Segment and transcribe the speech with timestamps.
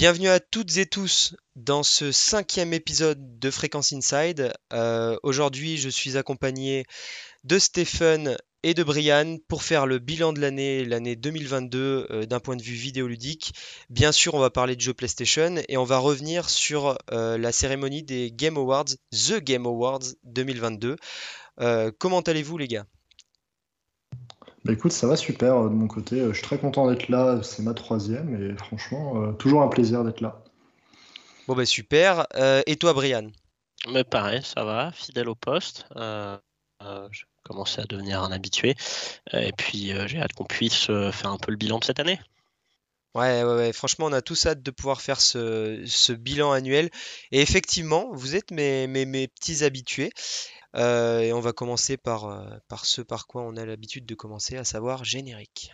[0.00, 4.50] Bienvenue à toutes et tous dans ce cinquième épisode de Fréquence Inside.
[4.72, 6.86] Euh, aujourd'hui, je suis accompagné
[7.44, 12.40] de Stephen et de Brian pour faire le bilan de l'année, l'année 2022 euh, d'un
[12.40, 13.52] point de vue vidéoludique.
[13.90, 17.52] Bien sûr, on va parler de jeux PlayStation et on va revenir sur euh, la
[17.52, 20.96] cérémonie des Game Awards, The Game Awards 2022.
[21.98, 22.86] comment allez-vous les gars?
[24.64, 26.20] Bah écoute, ça va super euh, de mon côté.
[26.20, 27.40] Euh, je suis très content d'être là.
[27.42, 30.42] C'est ma troisième et franchement, euh, toujours un plaisir d'être là.
[31.48, 32.26] Bon bah super.
[32.66, 33.30] et toi, Brian?
[33.90, 35.86] Mais pareil, ça va, fidèle au poste.
[35.96, 38.76] je commençais à devenir un habitué.
[39.32, 42.20] et puis j'ai hâte qu'on puisse faire un peu le bilan de cette année.
[43.16, 46.90] Ouais, ouais, ouais, franchement, on a tous hâte de pouvoir faire ce, ce bilan annuel.
[47.32, 50.12] Et effectivement, vous êtes mes, mes, mes petits habitués.
[50.76, 54.14] Euh, et on va commencer par, euh, par ce par quoi on a l'habitude de
[54.14, 55.72] commencer, à savoir générique.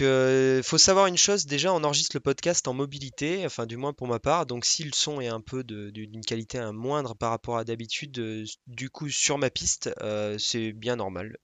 [0.00, 3.92] Euh, faut savoir une chose, déjà on enregistre le podcast en mobilité, enfin du moins
[3.92, 7.56] pour ma part, donc si le son est un peu d'une qualité moindre par rapport
[7.56, 11.36] à d'habitude, euh, du coup sur ma piste, euh, c'est bien normal,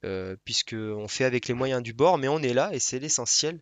[0.45, 3.61] puisque on fait avec les moyens du bord, mais on est là et c'est l'essentiel.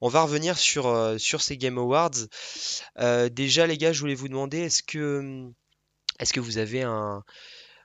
[0.00, 2.10] On va revenir sur, sur ces Game Awards.
[3.30, 5.48] déjà les gars, je voulais vous demander, est-ce que,
[6.18, 7.22] est-ce que vous avez un,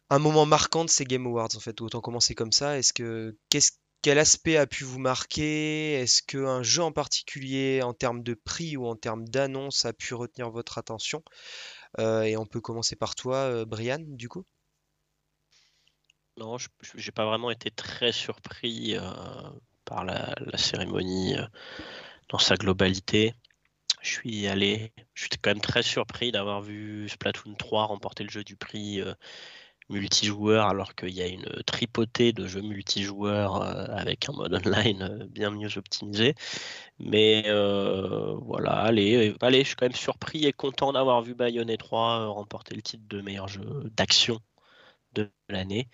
[0.09, 3.38] un moment marquant de ces Game Awards en fait, autant commencer comme ça, est-ce que
[3.50, 5.94] qu'est-ce quel aspect a pu vous marquer?
[5.94, 10.14] Est-ce qu'un jeu en particulier, en termes de prix ou en termes d'annonce, a pu
[10.14, 11.23] retenir votre attention?
[11.99, 14.45] Euh, Et on peut commencer par toi, euh, Brian, du coup.
[16.38, 19.02] Non, je n'ai pas vraiment été très surpris euh,
[19.83, 21.36] par la, cérémonie
[22.30, 23.33] dans sa globalité.
[24.02, 28.30] Je suis allé, je suis quand même très surpris d'avoir vu Splatoon 3 remporter le
[28.30, 29.02] jeu du prix
[29.89, 35.02] multijoueur alors qu'il y a une tripotée de jeux multijoueurs euh, avec un mode online
[35.04, 36.36] euh, bien mieux optimisé.
[37.00, 41.77] Mais euh, voilà, allez, allez, je suis quand même surpris et content d'avoir vu Bayonetta
[41.86, 43.64] 3 remporter le titre de meilleur jeu
[43.95, 44.39] d'action
[45.14, 45.89] de l'année.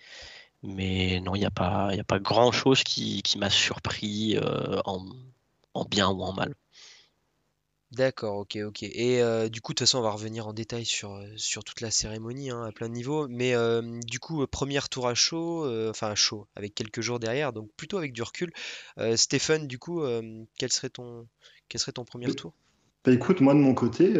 [0.62, 4.38] Mais non, il n'y a, pas, a pas grand chose qui, m'a surpris
[4.84, 6.54] en bien ou en mal.
[7.96, 8.82] D'accord, ok, ok.
[8.82, 11.64] Et euh, du coup, de toute façon, on va revenir en détail sur, euh, sur
[11.64, 13.26] toute la cérémonie hein, à plein de niveaux.
[13.26, 17.54] Mais euh, du coup, premier tour à chaud, enfin à chaud, avec quelques jours derrière,
[17.54, 18.52] donc plutôt avec du recul.
[19.14, 20.02] Stéphane, du coup,
[20.58, 21.26] quel serait ton,
[21.68, 22.52] quel serait ton premier tour?
[23.04, 24.12] Bah écoute, moi de mon côté,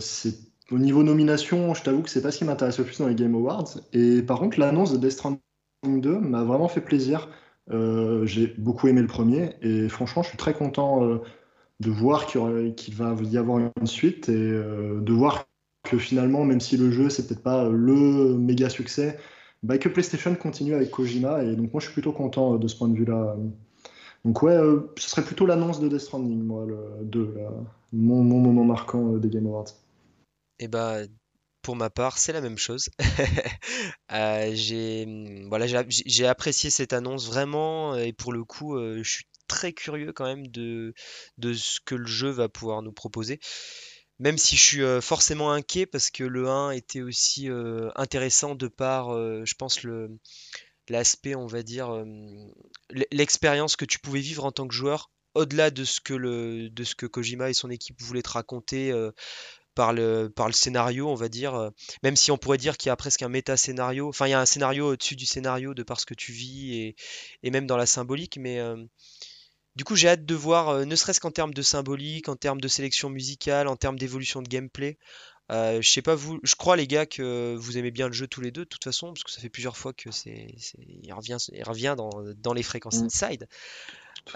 [0.00, 0.34] c'est
[0.70, 3.14] au niveau nomination, je t'avoue que c'est pas ce qui m'intéresse le plus dans les
[3.14, 3.78] Game Awards.
[3.94, 5.40] Et par contre, l'annonce de Death Stranding
[5.84, 7.30] 2 m'a vraiment fait plaisir.
[7.70, 11.20] j'ai beaucoup aimé le premier et franchement, je suis très content
[11.80, 15.46] de voir qu'il va y avoir une suite et euh, de voir
[15.84, 19.18] que finalement, même si le jeu c'est peut-être pas le méga succès,
[19.62, 22.66] bah, que PlayStation continue avec Kojima et donc moi je suis plutôt content euh, de
[22.68, 23.36] ce point de vue-là.
[24.24, 27.34] Donc ouais, euh, ce serait plutôt l'annonce de Death Stranding, moi, le, de
[27.92, 29.68] mon, moment marquant des Game Awards.
[30.58, 30.98] Et eh bah
[31.62, 32.88] pour ma part, c'est la même chose.
[34.52, 40.12] j'ai voilà, j'ai apprécié cette annonce vraiment et pour le coup, je suis très curieux
[40.12, 40.94] quand même de,
[41.38, 43.40] de ce que le jeu va pouvoir nous proposer.
[44.18, 48.54] Même si je suis euh, forcément inquiet parce que le 1 était aussi euh, intéressant
[48.56, 50.10] de par, euh, je pense, le
[50.88, 52.02] l'aspect, on va dire,
[53.12, 56.82] l'expérience que tu pouvais vivre en tant que joueur, au-delà de ce que le de
[56.82, 58.90] ce que Kojima et son équipe voulaient te raconter
[59.74, 61.72] par le, par le scénario, on va dire.
[62.02, 64.08] même si on pourrait dire qu'il y a presque un méta-scénario.
[64.08, 66.74] Enfin, il y a un scénario au-dessus du scénario de par ce que tu vis
[66.74, 66.96] et,
[67.42, 68.38] et même dans la symbolique.
[68.40, 68.58] Mais
[69.78, 72.60] du coup, j'ai hâte de voir, euh, ne serait-ce qu'en termes de symbolique, en termes
[72.60, 74.98] de sélection musicale, en termes d'évolution de gameplay.
[75.52, 78.26] Euh, je sais pas vous, je crois les gars que vous aimez bien le jeu
[78.26, 80.48] tous les deux de toute façon, parce que ça fait plusieurs fois que c'est,
[80.80, 83.04] il revient, il revient dans, les fréquences mm.
[83.04, 83.48] inside.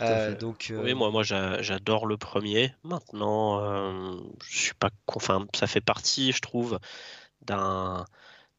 [0.00, 2.72] Euh, donc, oui, moi, moi, j'adore le premier.
[2.84, 6.78] Maintenant, je suis pas, enfin, ça fait partie, je trouve,
[7.40, 8.06] d'un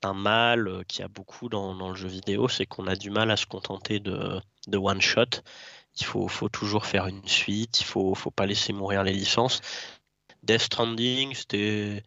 [0.02, 3.38] d'un mal qui a beaucoup dans, le jeu vidéo, c'est qu'on a du mal à
[3.38, 5.40] se contenter de, de one shot
[6.00, 9.62] il faut, toujours faire une suite, il faut, faut pas laisser mourir les licences.
[10.44, 12.04] Death Stranding, c'était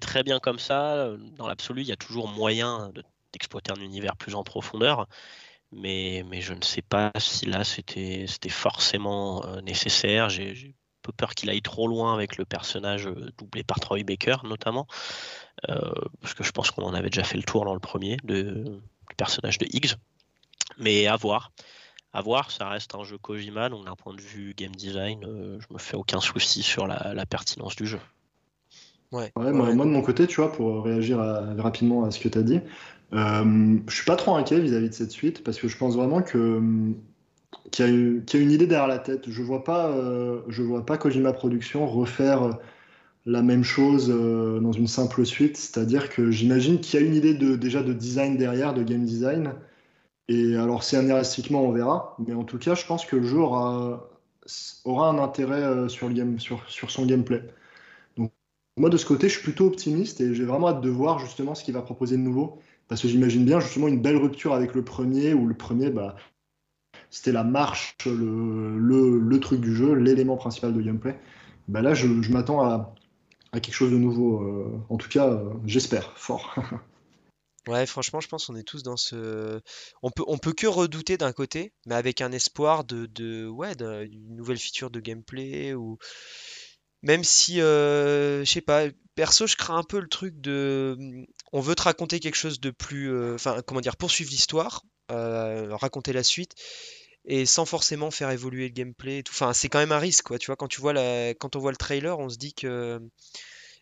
[0.00, 1.10] très bien comme ça.
[1.36, 3.02] Dans l'absolu, il y a toujours moyen de
[3.34, 5.06] d'exploiter un univers plus en profondeur.
[5.72, 10.28] Mais, je ne sais pas si là c'était forcément nécessaire.
[10.28, 14.86] J'ai peu peur qu'il aille trop loin avec le personnage doublé par Troy Baker notamment.
[15.66, 18.54] parce que je pense qu'on en avait déjà fait le tour dans le premier du
[19.16, 19.96] personnage de Higgs.
[20.78, 21.50] Mais à voir.
[22.14, 25.74] À voir, ça reste un jeu Kojima, donc d'un point de vue game design, je
[25.74, 27.98] me fais aucun souci sur la pertinence du jeu.
[29.12, 29.30] Ouais.
[29.36, 31.18] moi, de mon côté, tu vois, pour réagir
[31.58, 32.60] rapidement à ce que tu as dit,
[33.12, 36.22] euh, je suis pas trop inquiet vis-à-vis de cette suite parce que je pense vraiment
[36.22, 36.60] que
[37.70, 39.30] qu'il y, a une idée derrière la tête.
[39.30, 42.58] Je vois pas, euh, je vois pas Kojima Productions refaire
[43.26, 45.56] la même chose euh, dans une simple suite.
[45.56, 49.04] C'est-à-dire que j'imagine qu'il y a une idée de, déjà de design derrière, de game
[49.04, 49.54] design.
[50.28, 52.16] Et alors, c'est scénaristiquement, on verra.
[52.26, 54.08] Mais en tout cas, je pense que le jeu aura,
[54.86, 56.10] un intérêt euh, sur,
[56.90, 57.42] son gameplay.
[58.76, 61.54] Moi, de ce côté, je suis plutôt optimiste et j'ai vraiment hâte de voir justement
[61.54, 62.58] ce qu'il va proposer de nouveau.
[62.88, 66.16] Parce que j'imagine bien justement une belle rupture avec le premier, où le premier, bah,
[67.10, 71.18] c'était la marche, le, truc du jeu, l'élément principal de gameplay.
[71.68, 72.94] Bah là, je, m'attends à,
[73.52, 74.42] à, quelque chose de nouveau.
[74.42, 76.56] Euh, en tout cas, euh, j'espère fort.
[77.66, 79.60] Ouais, franchement, je pense qu'on est tous dans ce.
[80.02, 84.58] On peut, que redouter d'un côté, mais avec un espoir de, de ouais, d'une nouvelle
[84.58, 85.98] feature de gameplay ou
[87.02, 90.96] même si, euh, je sais pas, perso, je crains un peu le truc de.
[91.52, 93.12] On veut te raconter quelque chose de plus.
[93.12, 94.82] Euh, enfin, comment dire, poursuivre l'histoire,
[95.12, 96.54] euh, raconter la suite,
[97.26, 99.22] et sans forcément faire évoluer le gameplay.
[99.30, 100.38] Enfin, c'est quand même un risque, quoi.
[100.38, 101.34] Tu vois, quand, tu vois la...
[101.34, 103.00] quand on voit le trailer, on se dit que.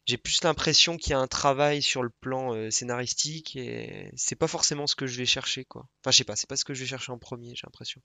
[0.07, 4.49] J'ai plus l'impression qu'il y a un travail sur le plan scénaristique et c'est pas
[4.49, 5.87] forcément ce que je vais chercher, quoi.
[6.01, 8.03] Enfin, je sais pas, c'est pas ce que je vais chercher en premier, j'ai l'impression.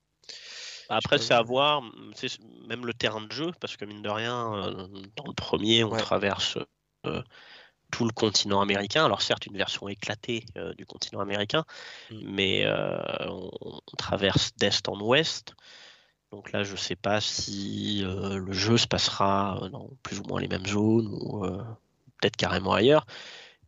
[0.89, 1.81] Après, c'est à voir,
[2.67, 5.95] même le terrain de jeu, parce que mine de rien, euh, dans le premier, on
[5.97, 6.57] traverse
[7.05, 7.21] euh,
[7.91, 9.05] tout le continent américain.
[9.05, 11.65] Alors certes, une version éclatée euh, du continent américain,
[12.11, 12.15] mm.
[12.23, 12.65] mais
[13.25, 13.51] on,
[13.97, 15.55] traverse d'est en ouest.
[16.31, 20.41] Donc là, je ne sais pas si le jeu se passera dans plus ou moins
[20.41, 21.45] les mêmes zones ou
[22.19, 23.05] peut-être carrément ailleurs.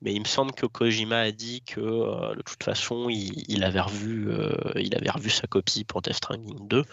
[0.02, 3.82] Mais il me semble que Kojima a dit que euh, de toute façon, il, avait
[3.82, 6.86] revu, euh, il avait revu sa copie pour Death Stranding 2.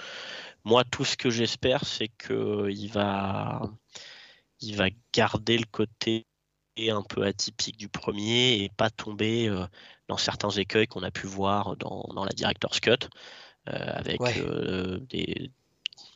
[0.65, 3.63] Moi, tout ce que j'espère, c'est qu'il va,
[4.61, 6.27] il va garder le côté
[6.79, 9.65] un peu atypique du premier et pas tomber euh,
[10.09, 13.09] dans certains écueils qu'on a pu voir dans, la Director's Cut,
[13.67, 14.21] avec
[15.09, 15.51] des,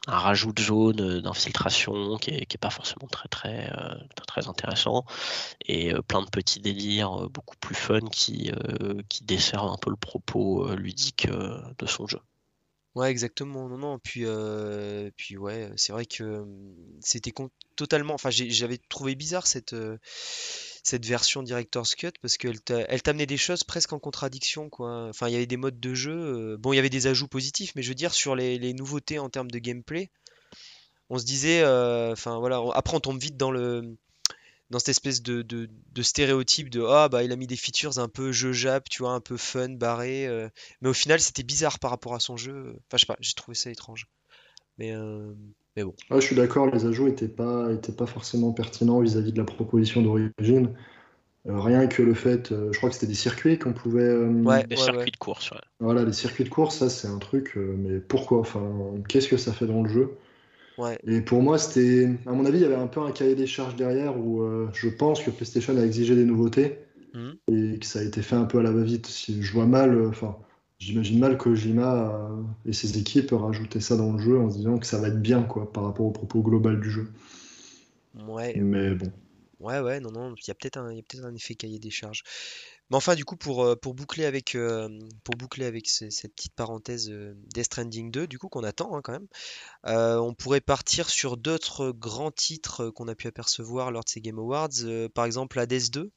[0.06, 3.94] un rajout de zone euh, d'infiltration qui est, pas forcément très très, euh,
[4.26, 5.04] très, intéressant
[5.66, 8.50] et euh, plein de petits délires beaucoup plus fun qui,
[9.08, 12.20] qui desservent un peu le propos ludique de son jeu.
[12.94, 13.68] Ouais, exactement.
[13.68, 13.98] Non, non.
[13.98, 14.24] Puis,
[15.16, 16.44] puis ouais, c'est vrai que
[17.00, 17.32] c'était
[17.76, 18.14] totalement.
[18.14, 19.74] Enfin, j'avais trouvé bizarre cette,
[20.82, 25.08] cette version Director's Cut parce qu'elle t'amenait des choses presque en contradiction quoi.
[25.08, 26.12] Enfin, il y avait des modes de jeu.
[26.12, 29.18] Euh, bon, il y avait des ajouts positifs, mais je veux dire sur les, nouveautés
[29.18, 30.10] en termes de gameplay,
[31.10, 32.62] on se disait, euh, enfin voilà.
[32.74, 33.96] Après, on tombe vite dans le
[34.70, 38.08] dans cette espèce de, de, stéréotype de ah bah il a mis des features un
[38.08, 40.26] peu jeu jap, tu vois, un peu fun, barré.
[40.26, 40.48] Euh.
[40.80, 42.76] mais au final, c'était bizarre par rapport à son jeu.
[42.86, 44.06] Enfin, je sais pas, j'ai trouvé ça étrange.
[44.78, 44.92] Mais
[45.76, 45.94] mais bon.
[46.10, 50.02] je suis d'accord, les ajouts n'étaient pas, étaient pas forcément pertinents vis-à-vis de la proposition
[50.02, 50.74] d'origine.
[51.48, 54.02] Euh, rien que le fait, euh, je crois que c'était des circuits qu'on pouvait.
[54.02, 55.50] Euh, ouais, des circuits de course.
[55.78, 58.40] Voilà, les circuits de course, ça c'est un truc, mais pourquoi?
[58.40, 58.70] Enfin,
[59.08, 60.10] qu'est-ce que ça fait dans le jeu?
[60.76, 60.98] Ouais.
[61.06, 63.46] Et pour moi, c'était, à mon avis, il y avait un peu un cahier des
[63.46, 66.78] charges derrière où je pense que PlayStation a exigé des nouveautés
[67.14, 67.30] mmh.
[67.52, 69.06] et que ça a été fait un peu à la va-vite.
[69.06, 70.36] Si je vois mal, enfin,
[70.80, 72.30] J'imagine mal que Kojima
[72.64, 75.20] et ses équipes rajouter ça dans le jeu en se disant que ça va être
[75.20, 77.12] bien quoi par rapport au propos global du jeu.
[78.26, 78.54] Ouais.
[78.56, 79.12] Mais bon.
[79.60, 82.22] Ouais, ouais, non, non, il y a peut-être un, peut un effet cahier des charges.
[82.88, 84.88] Mais enfin, du coup, pour, euh, pour boucler avec, euh,
[85.22, 89.02] pour boucler avec cette petite parenthèse euh, Death Stranding 2, du coup, qu'on attend hein,
[89.04, 89.28] quand même,
[89.84, 94.38] on pourrait partir sur d'autres grands titres qu'on a pu apercevoir lors de ces Game
[94.38, 94.70] Awards.
[95.14, 96.10] par exemple, Hades 2.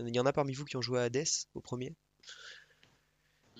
[0.00, 1.94] Il y en a parmi vous qui ont joué à Hades au premier?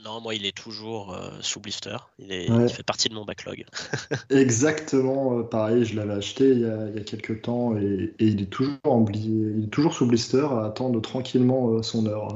[0.07, 1.97] Non, moi, il est toujours euh, sous blister.
[2.21, 3.65] Il, est, fait partie de mon backlog.
[4.31, 8.77] Exactement, euh, pareil, je l'avais acheté il y, a, quelques temps et, il, est toujours
[8.85, 12.29] en il est toujours sous blister à attendre tranquillement euh, son heure.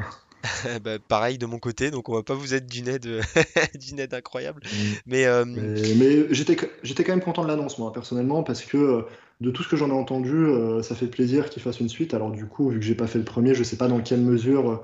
[0.82, 3.06] bah, pareil de mon côté, donc on va pas vous être d'une aide,
[3.78, 4.62] d'une aide incroyable.
[4.64, 4.94] Mm.
[5.06, 5.26] Mais,
[5.94, 9.04] mais, j'étais, j'étais quand même content de l'annonce, moi, personnellement, parce que
[9.40, 10.48] de tout ce que j'en ai entendu,
[10.82, 12.14] ça fait plaisir qu'il fasse une suite.
[12.14, 14.22] Alors, du coup, vu que j'ai pas fait le premier, je sais pas dans quelle
[14.22, 14.82] mesure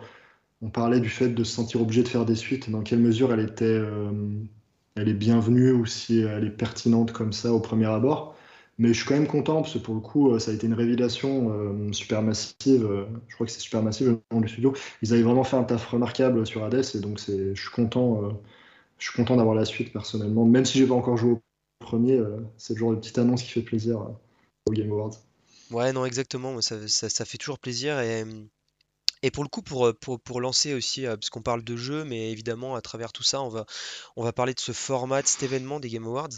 [0.63, 3.33] on parlait du fait de se sentir obligé de faire des suites, dans quelle mesure
[3.33, 4.11] elle était, euh,
[4.95, 8.35] elle est bienvenue ou si elle est pertinente comme ça au premier abord?
[8.79, 10.75] Mais je suis quand même content parce que pour le coup, ça a été une
[10.75, 11.51] révélation
[11.93, 12.87] super massive.
[13.27, 14.75] je crois que c'est super massive le nom du studio.
[15.01, 18.39] Ils avaient vraiment fait un taf remarquable sur Hades et donc je suis content,
[18.99, 20.45] je suis content d'avoir la suite personnellement.
[20.45, 21.41] Même si j'ai pas encore joué au
[21.79, 22.21] premier,
[22.59, 24.11] c'est le genre de petite annonce qui fait plaisir
[24.67, 25.15] au Game Awards.
[25.71, 26.61] Ouais, non, exactement.
[26.61, 28.25] Ça, ça, ça fait toujours plaisir et
[29.23, 32.31] et pour le coup, pour, pour, pour lancer aussi, parce qu'on parle de jeu, mais
[32.31, 33.65] évidemment, à travers tout ça, on va,
[34.17, 36.29] on va parler de ce format, de cet événement des Game Awards.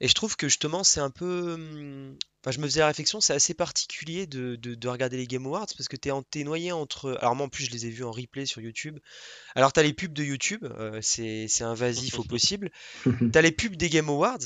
[0.00, 1.56] Et je trouve que justement, c'est un peu.
[1.56, 5.26] Mmh, enfin, je me faisais la réflexion, c'est assez particulier de, de, de regarder les
[5.26, 7.18] Game Awards parce que t'es, es noyé entre.
[7.20, 8.98] Alors, moi, en plus, je les ai vus en replay sur YouTube.
[9.54, 10.66] Alors, t'as les pubs de YouTube,
[11.00, 12.70] c'est, c'est invasif au possible.
[13.32, 14.38] T'as les pubs des Game Awards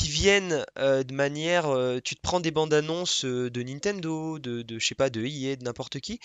[0.00, 4.38] qui viennent euh, de manière, euh, tu te prends des bandes annonces euh, de Nintendo,
[4.38, 6.20] de, je sais pas, de EA, de n'importe qui,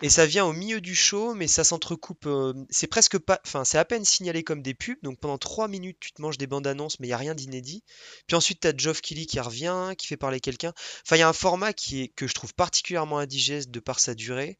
[0.00, 2.26] et ça vient au milieu du show, mais ça s'entrecoupe,
[2.70, 5.98] c'est presque pas, enfin c'est à peine signalé comme des pubs, donc pendant 3 minutes
[6.00, 7.84] tu te manges des bandes annonces, mais il y a rien d'inédit.
[8.26, 10.72] Puis ensuite tu as Geoff Keighley qui revient, qui fait parler quelqu'un.
[11.04, 14.00] Enfin il y a un format qui est que je trouve particulièrement indigeste de par
[14.00, 14.58] sa durée,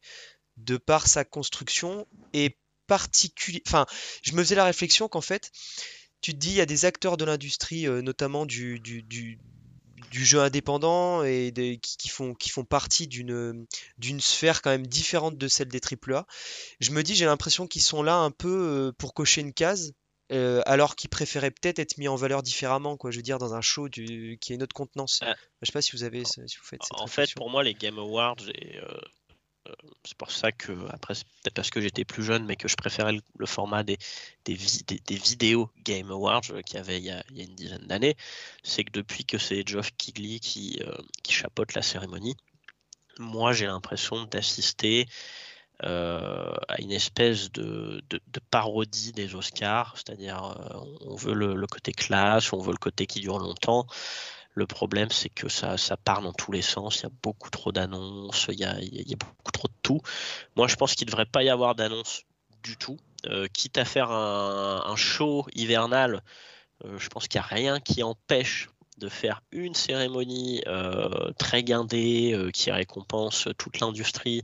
[0.57, 3.63] de par sa construction et particulier.
[3.67, 3.87] Enfin,
[4.21, 5.51] je me faisais la réflexion qu'en fait
[6.23, 9.37] tu te dis, il y a des acteurs de l'industrie, euh, notamment du, du, du,
[10.11, 13.67] jeu indépendant, et qui, font, qui font partie d'une
[14.19, 16.25] sphère quand même différente de celle des AAA.
[16.79, 19.93] Je me dis, j'ai l'impression qu'ils sont là un peu euh, pour cocher une case,
[20.31, 23.11] euh, alors qu'ils préféraient peut-être être mis en valeur différemment, quoi.
[23.11, 25.19] Je veux dire, dans un show du, qui est notre contenance.
[25.21, 27.63] Je Je sais pas si vous avez, si vous faites cette En fait, pour moi,
[27.63, 28.97] les Game Awards et euh,
[30.03, 32.75] c'est pour ça que, après, c'est peut-être parce que j'étais plus jeune, mais que je
[32.75, 33.97] préférais le, format des,
[34.47, 38.15] vidéos Game Awards euh, qu'il y avait il y a, une dizaine d'années.
[38.63, 40.95] C'est que depuis que c'est Geoff Keighley qui, euh,
[41.29, 42.35] chapeaute la cérémonie,
[43.19, 45.07] moi j'ai l'impression d'assister
[45.79, 48.01] à une espèce de,
[48.51, 50.55] parodie des Oscars, c'est-à-dire
[51.01, 53.85] on veut le, côté classe, on veut le côté qui dure longtemps.
[54.55, 56.99] Le problème, c'est que ça, part dans tous les sens.
[56.99, 58.75] Il y a beaucoup trop d'annonces, il, y a,
[59.17, 60.01] beaucoup trop de tout.
[60.55, 62.23] Moi, je pense qu'il ne devrait pas y avoir d'annonces
[62.63, 62.97] du tout.
[63.27, 66.23] Euh, quitte à faire un, show hivernal,
[66.85, 71.63] euh, je pense qu'il n'y a rien qui empêche de faire une cérémonie euh, très
[71.63, 74.43] guindée qui récompense toute l'industrie,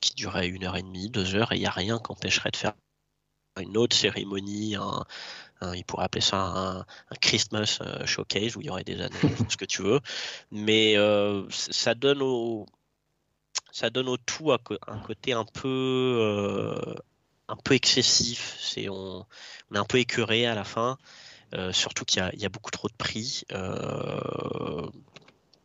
[0.00, 2.50] qui durerait une heure et demie, deux heures, et il n'y a rien qui empêcherait
[2.50, 2.72] de faire
[3.60, 4.76] une autre cérémonie,
[5.60, 6.86] Hein, il pourrait appeler ça un,
[7.20, 9.16] Christmas euh, showcase où il y aurait des années,
[9.48, 10.00] ce que tu veux.
[10.50, 12.66] Mais euh, ça donne au
[13.72, 14.58] ça donne au tout un,
[14.98, 15.68] côté un peu
[16.20, 16.94] euh,
[17.48, 18.56] un peu excessif.
[18.60, 19.26] C'est on,
[19.74, 20.96] est un peu écœuré à la fin.
[21.72, 23.44] surtout qu'il y, a beaucoup trop de prix,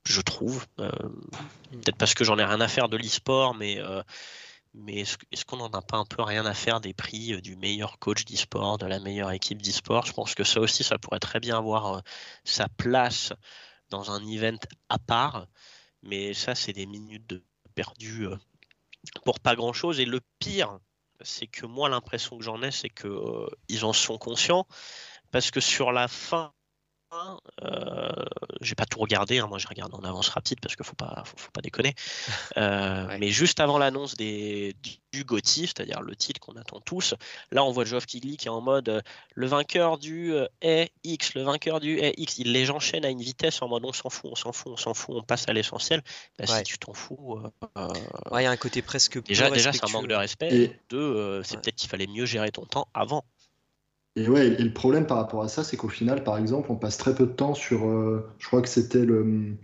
[0.05, 0.65] je trouve.
[0.77, 3.79] Peut-être parce que j'en ai rien à faire de l'e-sport, mais
[4.73, 7.55] mais est-ce, qu'on n'en a pas un peu rien à faire des prix euh, du
[7.55, 10.05] meilleur coach d'e-sport, de la meilleure équipe d'e-sport?
[10.05, 12.01] Je pense que ça aussi, ça pourrait très bien avoir euh,
[12.43, 13.33] sa place
[13.89, 14.57] dans un event
[14.89, 15.47] à part,
[16.01, 17.43] mais ça, c'est des minutes de
[17.75, 18.35] perdu euh,
[19.25, 19.99] pour pas grand-chose.
[19.99, 20.79] Et le pire,
[21.21, 24.67] c'est que moi, l'impression que j'en ai, c'est qu'ils en sont conscients,
[25.31, 26.53] parce que sur la fin
[27.61, 28.11] euh,
[28.61, 29.47] j'ai pas tout regardé, hein.
[29.47, 31.95] moi j'ai regardé en avance rapide parce qu'il faut pas, faut, pas déconner.
[32.57, 34.75] Euh, mais juste avant l'annonce des,
[35.11, 37.15] du GOTY, c'est-à-dire le titre qu'on attend tous,
[37.51, 39.01] là on voit Geoff Keighley qui est en mode euh,
[39.33, 40.33] le vainqueur du
[41.03, 42.37] X, le vainqueur du X.
[42.37, 44.77] Il les enchaîne à une vitesse en mode on s'en fout, on s'en fout, on
[44.77, 46.03] s'en fout, on passe à l'essentiel.
[46.37, 47.39] Bah, si tu t'en fous.
[47.75, 49.23] il y a un côté presque.
[49.23, 50.55] Déjà, déjà c'est un manque de respect.
[50.55, 50.79] Et...
[50.89, 53.25] Deux, c'est peut-être qu'il fallait mieux gérer ton temps avant.
[54.15, 56.75] Et ouais, et le problème par rapport à ça, c'est qu'au final, par exemple, on
[56.75, 59.55] passe très peu de temps sur, euh, je crois que c'était le,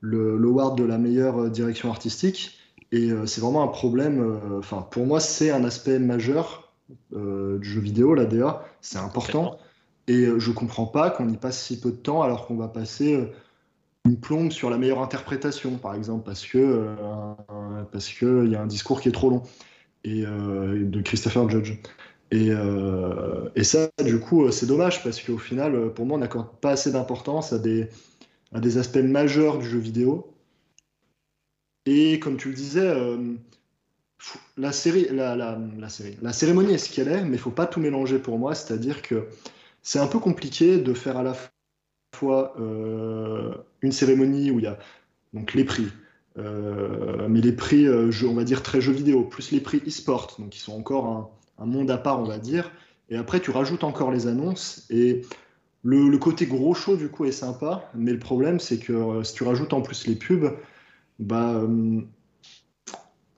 [0.00, 2.58] le l'award de la meilleure euh, direction artistique,
[2.90, 4.40] et euh, c'est vraiment un problème.
[4.58, 6.72] Enfin, pour moi, c'est un aspect majeur
[7.12, 9.58] du jeu vidéo, la DA, c'est important,
[10.06, 13.30] et je comprends pas qu'on y passe si peu de temps alors qu'on va passer
[14.06, 16.94] une plombe sur la meilleure interprétation, par exemple, parce que
[17.92, 19.42] parce que il y a un discours qui est trop long,
[20.02, 21.74] et de Christopher Judge.
[22.34, 26.20] Euh, et, ça, du coup, euh, c'est dommage parce qu'au final, euh, pour moi, on
[26.20, 27.88] n'accorde pas assez d'importance à des,
[28.52, 30.34] à des aspects majeurs du jeu vidéo.
[31.86, 32.94] Et comme tu le disais,
[34.58, 37.66] la, série, la, la, série, la cérémonie est ce qu'elle est, mais il faut pas
[37.66, 38.54] tout mélanger pour moi.
[38.54, 39.28] C'est-à-dire que
[39.82, 41.34] c'est un peu compliqué de faire à la
[42.14, 44.78] fois une cérémonie où il y a
[45.32, 45.88] donc les prix,
[46.36, 50.60] mais les prix, on va dire très jeux vidéo, plus les prix e-sport, donc qui
[50.60, 52.70] sont encore un un monde à part, on va dire.
[53.10, 54.86] Et après, tu rajoutes encore les annonces.
[54.90, 55.22] Et
[55.82, 57.90] le, côté gros show, du coup, est sympa.
[57.94, 60.52] Mais le problème, c'est que euh, si tu rajoutes en plus les pubs,
[61.18, 61.54] bah.
[61.54, 62.00] Euh,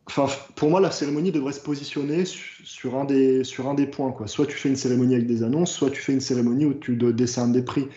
[0.06, 4.14] enfin, pour moi, la cérémonie devrait se positionner sur un des, sur un des points.
[4.26, 6.96] Soit tu fais une cérémonie avec des annonces, soit tu fais une cérémonie où tu
[6.96, 7.88] décernes des prix.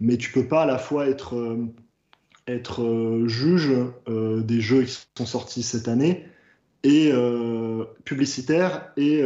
[0.00, 1.58] mais tu peux pas à la fois être,
[2.46, 3.70] être juge
[4.08, 6.27] des jeux qui sont sortis cette année
[6.84, 7.12] et
[8.04, 9.22] publicitaire et,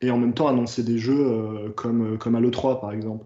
[0.00, 3.24] et en même temps annoncer des jeux comme, comme Halo 3 par exemple.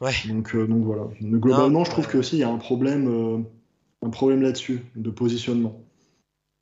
[0.00, 0.12] Ouais.
[0.28, 1.04] Donc, donc voilà.
[1.20, 3.46] Mais globalement, je trouve que aussi il y a un problème,
[4.02, 5.80] un problème là-dessus de positionnement.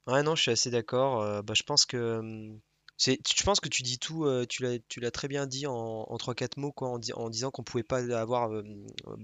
[0.06, 1.42] Ouais, non, je suis assez d'accord.
[1.42, 2.50] bah, je pense que
[2.98, 5.74] c'est, je pense que tu dis tout, tu l'as, tu l'as très bien dit en,
[5.74, 8.50] en 3-4 mots, quoi, en, en disant qu'on pouvait pas avoir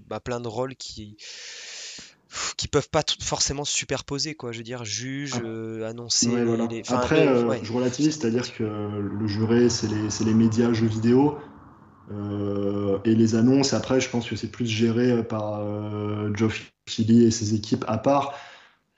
[0.07, 1.17] bah, plein de rôles qui
[2.57, 4.51] qui peuvent pas forcément se superposer, quoi.
[4.51, 5.87] Je veux dire, juge, ah.
[5.87, 6.29] annoncer.
[6.89, 7.27] Après,
[7.63, 11.37] je relativise, c'est-à-dire que le juré, c'est les, c'est les médias jeux vidéo.
[13.05, 15.63] et les annonces, après, je pense que c'est plus géré par
[16.35, 18.33] Geoff Keighley et ses équipes à part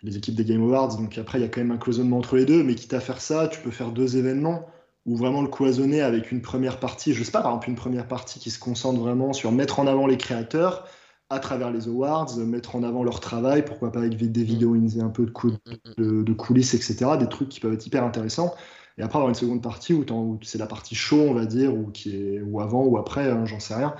[0.03, 0.97] les équipes des Game Awards.
[0.97, 2.63] Donc après, il y a quand même un cloisonnement entre les deux.
[2.63, 4.67] Mais quitte à faire ça, tu peux faire deux événements
[5.05, 7.13] ou vraiment le cloisonner avec une première partie.
[7.13, 9.88] Je sais pas, par exemple, une première partie qui se concentre vraiment sur mettre en
[9.88, 10.88] avant les créateurs
[11.31, 15.09] à travers les awards, mettre en avant leur travail, pourquoi pas avec des vidéos un
[15.09, 17.11] peu de, de, coulisses, etc.
[17.17, 18.53] Des trucs qui peuvent être hyper intéressants.
[18.97, 20.03] Et après avoir une seconde partie où,
[20.43, 23.45] c'est la partie show, on va dire, ou, qui est, ou avant ou après, hein,
[23.45, 23.95] j'en sais rien.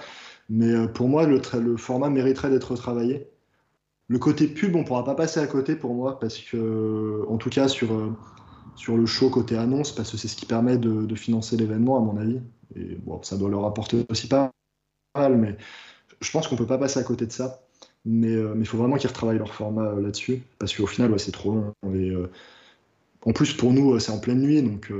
[0.50, 3.30] Mais euh, pour moi, le, le format mériterait d'être travaillé.
[4.10, 7.50] Le côté pub, on pourra pas passer à côté pour moi, parce que, en tout
[7.50, 8.14] cas, sur, euh,
[8.76, 12.02] sur le show côté annonce, parce que c'est ce qui permet de, financer l'événement, à
[12.02, 12.42] mon avis.
[12.76, 14.52] Et bon, ça doit leur apporter aussi pas
[15.16, 15.56] mal, mais
[16.22, 17.62] je pense qu'on peut pas passer à côté de ça.
[18.06, 21.32] Mais euh, il faut vraiment qu'ils retravaillent leur format euh, là-dessus, parce qu'au final, c'est
[21.32, 21.74] trop long.
[21.94, 22.14] Et,
[23.24, 24.92] en plus, pour nous, c'est en pleine nuit, donc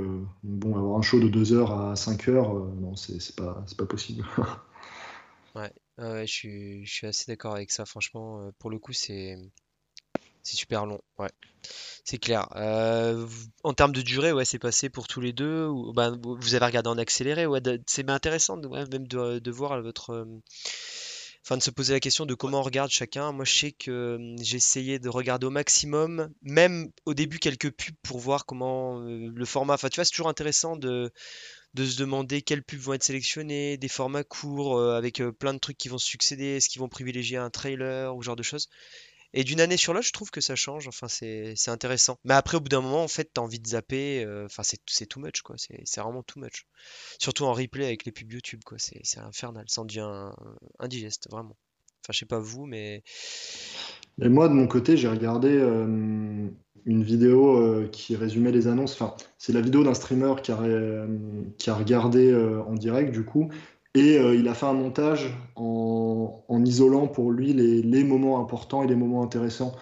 [0.44, 2.32] bon, avoir un show de 2h à 5h,
[2.80, 4.24] non, c'est pas, pas possible.
[5.56, 7.84] ouais je suis, je suis assez d'accord avec ça.
[7.84, 9.36] Franchement, pour le coup, c'est
[10.44, 11.00] c'est super long.
[11.18, 11.30] Ouais,
[12.04, 12.46] c'est clair.
[13.64, 15.66] en termes de durée, ouais, c'est passé pour tous les deux.
[15.66, 17.46] Ou, bah, vous avez regardé en accéléré.
[17.46, 20.24] Ouais, c'est intéressant même de voir votre.
[21.44, 23.32] Enfin, de se poser la question de comment on regarde chacun.
[23.32, 27.96] Moi, je sais que j'ai essayé de regarder au maximum, même au début quelques pubs
[28.02, 29.74] pour voir comment le format.
[29.74, 31.12] Enfin, tu vois, c'est toujours intéressant de
[31.74, 35.54] de se demander quelles pubs vont être sélectionnées, des formats courts euh, avec euh, plein
[35.54, 38.36] de trucs qui vont se succéder, est-ce qu'ils vont privilégier un trailer ou ce genre
[38.36, 38.68] de choses?
[39.34, 42.18] Et d'une année sur l'autre, je trouve que ça change, enfin c'est intéressant.
[42.24, 45.06] Mais après, au bout d'un moment, en fait, t'as envie de zapper, euh, enfin c'est
[45.06, 46.66] too much, quoi, c'est vraiment too much.
[47.18, 50.30] Surtout en replay avec les pubs YouTube, quoi, c'est infernal, ça en devient
[50.78, 51.56] indigeste, vraiment.
[52.04, 53.04] Enfin, je sais pas vous, mais...
[54.20, 55.50] Et moi, de mon côté, j'ai regardé
[56.84, 58.94] une vidéo euh, qui résumait les annonces.
[58.94, 60.58] Enfin, c'est la vidéo d'un streamer qui a,
[61.58, 63.50] qui a regardé euh, en direct, du coup,
[63.94, 68.40] et euh, il a fait un montage en, en isolant pour lui les, les, moments
[68.40, 69.74] importants et les moments intéressants.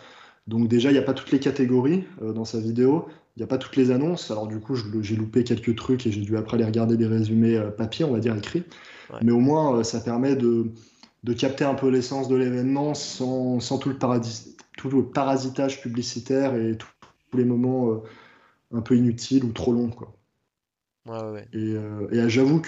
[0.46, 3.46] Donc déjà, il n'y a pas toutes les catégories dans sa vidéo, il n'y a
[3.46, 4.30] pas toutes les annonces.
[4.32, 7.60] Alors du coup, j'ai loupé quelques trucs et j'ai dû après aller regarder des résumés
[7.76, 8.64] papier, on va dire écrits.
[9.22, 10.72] Mais au moins, ça permet de,
[11.24, 15.82] de capter un peu l'essence de l'événement sans, sans tout le paradis, tout le parasitage
[15.82, 18.02] publicitaire et tous les moments euh,
[18.72, 19.90] un peu inutiles ou trop longs.
[19.90, 20.14] Quoi.
[21.52, 22.60] Et, euh, et j'avoue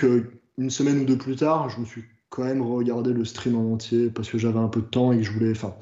[0.54, 3.74] qu'une semaine ou deux plus tard, je me suis quand même regardé le stream en
[3.74, 5.50] entier parce que j'avais un peu de temps et que je voulais.
[5.50, 5.74] Enfin,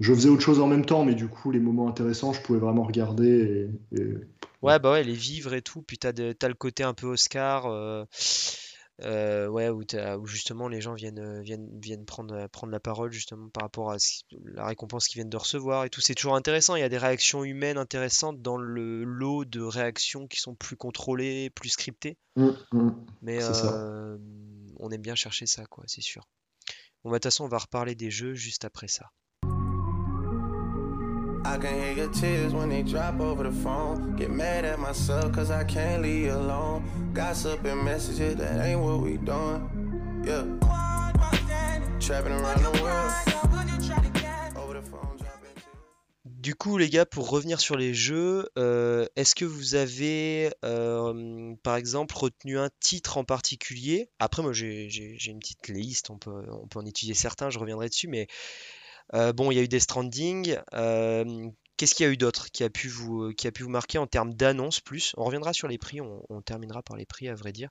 [0.00, 2.58] je faisais autre chose en même temps, mais du coup, les moments intéressants, je pouvais
[2.58, 3.70] vraiment regarder.
[3.92, 4.00] Et,
[4.62, 5.82] Ouais, bah ouais, les vivres et tout.
[5.82, 7.66] Puis t'as, as le côté un peu Oscar.
[7.66, 8.04] Euh,
[9.02, 12.80] euh, ouais, où, où, justement les gens viennent, euh, viennent, viennent prendre, euh, prendre la
[12.80, 13.96] parole justement par rapport à
[14.30, 16.00] la récompense qu'ils viennent de recevoir et tout.
[16.00, 16.76] C'est toujours intéressant.
[16.76, 20.76] Il y a des réactions humaines intéressantes dans le lot de réactions qui sont plus
[20.76, 22.16] contrôlées, plus scriptées.
[22.36, 22.90] Mmh, mmh.
[23.22, 23.38] Mais
[24.78, 26.26] on aime bien chercher ça, quoi, c'est sûr.
[27.02, 29.10] Bon, bah, de toute façon, on va reparler des jeux juste après ça.
[31.46, 34.16] I can hear your tears when they drop over the phone.
[34.16, 36.82] Get mad at myself cause I can't leave you alone.
[37.14, 40.22] Gossip and messages, that ain't what we doing.
[40.26, 40.42] Yeah.
[42.00, 43.12] Trapping around the world.
[46.24, 51.54] Du coup, les gars, pour revenir sur les jeux, euh, est-ce que vous avez, euh,
[51.64, 54.10] par exemple, retenu un titre en particulier?
[54.20, 57.88] Après, moi, j'ai une petite liste, on peut, on peut en étudier certains, je reviendrai
[57.88, 58.28] dessus, mais
[59.12, 60.58] bon, il y a eu des Stranding.
[60.74, 63.70] Euh, qu'est-ce qu'il y a eu d'autre qui a pu vous qui a pu vous
[63.70, 65.12] marquer en termes d'annonces plus?
[65.16, 67.70] On reviendra sur les prix, on, terminera par les prix à vrai dire.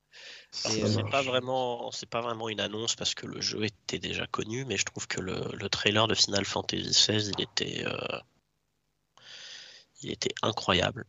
[0.66, 4.28] Euh, c'est pas vraiment c'est pas vraiment une annonce parce que le jeu était déjà
[4.28, 7.86] connu, mais je trouve que le, trailer de Final Fantasy XVI il était
[10.02, 11.06] il était incroyable.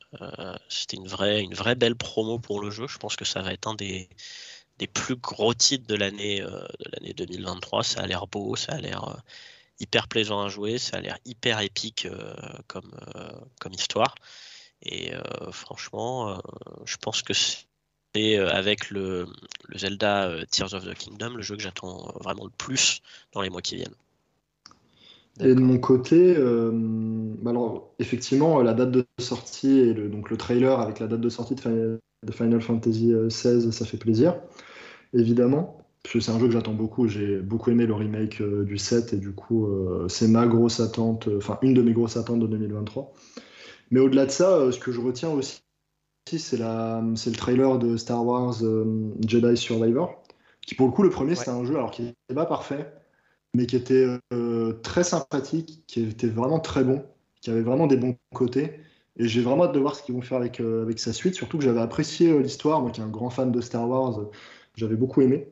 [0.69, 2.87] C'était une vraie une vraie belle promo pour le jeu.
[2.89, 4.09] Je pense que ça va être un des
[4.79, 7.83] des plus gros titres de l'année de l'année 2023.
[7.83, 9.23] Ça a l'air beau, ça a l'air
[9.81, 12.35] hyper plaisant à jouer, ça a l'air hyper épique euh,
[12.67, 13.29] comme, euh,
[13.61, 14.15] comme histoire.
[14.83, 15.21] Et euh,
[15.53, 16.41] franchement,
[16.85, 19.27] je pense que c'est avec le,
[19.69, 23.51] le Zelda Tears of the Kingdom, le jeu que j'attends vraiment le plus dans les
[23.51, 23.95] mois qui viennent.
[25.41, 30.37] Et de mon côté, bah alors effectivement, la date de sortie et le, donc le
[30.37, 32.01] trailer avec la date de sortie de
[32.33, 34.37] Final Fantasy XVI, ça fait plaisir,
[35.13, 37.09] évidemment c'est un jeu que j'attends beaucoup.
[37.09, 40.81] J'ai beaucoup aimé le remake euh, du 7 et du coup, euh, c'est ma grosse
[40.81, 43.13] attente, euh, enfin, une de mes grosses attentes de 2023.
[43.91, 45.61] Mais au-delà de ça, ce que je retiens aussi,
[46.27, 48.55] c'est le trailer de Star Wars
[49.27, 50.25] Jedi Survivor,
[50.67, 52.93] qui pour le coup, le premier, c'était un jeu alors qui n'était pas parfait,
[53.55, 54.09] mais qui était
[54.83, 57.05] très sympathique, qui était vraiment très bon,
[57.41, 58.81] qui avait vraiment des bons côtés.
[59.19, 61.59] Et j'ai vraiment hâte de voir ce qu'ils vont faire avec, avec sa suite, surtout
[61.59, 64.19] que j'avais apprécié l'histoire, moi qui suis un grand fan de Star Wars,
[64.75, 65.47] j'avais beaucoup aimé.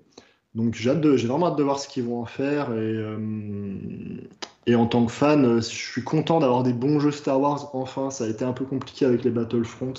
[0.55, 2.73] Donc j'ai vraiment hâte de voir ce qu'ils vont en faire.
[2.73, 7.41] Et, euh, en tant que fan, euh, je suis content d'avoir des bons jeux Star
[7.41, 7.71] Wars.
[7.75, 9.95] Enfin, ça a été un peu compliqué avec les Battlefront.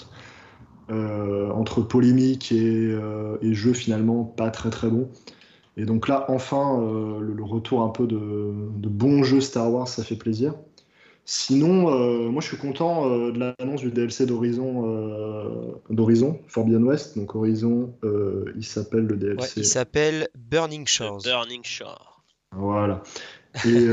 [0.91, 2.96] Euh, entre polémique et,
[3.41, 5.10] jeux finalement pas très très bons.
[5.78, 6.80] Et donc là, enfin,
[7.20, 10.54] le, retour un peu de bons jeux Star Wars, ça fait plaisir.
[11.27, 16.83] Sinon, euh, moi je suis content euh, de l'annonce du DLC d'Horizon, euh, d'Horizon, Forbidden
[16.83, 17.17] West.
[17.17, 17.95] Donc Horizon,
[18.55, 19.61] il s'appelle le DLC.
[19.61, 21.23] il s'appelle Burning Shores.
[21.23, 22.23] Burning Shore.
[22.51, 23.01] Voilà.
[23.65, 23.88] Et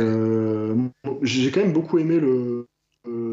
[1.22, 2.68] j'ai quand même beaucoup aimé le,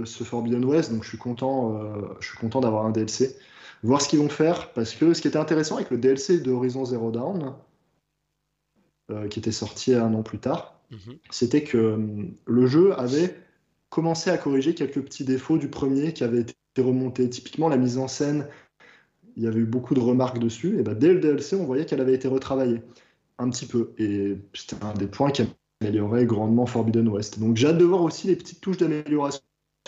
[0.06, 1.78] ce Forbidden West, donc je suis content,
[2.22, 3.36] je suis content d'avoir un DLC.
[3.84, 6.86] Voir ce qu'ils vont faire, parce que ce qui était intéressant avec le DLC d'Horizon
[6.86, 7.54] Zero Dawn,
[9.30, 11.18] qui était sorti un an plus tard, mhm.
[11.30, 12.00] c'était que
[12.46, 13.36] le jeu avait
[13.90, 17.30] commencé à corriger quelques petits défauts du premier qui avaient été remontés.
[17.30, 18.48] Typiquement, la mise en scène,
[19.36, 20.80] il y avait eu beaucoup de remarques dessus.
[20.80, 22.82] Et ben, dès le DLC, on voyait qu'elle avait été retravaillée
[23.38, 23.94] un petit peu.
[23.98, 25.44] Et c'était un des points qui
[25.82, 27.40] améliorait grandement Forbidden West.
[27.40, 29.42] Donc j'ai hâte de voir aussi les petites touches d'amélioration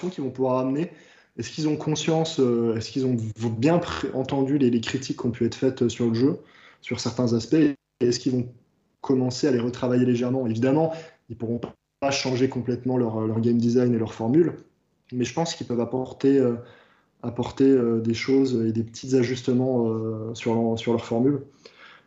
[0.09, 0.91] qu'ils vont pouvoir amener.
[1.37, 3.15] Est-ce qu'ils ont conscience, euh, est-ce qu'ils ont
[3.49, 3.79] bien
[4.13, 6.39] entendu les, critiques qui ont pu être faites sur le jeu,
[6.81, 8.53] sur certains aspects, et est-ce qu'ils vont
[8.99, 10.45] commencer à les retravailler légèrement?
[10.45, 10.93] Évidemment,
[11.29, 11.59] ils pourront
[12.01, 14.53] pas changer complètement leur, leur, game design et leur formule,
[15.13, 16.55] mais je pense qu'ils peuvent apporter, euh,
[17.21, 21.41] apporter euh, des choses et des petits ajustements euh, sur, leur, sur leur formule.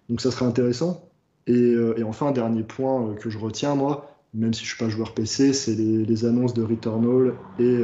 [0.09, 1.09] Donc ça serait intéressant.
[1.47, 4.89] Et, et, enfin, un dernier point que je retiens, moi, même si je suis pas
[4.89, 7.81] joueur PC, c'est les, les, annonces de Returnal et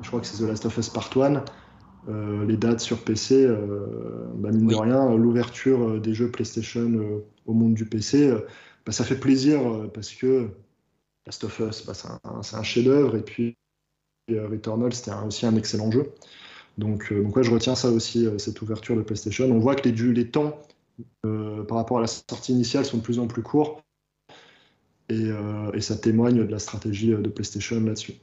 [0.00, 1.42] je crois que c'est The Last of Us Part 1.
[2.46, 3.48] les dates sur PC,
[4.36, 8.32] bah, mine de rien, l'ouverture des jeux PlayStation au monde du PC,
[8.86, 9.60] bah, ça fait plaisir
[9.92, 10.46] parce que
[11.26, 13.16] Last of Us, bah, c'est un, chef-d'œuvre.
[13.16, 13.56] Et puis
[14.30, 16.12] euh, Returnal, c'était aussi un excellent jeu.
[16.78, 19.44] Donc, euh, donc je retiens ça aussi, euh, cette ouverture de PlayStation.
[19.50, 20.58] On voit que les, les temps
[21.22, 23.82] par rapport à la sortie initiale sont de plus en plus courts.
[25.08, 25.30] Et,
[25.80, 28.14] ça témoigne de la stratégie de PlayStation là-dessus.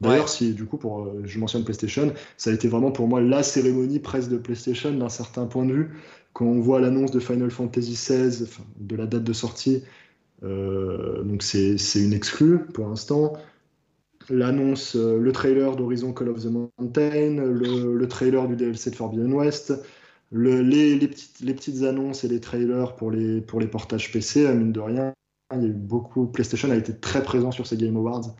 [0.00, 3.42] D'ailleurs, si du coup, pour, je mentionne PlayStation, ça a été vraiment pour moi la
[3.42, 5.90] cérémonie presque de PlayStation d'un certain point de vue.
[6.32, 8.46] Quand on voit l'annonce de Final Fantasy XVI,
[8.78, 10.01] de la date de sortie, euh,
[10.42, 13.34] donc c'est une exclue pour l'instant.
[14.28, 19.32] L'annonce, euh, le trailer d'Horizon Call of the Mountain, le, trailer du DLC de Forbidden
[19.32, 19.74] West,
[20.32, 24.54] les, petites, les, petites, annonces et les trailers pour les, pour les portages PC, à
[24.54, 25.12] mine de rien,
[25.54, 26.26] il y a eu beaucoup.
[26.26, 28.34] PlayStation a été très présent sur ces Game Awards.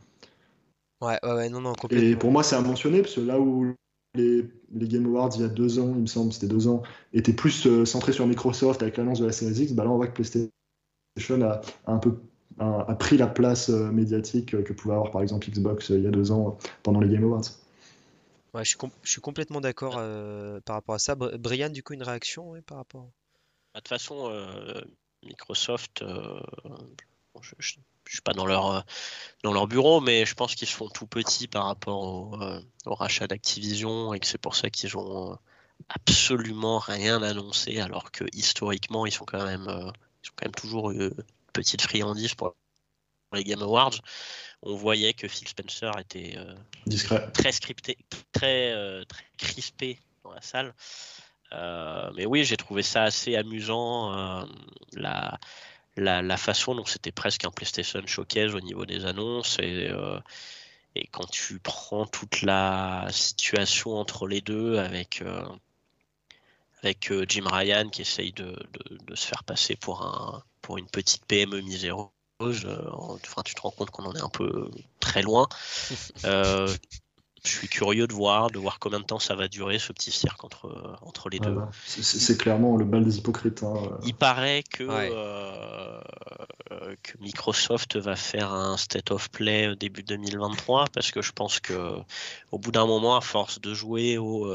[1.03, 2.09] Ouais, ouais, non, non, complètement.
[2.09, 3.75] Et pour moi, c'est à mentionner, parce que là où
[4.15, 6.83] les, les, Game Awards, il y a deux ans, il me semble, c'était deux ans,
[7.13, 9.97] étaient plus euh, centrés sur Microsoft avec l'annonce de la Series X, bah là, on
[9.97, 10.49] voit que PlayStation
[11.43, 12.19] a, un peu
[12.59, 16.07] a, pris la place euh, médiatique que pouvait avoir par exemple Xbox euh, il y
[16.07, 17.45] a deux ans pendant les Game Awards.
[18.55, 21.15] Ouais, je, suis complètement d'accord euh, par rapport à ça.
[21.15, 23.05] Brian, du coup, une réaction par rapport
[23.73, 24.31] bah, De toute façon,
[25.23, 28.85] Microsoft, je, ne suis pas dans leur,
[29.43, 32.39] dans leur bureau, mais je pense qu'ils se font tout petits par rapport au,
[32.85, 35.39] au rachat d'Activision et que c'est pour ça qu'ils ont
[35.89, 39.93] absolument rien annoncé, alors que historiquement, ils sont quand même
[40.23, 41.13] ils ont quand même toujours une
[41.53, 42.55] petite friandise pour
[43.33, 43.99] les Game Awards.
[44.63, 47.99] On voyait que Phil Spencer était euh, très scripté,
[48.33, 50.75] très, euh, très crispé dans la salle.
[51.53, 54.47] Euh, mais oui, j'ai trouvé ça assez amusant.
[54.93, 55.39] La,
[55.97, 59.59] la, la, façon dont c'était presque un PlayStation Showcase au niveau des annonces.
[59.59, 59.91] Et,
[60.95, 65.23] et quand tu prends toute la situation entre les deux avec
[66.83, 68.57] avec euh, Jim Ryan qui essaye de,
[69.15, 72.09] se faire passer pour, un, pour une petite PME miséreuse.
[72.41, 75.49] Euh, enfin, tu te rends compte qu'on en est un peu très loin.
[76.25, 76.69] Euh,
[77.45, 80.13] je suis curieux de voir, de voir combien de temps ça va durer ce petit
[80.13, 81.59] cirque entre, entre les deux.
[81.85, 83.65] C'est clairement le bal des hypocrites.
[83.65, 83.99] Hein.
[84.05, 84.85] Il paraît que,
[87.03, 91.97] que Microsoft va faire un state of play début 2023 parce que je pense que
[92.53, 94.55] au bout d'un moment, à force de jouer au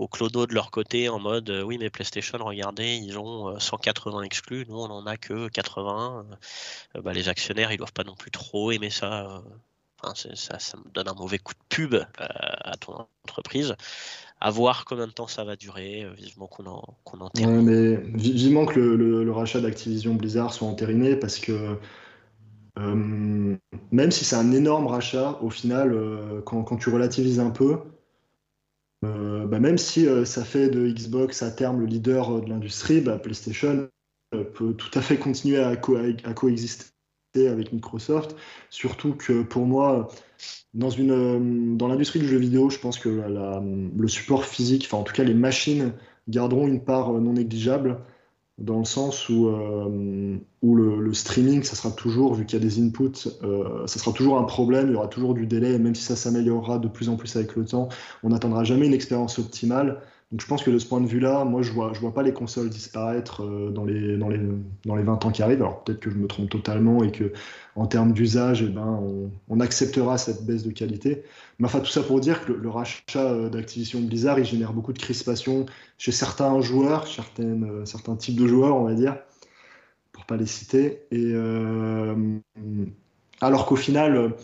[0.00, 4.64] au clodo de leur côté en mode oui mais PlayStation regardez ils ont 180 exclus.
[4.68, 6.26] Nous on en a que 80
[7.02, 9.42] bah, les actionnaires ils doivent pas non plus trop aimer ça
[10.14, 13.74] ça, me donne un mauvais coup de pub à ton entreprise.
[14.40, 18.64] À voir combien de temps ça va durer, euh, vivement qu'on en, en mais vivement
[18.64, 21.76] que le, rachat d'Activision Blizzard soit entériné parce que
[22.78, 23.56] euh,
[23.92, 27.80] même si c'est un énorme rachat, au final, euh, quand, tu relativises un peu,
[29.02, 33.88] bah, même si ça fait de Xbox à terme le leader de l'industrie, bah, PlayStation
[34.30, 36.86] peut tout à fait continuer à, coexister
[37.48, 38.36] avec Microsoft.
[38.70, 40.08] Surtout que pour moi,
[40.74, 41.38] dans, euh,
[41.76, 45.24] dans l'industrie du jeu vidéo, je pense que le support physique, enfin en tout cas
[45.24, 45.92] les machines,
[46.28, 47.98] garderont une part euh, non négligeable
[48.60, 52.80] dans le sens où, euh, le, streaming, ça sera toujours, vu qu'il y a des
[52.80, 53.28] inputs,
[53.86, 56.78] ça sera toujours un problème, il y aura toujours du délai, même si ça s'améliorera
[56.78, 57.88] de plus en plus avec le temps,
[58.22, 60.00] on n'atteindra jamais une expérience optimale.
[60.30, 62.22] Donc je pense que de ce point de vue-là, moi je vois, je vois pas
[62.22, 64.38] les consoles disparaître euh, dans, les, dans, les,
[64.84, 65.60] dans les 20 ans qui arrivent.
[65.60, 67.32] Alors peut-être que je me trompe totalement et que
[67.74, 69.02] en termes d'usage, eh ben,
[69.48, 71.24] on, acceptera cette baisse de qualité.
[71.58, 74.92] Mais enfin tout ça pour dire que le, rachat euh, d'Activision Blizzard, il génère beaucoup
[74.92, 75.66] de crispation
[75.98, 79.18] chez certains joueurs, certaines, euh, certains types de joueurs, on va dire,
[80.12, 81.02] pour pas les citer.
[81.10, 81.34] Et
[83.40, 84.34] alors qu'au final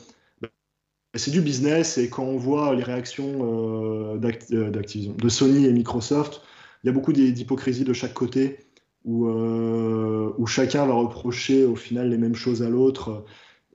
[1.18, 6.42] c'est du business et quand on voit les réactions euh, euh, de Sony et Microsoft,
[6.83, 8.59] il y a beaucoup d'hypocrisie de chaque côté
[9.05, 13.24] où, euh, où, chacun va reprocher au final les mêmes choses à l'autre.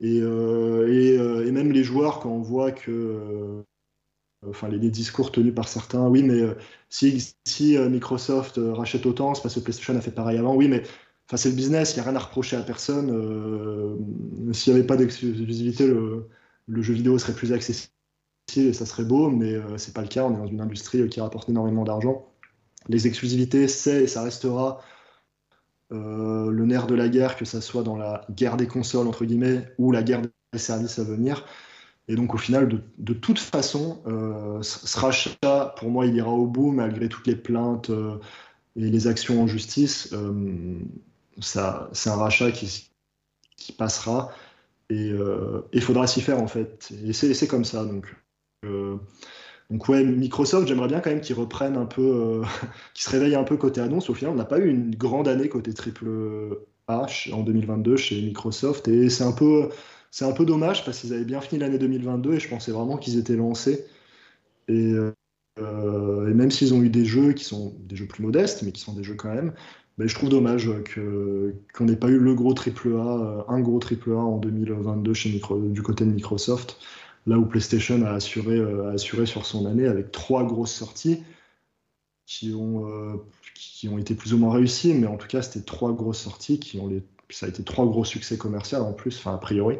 [0.00, 3.62] Et, même les joueurs, quand on voit que.
[4.46, 6.42] enfin, les, discours tenus par certains, oui, mais
[6.90, 10.54] si, Microsoft rachète autant, c'est parce que PlayStation a fait pareil avant.
[10.54, 10.82] Oui, mais
[11.34, 13.08] c'est le business, il n'y a rien à reprocher à personne.
[14.52, 16.26] S'il n'y avait pas d'exclusivité, le
[16.66, 17.92] le jeu vidéo serait plus accessible
[18.56, 20.24] et ça serait beau, mais euh, c'est pas le cas.
[20.24, 22.26] On est dans une industrie euh, qui rapporte énormément d'argent.
[22.88, 24.80] Les exclusivités, c'est et ça restera
[25.92, 29.24] euh, le nerf de la guerre, que ça soit dans la guerre des consoles, entre
[29.24, 31.46] guillemets, ou la guerre des services à venir.
[32.08, 34.02] Et donc, au final, de, toute façon,
[34.60, 37.92] ce rachat, pour moi, il ira au bout, malgré toutes les plaintes
[38.74, 40.12] et les actions en justice.
[41.40, 44.32] ça, c'est un rachat qui passera.
[44.92, 46.92] Et il euh, faudra s'y faire en fait.
[47.06, 47.84] Et c'est comme ça.
[47.84, 48.14] Donc,
[48.66, 48.96] euh,
[49.70, 52.42] donc ouais, Microsoft, j'aimerais bien quand même qu'ils reprennent un peu, euh,
[52.94, 54.10] qu'ils se réveillent un peu côté annonce.
[54.10, 56.10] Au final, on n'a pas eu une grande année côté triple
[56.88, 58.86] H en 2022 chez Microsoft.
[58.88, 59.70] Et c'est un peu,
[60.44, 63.86] dommage parce qu'ils avaient bien fini l'année 2022 et je pensais vraiment qu'ils étaient lancés.
[64.68, 64.92] Et
[65.58, 68.92] même s'ils ont eu des jeux qui sont des jeux plus modestes, mais qui sont
[68.92, 69.54] des jeux quand même,
[70.02, 70.68] mais je trouve dommage
[71.76, 75.30] qu'on n'ait pas eu le gros triple A, un gros triple A en 2022 chez
[75.30, 76.76] Micro, du côté de Microsoft,
[77.28, 81.22] là où PlayStation a assuré, euh, a assuré sur son année avec trois grosses sorties
[82.26, 83.14] qui ont, euh,
[83.54, 86.58] qui ont été plus ou moins réussies, mais en tout cas, c'était trois grosses sorties
[86.58, 89.76] qui ont les, ça a été trois gros succès commerciaux en plus, enfin a priori.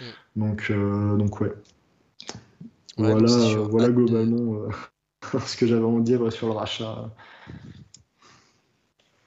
[0.00, 0.04] Mm.
[0.36, 1.52] Donc, euh, donc ouais.
[2.98, 4.68] voilà, voilà globalement
[5.44, 7.10] ce que j'avais à en dire sur le rachat.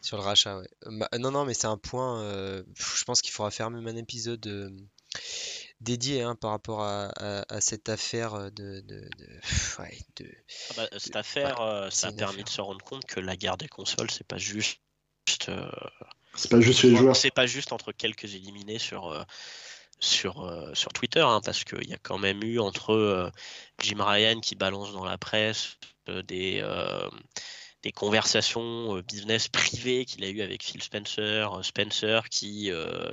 [0.02, 0.70] Sur le rachat, ouais.
[0.86, 2.22] Bah, non, non, mais c'est un point.
[2.22, 4.70] Euh, je pense qu'il faudra faire même un épisode euh,
[5.82, 7.12] dédié hein, par rapport à,
[7.60, 8.80] cette affaire euh, de.
[8.82, 9.10] de,
[9.80, 10.26] ouais, de
[10.70, 13.68] ah bah, cette affaire, ça a permis de se rendre compte que la guerre des
[13.68, 14.80] consoles, c'est pas juste.
[16.36, 17.16] c'est pas juste les joueurs.
[17.16, 19.26] C'est pas juste entre quelques éliminés sur.
[20.00, 23.34] sur, sur Twitter, hein, parce qu'il y a quand même eu entre
[23.82, 26.64] Jim Ryan qui balance dans la presse des,
[27.84, 33.12] des conversations euh, business privées qu'il a eu avec Phil Spencer, euh, Spencer qui, euh,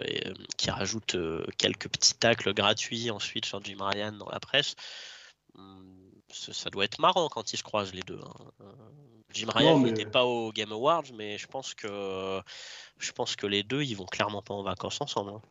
[0.57, 1.17] qui rajoute
[1.57, 4.75] quelques petits tacles gratuits ensuite sur Jim Ryan dans la presse.
[5.55, 5.83] Hmm,
[6.33, 8.21] ça doit être marrant quand ils se croisent les deux.
[8.23, 8.65] Hein.
[9.33, 12.41] Jim Ryan n'était pas au Game Awards, mais je pense que
[12.99, 15.31] je pense que les deux ils vont clairement pas en vacances ensemble.
[15.31, 15.43] Hein.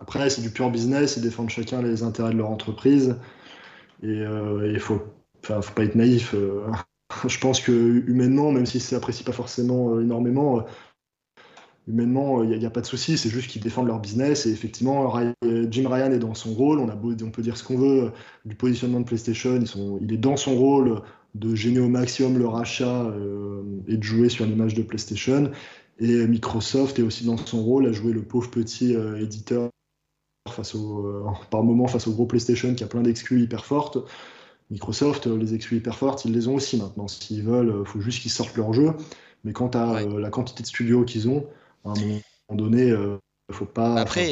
[0.00, 3.16] Après, c'est du pur business, ils défendent chacun les intérêts de leur entreprise.
[4.02, 5.02] Et il faut,
[5.42, 6.34] faut pas être naïf.
[7.28, 7.72] je pense que
[8.06, 10.62] humainement, même si ça apprécie pas forcément euh, énormément, euh,
[11.86, 14.46] humainement, il n'y a, pas de souci, c'est juste qu'ils défendent leur business.
[14.46, 15.12] Et effectivement,
[15.42, 16.80] Jim Ryan est dans son rôle.
[16.80, 18.10] On, peut dire ce qu'on veut euh,
[18.46, 19.60] du positionnement de PlayStation.
[20.00, 21.02] Il est dans son rôle
[21.34, 23.12] de gêner au maximum le rachat
[23.88, 25.50] et de jouer sur l'image de PlayStation.
[25.98, 29.68] Et Microsoft est aussi dans son rôle à jouer le pauvre petit éditeur
[30.48, 31.04] face au,
[31.50, 33.98] par moment face au gros PlayStation qui a plein d'exclus hyper fortes.
[34.74, 37.06] Microsoft, euh, les exclus hyper fortes, ils les ont aussi maintenant.
[37.06, 38.90] S'ils veulent, il euh, faut juste qu'ils sortent leur jeu.
[39.44, 41.46] Mais quant à euh, la quantité de studios qu'ils ont,
[41.84, 43.94] à un moment donné, il faut pas.
[43.94, 44.26] Après,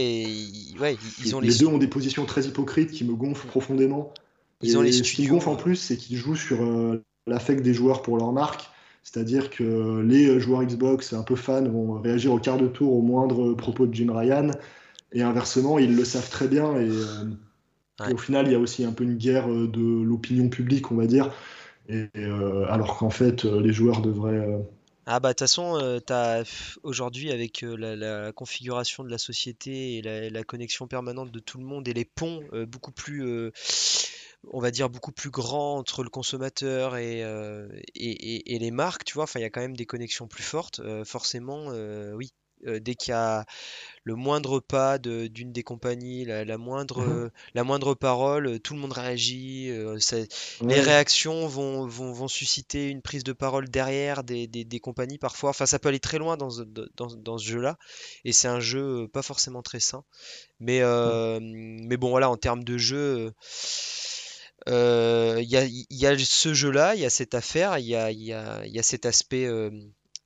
[0.81, 4.13] ouais, ils ont les, deux ont des positions très hypocrites qui me gonflent profondément.
[4.63, 6.59] Ils ont les ce qui me gonfle en plus, c'est qu'ils jouent sur
[7.29, 8.69] l'affect des joueurs pour leur marque.
[9.05, 13.03] C'est-à-dire que les joueurs Xbox un peu fans vont réagir au quart de tour au
[13.03, 14.51] moindre propos de Jim Ryan.
[15.13, 16.81] Et inversement, ils le savent très bien.
[16.81, 16.89] Et,
[18.01, 21.07] au final, il y a aussi un peu une guerre de l'opinion publique, on va
[21.07, 21.33] dire.
[21.89, 22.09] Et,
[22.69, 24.47] alors qu'en fait, les joueurs devraient
[25.05, 26.45] ah bah de toute façon, euh,
[26.85, 31.65] aujourd'hui avec euh, la, configuration de la société et la, connexion permanente de tout le
[31.65, 33.51] monde et les ponts euh, beaucoup plus,
[34.53, 37.21] on va dire beaucoup plus grands entre le consommateur et,
[37.97, 40.45] et, et- les marques, tu vois, enfin il y a quand même des connexions plus
[40.45, 40.81] fortes.
[41.05, 41.69] forcément,
[42.15, 42.33] oui,
[42.65, 43.45] dès qu'il y a
[44.05, 48.81] le moindre pas d'une des compagnies, la, moindre, mmh la moindre parole, euh, tout le
[48.81, 49.71] monde réagit.
[49.71, 49.99] Euh,
[50.63, 55.51] les réactions vont, vont, vont, susciter une prise de parole derrière des, des, compagnies parfois.
[55.51, 56.51] Enfin, ça peut aller très loin dans,
[56.97, 57.79] dans, dans ce jeu-là.
[58.25, 60.05] Et c'est un jeu euh, pas forcément très sain.
[60.59, 60.81] Mais,
[61.41, 63.33] mais bon, voilà, en termes de jeu.
[64.67, 68.11] Il y, a, y, a, ce jeu-là, il y a cette affaire, il y a,
[68.13, 69.49] y, a, y a, cet aspect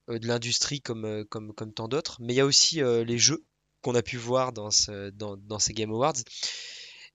[0.08, 3.44] de l'industrie comme, comme, comme tant d'autres, mais il y a aussi les jeux
[3.82, 6.16] qu'on a pu voir dans, ce, dans, dans, ces Game Awards.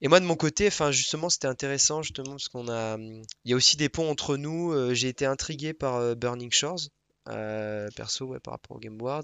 [0.02, 3.52] Et moi de mon côté, enfin justement, c'était intéressant justement parce qu'on a, il y
[3.52, 4.72] a aussi des ponts entre nous.
[4.72, 6.88] Euh, j'ai été intrigué par euh, Burning Shores,
[7.28, 9.22] euh, perso, ouais, par rapport aux Game Awards.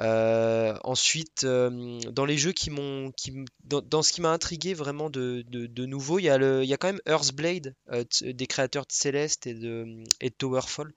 [0.00, 5.10] Euh, ensuite, euh, dans les jeux qui m'ont, qui, dans, ce qui m'a intrigué vraiment
[5.10, 8.46] de, de, nouveau, il y, a le, il y a quand même Earthblade euh, des
[8.46, 10.92] créateurs de Celeste et de, et Towerfall.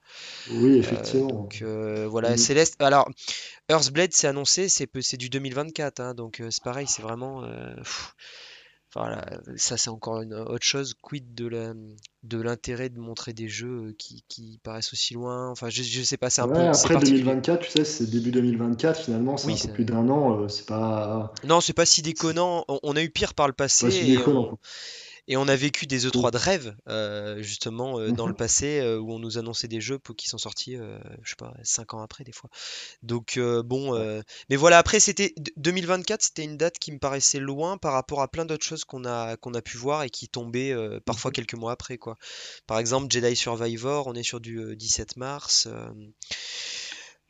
[0.51, 1.27] Oui, effectivement.
[1.27, 2.75] donc voilà, Celeste.
[2.79, 3.09] Alors,
[3.69, 7.43] Earthblade, c'est annoncé, c'est, c'est du 2024, hein, donc c'est pareil, c'est vraiment.
[8.93, 9.25] Voilà,
[9.55, 10.95] ça c'est encore une autre chose.
[11.01, 11.73] Quid de la,
[12.23, 15.49] de l'intérêt de montrer des jeux euh, qui, qui paraissent aussi loin?
[15.49, 16.59] Enfin, je, je sais pas, c'est un peu.
[16.59, 20.41] Après 2024, tu sais, c'est début 2024 finalement, c'est un peu plus d'un an.
[20.41, 21.33] Euh, c'est pas.
[21.45, 22.65] Non, c'est pas si déconnant.
[22.67, 23.85] On, a eu pire par le passé.
[23.85, 24.59] Pas si déconnant.
[25.27, 28.37] Et on a vécu des E3 de rêve, euh, justement, euh, dans le mhm.
[28.37, 31.93] passé, euh, où on nous annonçait des jeux qui sont sortis, je sais pas, 5
[31.93, 32.49] ans après, des fois.
[33.03, 34.23] Donc, bon.
[34.49, 38.27] mais voilà, après, c'était 2024, c'était une date qui me paraissait loin par rapport à
[38.27, 41.33] plein d'autres choses qu'on a, qu'on a pu voir et qui tombaient parfois mhm.
[41.33, 42.17] quelques mois après, quoi.
[42.67, 45.67] Par exemple, Jedi Survivor, on est sur du 17 mars.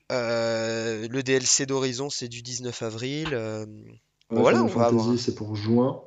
[0.09, 3.27] le DLC d'Horizon, c'est du 19 avril.
[4.29, 6.01] voilà, on va c'est pour juin.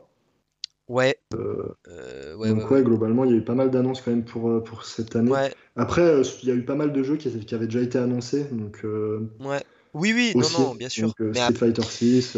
[0.89, 1.19] Ouais.
[1.35, 4.25] Euh, euh, ouais, donc ouais, globalement, il y a eu pas mal d'annonces quand même
[4.25, 5.33] pour, euh, pour cette année.
[5.77, 8.45] Après, il y a eu pas mal de jeux qui, qui avaient déjà été annoncés.
[8.51, 9.65] Donc, ouais.
[9.95, 11.13] Oui, oui, non, non, bien sûr.
[11.19, 12.37] Donc, Street Fighter 6.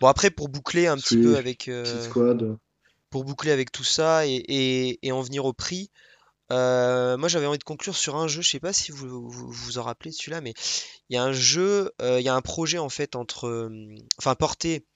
[0.00, 1.70] Bon, après, pour boucler un petit peu avec.
[1.84, 2.56] Squad.
[3.10, 5.90] Pour boucler avec tout ça et, et, et en venir au prix.
[6.50, 8.42] moi, j'avais envie de conclure sur un jeu.
[8.42, 10.54] Je sais pas si vous vous, vous en rappelez celui-là, mais
[11.10, 13.70] il y a un jeu, il y a un projet en fait entre,
[14.18, 14.86] enfin porté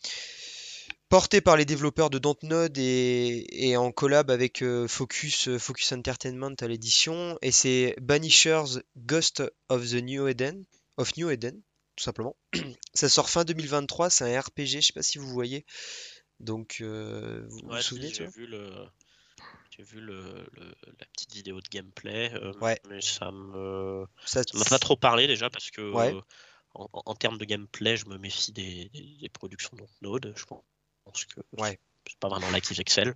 [1.08, 5.92] porté par les développeurs de Dontnod et, et en collab avec euh, Focus, euh, Focus
[5.92, 7.38] Entertainment à l'édition.
[7.42, 10.64] Et c'est Banishers Ghost of the New Eden,
[10.96, 11.60] of New Eden,
[11.96, 12.36] tout simplement.
[12.94, 15.64] Ça sort fin 2023, c'est un RPG, je sais pas si vous voyez.
[16.40, 18.88] Donc, euh, vous vous souvenez J'ai vu, le...
[19.78, 20.46] vu le,
[20.98, 22.78] la petite vidéo de gameplay, ouais.
[22.88, 25.92] mais ça me ça m'a pas trop parlé déjà parce que
[26.74, 30.62] en, termes de gameplay, je me méfie des, des, productions Dontnod, je pense
[31.06, 31.78] pense que ouais.
[32.06, 33.14] c'est pas vraiment là qu'ils excellent.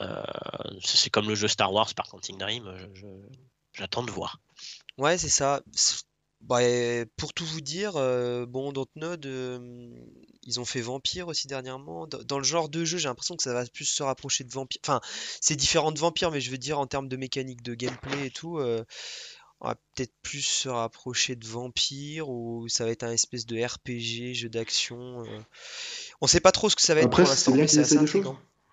[0.00, 0.22] Euh,
[0.82, 2.70] c'est comme le jeu Star Wars par Quantic Dream,
[3.74, 4.40] j'attends de voir.
[4.98, 5.62] Ouais, c'est ça.
[6.40, 6.58] Bah,
[7.16, 9.88] pour tout vous dire, euh, bon, Dontnod, euh,
[10.42, 12.08] ils ont fait Vampire aussi dernièrement.
[12.08, 14.80] Dans, le genre de jeu, j'ai l'impression que ça va plus se rapprocher de Vampire.
[14.84, 15.00] Enfin,
[15.40, 18.30] c'est différent de Vampire, mais je veux dire en termes de mécanique de gameplay et
[18.30, 18.58] tout,
[19.62, 23.56] on va peut-être plus se rapprocher de Vampire ou ça va être un espèce de
[23.64, 25.22] RPG, jeu d'action.
[26.20, 27.06] On sait pas trop ce que ça va être.
[27.06, 28.26] Après, c'est bien qu'ils essayent des choses.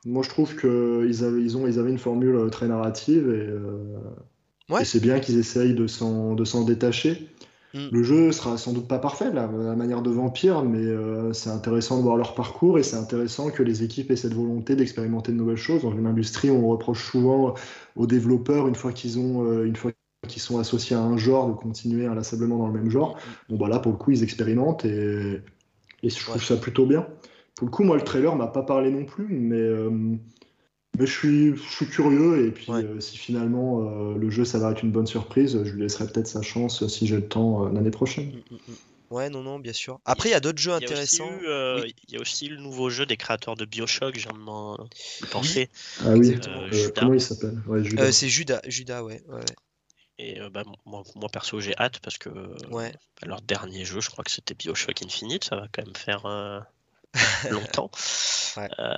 [0.05, 3.47] Moi, je trouve qu'ils avaient, ils ont, ils avaient une formule euh, très narrative et,
[3.47, 7.27] euh, c'est bien qu'ils essayent de s'en, détacher.
[7.73, 7.87] Mm.
[7.91, 11.49] Le jeu sera sans doute pas parfait, la, la manière de Vampire, mais euh, c'est
[11.49, 15.33] intéressant de voir leur parcours et c'est intéressant que les équipes aient cette volonté d'expérimenter
[15.33, 15.83] de nouvelles choses.
[15.83, 17.53] Dans une industrie, on reproche souvent
[17.95, 19.91] aux développeurs, une fois qu'ils ont, une fois
[20.29, 23.17] qu'ils sont associés à un genre, de continuer inlassablement dans le même genre.
[23.49, 25.41] Bon, bah là, pour le coup, ils expérimentent et,
[26.03, 27.05] et je trouve ça plutôt bien.
[27.55, 31.11] Pour le coup, moi, le trailer m'a pas parlé non plus, mais, euh, mais je,
[31.11, 32.45] suis, je suis curieux.
[32.47, 35.81] Et puis, euh, si finalement euh, le jeu s'avère être une bonne surprise, je lui
[35.81, 38.27] laisserai peut-être sa chance si j'ai le temps l'année prochaine.
[38.27, 38.75] Mm, mm, mm.
[39.09, 39.99] Ouais, non, non, bien sûr.
[40.05, 41.31] Après, il y a d'autres jeux intéressants.
[41.43, 44.29] Il y a aussi le nouveau jeu des créateurs de Bioshock, j'ai
[45.31, 45.69] pensé.
[46.05, 46.39] Ah oui,
[46.95, 47.57] comment il s'appelle?
[48.11, 49.21] C'est Judas, Judas, ouais.
[49.27, 49.41] ouais.
[50.21, 52.29] Et bah, moi, moi, perso, j'ai hâte parce que
[52.71, 52.93] ouais.
[53.25, 56.25] leur dernier jeu, je crois que c'était Bioshock Infinite, ça va quand même faire
[57.49, 57.89] longtemps.
[58.57, 58.95] Euh,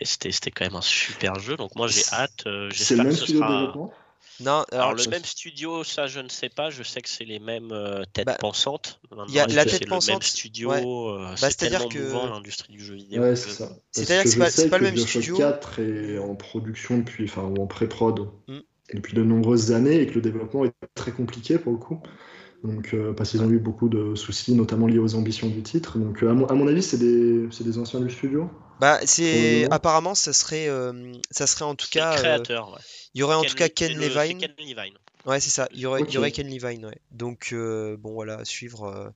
[0.00, 1.56] et c'était quand même un super jeu.
[1.56, 2.46] Donc moi j'ai hâte.
[2.46, 3.92] Euh, c'est le même studio de développement
[4.40, 6.70] Non, Alors, alors, le même studio, ça je ne sais pas.
[6.70, 9.00] Je sais que c'est les mêmes euh, têtes Bah, pensantes.
[9.10, 10.70] Maintenant, y a la tête c'est le même pensante, studio.
[10.70, 10.82] ouais.
[10.84, 13.22] euh, Bah, c'est c'est-à-dire tellement que- mouvant l'industrie du jeu vidéo.
[13.22, 13.70] Ouais, c'est ça.
[13.92, 15.36] C'est-à-dire que que c'est pas- pas le que même Bioshock studio.
[15.38, 18.58] 4 est en production depuis, enfin, ou en pré-prod Mm.
[18.92, 22.00] Depuis de nombreuses années et que le développement est très compliqué pour le coup.
[22.62, 25.98] Donc, euh, parce qu'ils ont eu beaucoup de soucis, notamment liés aux ambitions du titre.
[25.98, 28.48] Donc, euh, à, mon, à mon avis, c'est des, anciens du studio.
[28.80, 32.72] Bah, c'est apparemment ça serait euh, ça serait en tout cas euh, créateur.
[32.72, 32.80] ouais.
[33.14, 34.38] il y aurait en tout cas Ken Levine.
[34.38, 34.94] Ken Levine.
[35.26, 35.68] Ouais, c'est ça.
[35.72, 36.18] Il y aurait il y Ok.
[36.18, 36.98] aurait Ken Levine, ouais.
[37.12, 39.08] Donc euh, bon voilà, à suivre euh,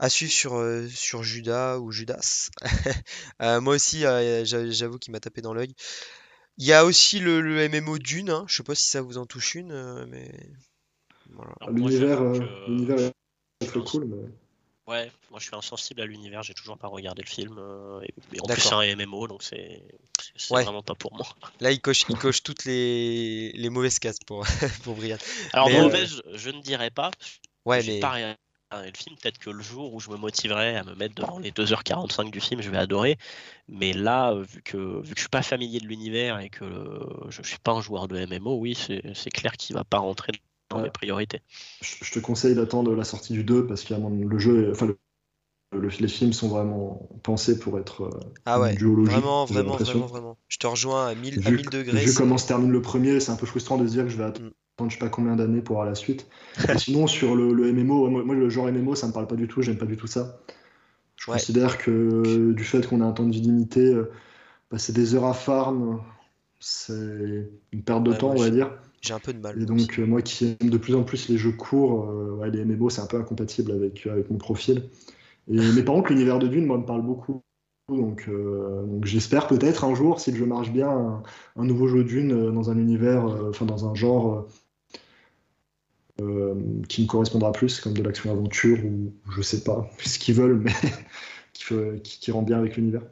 [0.00, 2.48] à suivre sur sur Judas ou Judas.
[3.40, 5.74] Euh, moi aussi euh, j'a- j'avoue qu'il m'a tapé dans l'œil.
[6.58, 8.44] Il y a aussi le, le MMO Dune, hein.
[8.46, 10.30] Je sais pas si ça vous en touche une, euh, mais
[11.30, 11.52] voilà.
[11.70, 13.10] L'univers euh,
[13.60, 14.04] est très cool.
[14.06, 14.28] Mais...
[14.86, 17.56] Ouais, moi je suis insensible à l'univers, j'ai toujours pas regardé le film.
[17.58, 19.82] euh, et, et en plus, c'est un MMO, donc c'est
[20.36, 20.64] c'est Ouais.
[20.64, 21.26] vraiment pas pour moi.
[21.60, 24.44] Là, il coche, il coche toutes les, les mauvaises cases pour,
[24.84, 25.16] pour Brian.
[25.52, 27.10] Alors, Mais, euh, mauvaise, je ne dirais pas.
[27.64, 28.18] Ouais, mais pas
[28.80, 29.16] le film.
[29.20, 32.40] Peut-être que le jour où je me motiverai à me mettre devant les 2h45 du
[32.40, 33.18] film, je vais adorer.
[33.68, 36.64] Mais là, euh, vu que, vu que je suis pas familier de l'univers et que
[36.64, 39.98] euh, je suis pas un joueur de MMO, oui, c'est c'est clair qu'il va pas
[39.98, 40.32] rentrer
[40.70, 40.84] dans Ouais.
[40.84, 41.40] mes priorités.
[41.82, 44.98] Je, je te conseille d'attendre la sortie du 2 parce que le jeu, enfin, le,
[45.72, 50.38] le- les films sont vraiment pensés pour être euh, ah ouais, vraiment, vraiment, vraiment, vraiment.
[50.48, 52.04] Je te rejoins à 1000, à Vu, 1000 degrés.
[52.04, 54.16] vu comment se termine le premier, c'est un peu frustrant de se dire que je
[54.16, 54.50] vais attendre
[54.88, 56.28] Je sais pas combien d'années pour avoir la suite.
[56.72, 59.36] Et sinon, sur le, le MMO, moi, moi, le genre MMO, ça me parle pas
[59.36, 60.38] du tout, j'aime pas du tout ça.
[61.16, 61.38] Je Ouais.
[61.38, 63.94] considère que euh, du fait qu'on a un temps de vie limité,
[64.70, 66.02] passer des heures à farm,
[66.60, 68.78] c'est une perte de Ouais, temps, moi, on va dire.
[69.00, 69.60] J'ai un peu de mal.
[69.60, 72.50] Et donc, euh, moi qui aime de plus en plus les jeux courts, euh, ouais,
[72.50, 74.88] les MMO, c'est un peu incompatible avec, avec mon profil.
[75.48, 77.42] Et, mais par contre, l'univers de Dune, moi, me parle beaucoup.
[77.88, 81.22] Donc, euh, donc j'espère peut-être un jour, si le jeu marche bien, un,
[81.56, 84.46] un nouveau jeu Dune dans un univers, enfin dans un genre
[86.20, 86.54] euh,
[86.88, 90.72] qui me correspondra plus, comme de l'action-aventure ou je sais pas ce qu'ils veulent, mais
[91.52, 91.64] qui,
[92.02, 93.02] qui, rend bien avec l'univers.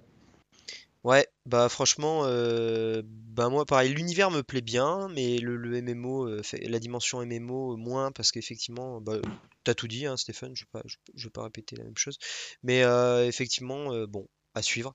[1.02, 6.42] Ouais, bah franchement, euh, bah moi pareil, l'univers me plaît bien, mais le, MMO, euh,
[6.62, 9.16] la dimension MMO euh, moins, parce qu'effectivement, bah,
[9.64, 10.82] t'as tout dit, hein, Stéphane, je vais pas,
[11.14, 12.18] je, vais pas répéter la même chose,
[12.62, 12.82] mais
[13.26, 14.94] effectivement, bon, à suivre.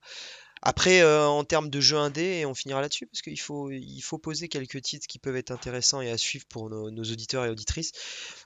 [0.62, 4.01] Après, euh, en termes de jeux indé, et on finira là-dessus, parce qu'il faut, il
[4.01, 7.45] faut poser quelques titres qui peuvent être intéressants et à suivre pour nos, nos auditeurs
[7.45, 7.91] et auditrices.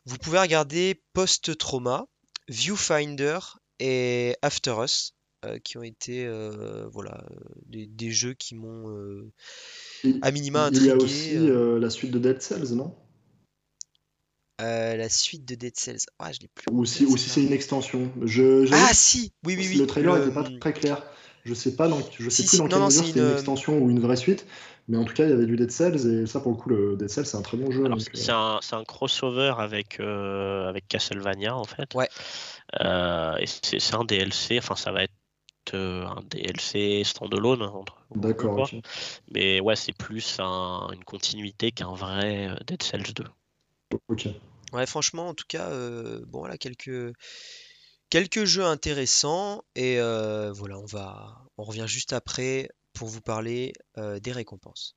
[0.05, 2.05] Vous pouvez regarder Post Trauma,
[2.49, 3.39] Viewfinder
[3.79, 5.13] et After Us,
[5.45, 7.23] euh, qui ont été, euh, voilà,
[7.67, 9.31] des, des jeux qui m'ont
[10.21, 11.03] à minima il y a intrigué.
[11.03, 11.35] aussi
[11.79, 12.95] la suite de Dead Cells, non?
[14.61, 16.01] euh, la suite de Dead Cells.
[16.19, 16.65] Ah, je l'ai plus.
[16.71, 18.11] Ou si, c'est une extension.
[18.23, 19.77] Je, Ah si, oui, oui, oui.
[19.77, 21.05] Le trailer le- n'était pas très clair.
[21.49, 23.31] Je sais pas dans, je sais Si, plus si, dans quelle mesure c'était une, une
[23.33, 24.45] extension ou une vraie suite,
[24.87, 26.69] mais en tout cas il y avait du Dead Cells et ça pour le coup
[26.69, 27.85] le Dead Cells c'est un très bon jeu.
[28.13, 31.95] C'est euh, un, crossover avec, euh, avec Castlevania, en fait.
[31.95, 32.07] Ouais.
[32.81, 35.11] Euh, et c'est un DLC, enfin, ça va être
[35.73, 38.69] euh, un DLC standalone, hein, entre D'accord.
[39.31, 43.25] Mais ouais, c'est plus un- une continuité qu'un vrai Dead Cells 2.
[44.07, 44.27] Ok.
[44.71, 47.13] Ouais, franchement, en tout cas, euh, bon, voilà, quelques,
[48.09, 49.63] quelques jeux intéressants.
[49.75, 54.95] Et euh, voilà, on va, on revient juste après pour vous parler euh, des récompenses.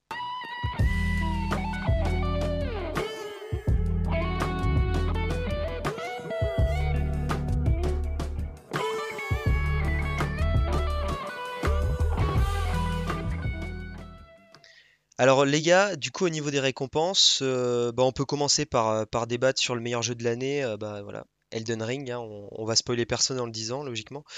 [15.19, 19.07] Alors les gars, du coup au niveau des récompenses, euh, bah, on peut commencer par,
[19.29, 20.65] débattre sur le meilleur jeu de l'année.
[20.81, 24.24] bah voilà, Elden Ring, hein, on, on va spoiler personne en le disant, logiquement.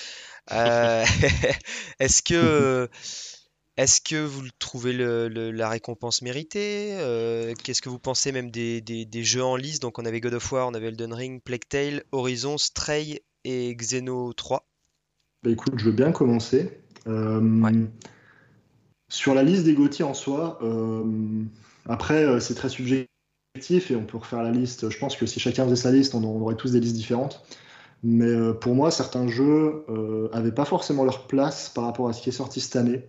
[0.52, 1.04] Euh,
[2.00, 2.88] est-ce que
[3.76, 6.90] est-ce que vous trouvez le- le- la récompense méritée?
[6.98, 9.82] Euh, qu'est-ce que vous pensez même des, des- des jeux en liste?
[9.82, 13.74] Donc on avait God of War, on avait Elden Ring, Plague Tale, Horizon, Stray et
[13.74, 14.68] Xeno 3.
[15.42, 16.78] Bah écoute, je veux bien commencer.
[17.06, 17.72] Euh, Ouais.
[19.08, 21.44] Sur la liste des GOTY en soi, euh,
[21.86, 23.08] après c'est très subjectif
[23.57, 24.90] et on peut refaire la liste.
[24.90, 27.44] Je pense que si chacun faisait sa liste, on, aurait tous des listes différentes.
[28.02, 32.12] Mais euh, pour moi, certains jeux euh, avaient pas forcément leur place par rapport à
[32.12, 33.09] ce qui est sorti cette année.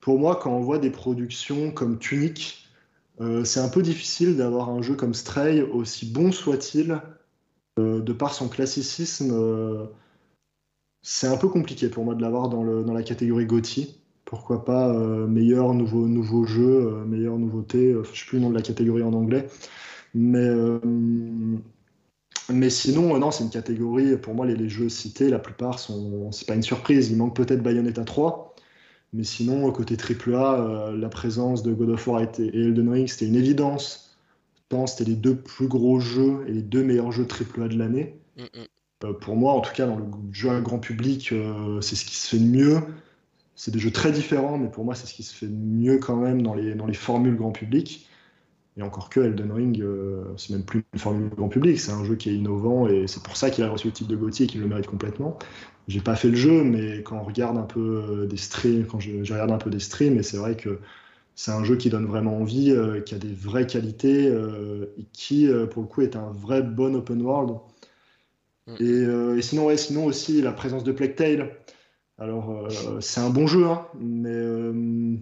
[0.00, 2.68] Pour moi, quand on voit des productions comme Tunic,
[3.20, 7.00] euh, c'est un peu difficile d'avoir un jeu comme Stray, aussi bon soit-il,
[7.78, 9.32] euh, de par son classicisme.
[9.32, 9.86] euh,
[11.02, 14.00] c'est un peu compliqué pour moi de l'avoir dans, dans la catégorie GOTY.
[14.26, 18.42] Pourquoi pas euh, meilleur nouveau, nouveau jeu, euh, meilleure nouveauté, euh, je sais plus le
[18.42, 19.46] nom de la catégorie en anglais.
[20.14, 20.80] Mais, euh,
[22.52, 25.78] mais sinon, euh, non, c'est une catégorie, pour moi, les, les jeux cités, la plupart
[25.78, 26.32] sont.
[26.32, 28.56] C'est pas une surprise, il manque peut-être Bayonetta 3.
[29.12, 33.26] Mais sinon, côté AAA, la présence de God of War et et Elden Ring, c'était
[33.26, 34.18] une évidence.
[34.68, 38.18] temps, c'était les deux plus gros jeux et les deux meilleurs jeux AAA de l'année.
[38.36, 39.14] Mm, mm.
[39.20, 41.32] Pour moi, en tout cas, dans le jeu à grand public,
[41.80, 42.80] c'est ce qui se fait de mieux.
[43.56, 46.16] C'est des jeux très différents, mais pour moi, c'est ce qui se fait mieux quand
[46.16, 48.08] même dans les, dans les formules grand public.
[48.76, 52.04] Et encore que Elden Ring, euh, c'est même plus une formule grand public, c'est un
[52.04, 54.44] jeu qui est innovant et c'est pour ça qu'il a reçu le titre de Gauthier
[54.44, 55.38] et qu'il le mérite complètement.
[55.88, 59.24] J'ai pas fait le jeu, mais quand on regarde un peu des streams, quand je,
[59.24, 60.80] je regarde un peu des streams, et c'est vrai que
[61.34, 62.76] c'est un jeu qui donne vraiment envie,
[63.06, 67.22] qui a des vraies qualités, et qui, pour le coup, est un vrai bon open
[67.22, 67.56] world.
[68.66, 68.74] Mm.
[68.80, 71.50] Euh, et, sinon, ouais, sinon aussi la présence de Plague Tale.
[72.18, 75.16] Alors, euh, c'est un bon jeu, hein, mais euh,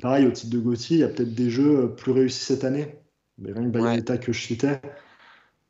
[0.00, 2.94] pareil, au titre de Gauthier, il y a peut-être des jeux plus réussis cette année.
[3.38, 4.80] Mais rien que Bayonetta que je citais.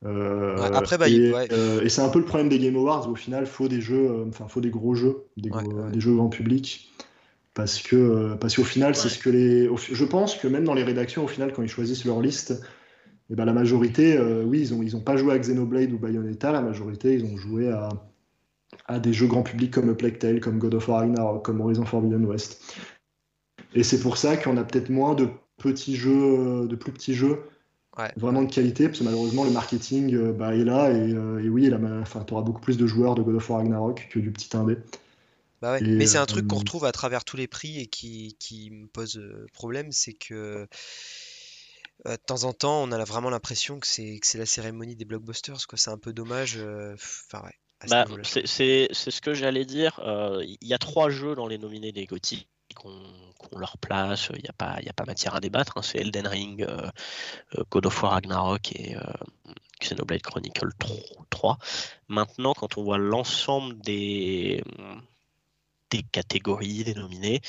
[0.03, 3.09] après, et, c'est un peu le problème des Game Awards.
[3.09, 5.51] Au final, faut des jeux, enfin, faut des gros jeux, des,
[5.93, 6.93] des jeux grand public,
[7.55, 9.71] parce que parce qu'au final, c'est ce que les.
[9.77, 12.61] Je pense que même dans les rédactions, au final, quand ils choisissent leur liste,
[13.31, 15.99] et ben la majorité, euh, oui, ils n'ont ils ont pas joué à Xenoblade ou
[15.99, 17.89] Bayonetta, la majorité, ils ont joué à,
[18.87, 21.85] à des jeux grand public comme Plague Tale, comme God of War Ragnarok, comme Horizon
[21.85, 22.77] Forbidden West.
[23.75, 25.29] Et c'est pour ça qu'on a peut-être moins de
[25.59, 27.43] petits jeux, de plus petits jeux,
[28.17, 31.49] vraiment de qualité, parce que malheureusement, le marketing euh, bah, est là, et, euh, et
[31.49, 34.57] oui, tu auras beaucoup plus de joueurs de God of War Ragnarok que du petit
[34.57, 34.77] indé.
[35.61, 35.83] Bah ouais.
[35.83, 38.87] Mais c'est un truc qu'on retrouve à travers tous les prix et qui, qui me
[38.87, 39.21] pose
[39.53, 40.67] problème, c'est que
[42.07, 45.67] euh, de temps en temps, on a vraiment l'impression que c'est la cérémonie des blockbusters,
[45.67, 45.77] quoi.
[45.77, 46.57] C'est un peu dommage.
[46.57, 47.55] Euh, enfin, ouais,
[47.89, 50.01] bah, c'est ce que j'allais dire.
[50.05, 54.31] Euh, il y a trois jeux dans les nominés des GOTY qu'on leur place.
[54.35, 55.77] Il n'y a, pas, a pas matière à débattre.
[55.77, 55.83] Hein.
[55.83, 56.67] C'est Elden Ring,
[57.71, 58.97] God of War Ragnarok et
[59.81, 60.71] Xenoblade Chronicle
[61.31, 61.59] 3.
[62.09, 64.63] Maintenant, quand on voit l'ensemble des
[65.91, 67.41] des catégories, des nominés.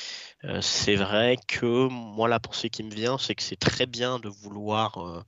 [0.44, 4.20] Euh, c'est vrai que moi, la pensée qui me vient, c'est que c'est très bien
[4.20, 5.24] de vouloir euh,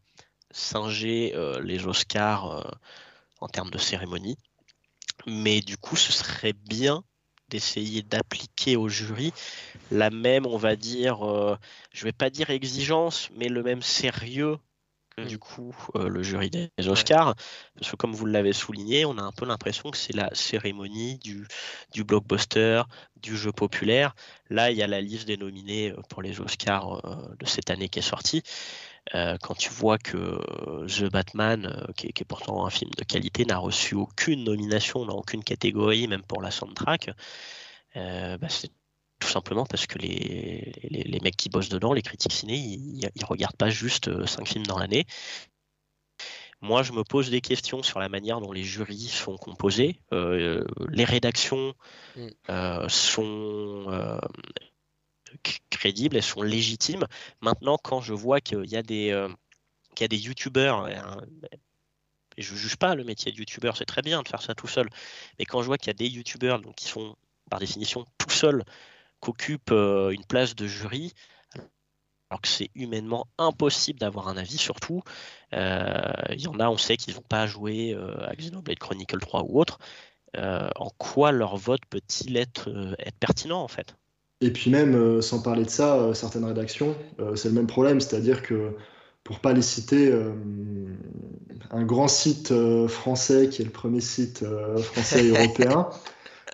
[0.51, 2.73] singer euh, les Oscars
[3.39, 4.37] en termes de cérémonie.
[5.27, 7.03] Mais du coup, ce serait bien
[7.49, 9.33] d'essayer d'appliquer au jury
[9.91, 11.19] la même, on va dire,
[11.93, 14.57] je vais pas dire exigence, mais le même sérieux
[15.17, 15.25] Mm.
[15.25, 17.35] du coup euh, le jury des Oscars,
[17.75, 21.19] parce que comme vous l'avez souligné, on a un peu l'impression que c'est la cérémonie
[21.19, 21.45] du,
[21.91, 22.83] du, blockbuster,
[23.21, 24.15] du jeu populaire.
[24.49, 27.69] Là, il y a la liste des nominés euh, pour les Oscars euh, de cette
[27.69, 28.41] année qui est sortie.
[29.11, 30.39] Quand tu vois que
[30.87, 35.43] The Batman, qui, est, pourtant un film de qualité, n'a reçu aucune nomination dans aucune
[35.43, 37.11] catégorie, même pour la soundtrack,
[37.95, 38.71] bah, c'est
[39.23, 43.25] tout simplement parce que les, les, mecs qui bossent dedans, les critiques ciné, ils, ne
[43.25, 45.05] regardent pas juste 5 euh, films dans l'année.
[46.61, 49.99] Moi, je me pose des questions sur la manière dont les jurys sont composés.
[50.11, 51.73] Euh, les rédactions
[52.15, 52.27] mm.
[52.49, 54.19] euh, sont
[55.69, 57.05] crédibles, elles sont légitimes.
[57.41, 59.27] Maintenant, quand je vois qu'il y a des,
[59.95, 60.87] qu'il y a des youtubeurs,
[62.37, 64.67] et je juge pas le métier de youtubeur, c'est très bien de faire ça tout
[64.67, 64.89] seul,
[65.39, 67.15] mais quand je vois qu'il y a des youtubeurs qui sont
[67.49, 68.63] par définition tout seuls
[69.19, 71.13] qu'occupe euh, une place de jury,
[72.29, 75.03] alors que c'est humainement impossible d'avoir un avis, surtout.
[75.53, 79.19] Euh, il y en a, on sait qu'ils n'ont pas joué euh, à Xenoblade Chronicle
[79.19, 79.77] 3 ou autre.
[80.35, 83.95] en quoi leur vote peut-il être pertinent en fait?
[84.43, 86.95] Et puis même, sans parler de ça, certaines rédactions,
[87.35, 88.71] c'est le même problème, c'est-à-dire que
[89.23, 90.13] pour pas les citer,
[91.71, 92.53] un grand site
[92.87, 94.43] français qui est le premier site
[94.81, 95.87] français européen,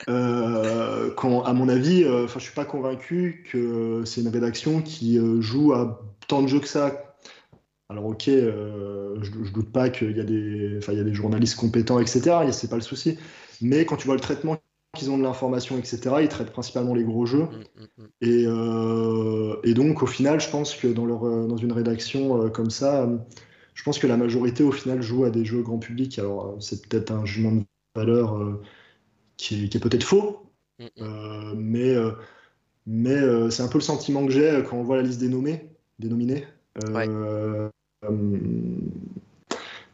[0.07, 4.81] euh, quand, à mon avis, euh, enfin, je suis pas convaincu que c'est une rédaction
[4.81, 7.15] qui euh, joue à tant de jeux que ça.
[7.89, 11.55] Alors ok, je, je, doute pas qu'il y a des, il y a des journalistes
[11.55, 12.37] compétents, etc.
[12.51, 13.17] C'est pas le souci.
[13.61, 14.57] Mais quand tu vois le traitement
[14.95, 16.15] qu'ils ont de l'information, etc.
[16.21, 17.43] Ils traitent principalement les gros jeux.
[17.43, 18.07] Mm, mm, mm.
[19.63, 23.07] Et, et, donc, au final, je pense que dans, leur, dans une rédaction comme ça,
[23.73, 26.17] je pense que la majorité, au final, joue à des jeux grand public.
[26.19, 27.63] Alors, c'est peut-être un jugement de
[27.95, 28.59] valeur
[29.39, 30.45] qui est, peut-être faux.
[31.01, 32.11] Euh, mais, euh,
[32.85, 35.29] mais euh, c'est un peu le sentiment que j'ai quand on voit la liste des
[35.29, 36.45] nommés, des nominés.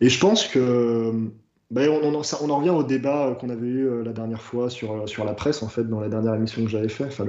[0.01, 1.29] et je pense que
[1.71, 5.33] ben, on, en revient au débat qu'on avait eu la dernière fois sur, sur la
[5.33, 7.25] presse, en fait, dans la dernière émission que j'avais fait, enfin,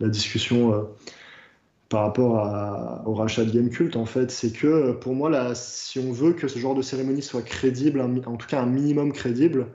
[0.00, 0.86] la discussion
[1.88, 6.12] par rapport au rachat de Gamecult, en fait, c'est que pour moi, là, si on
[6.12, 9.66] veut que ce genre de cérémonie soit crédible, en tout cas un minimum crédible,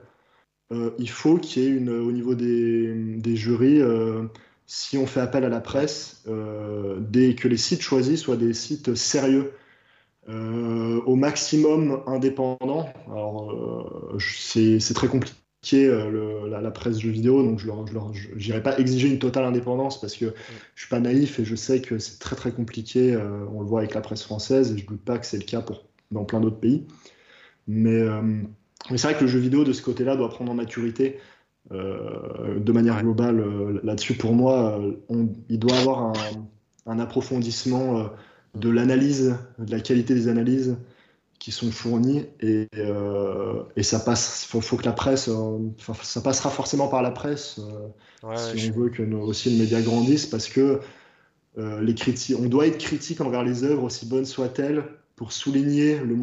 [0.72, 4.24] euh, il faut qu'il y ait une, au niveau des, des jurys, euh,
[4.66, 7.00] si on fait appel à la presse, euh,
[7.36, 9.52] que les sites choisis soient des sites sérieux,
[10.28, 12.88] au maximum indépendants.
[13.10, 13.54] Alors,
[14.18, 15.36] c'est très compliqué.
[16.48, 17.68] la, presse jeux vidéo, donc je
[18.36, 20.34] n'irai pas exiger une totale indépendance parce que
[20.74, 23.16] je suis pas naïf et je sais que c'est très très compliqué.
[23.52, 25.60] on le voit avec la presse française et je doute pas que c'est le cas
[25.60, 26.86] pour dans plein d'autres pays.
[27.68, 28.02] Mais,
[28.90, 31.18] c'est vrai que le jeu vidéo de ce côté-là doit prendre en maturité.
[31.70, 34.80] de manière globale, là-dessus, pour moi,
[35.48, 36.12] il doit avoir
[36.86, 38.10] un approfondissement
[38.56, 40.76] de l'analyse, de la qualité des analyses
[41.38, 44.46] qui sont fournies et, euh, et ça passe.
[44.48, 45.58] Faut, faut que la presse, euh,
[46.02, 50.26] ça passera forcément par la presse euh, si on veut que aussi le média grandisse
[50.26, 50.80] parce que
[51.80, 54.84] les critiques, on doit être critique envers les œuvres aussi bonnes soient-elles
[55.14, 56.14] pour souligner le,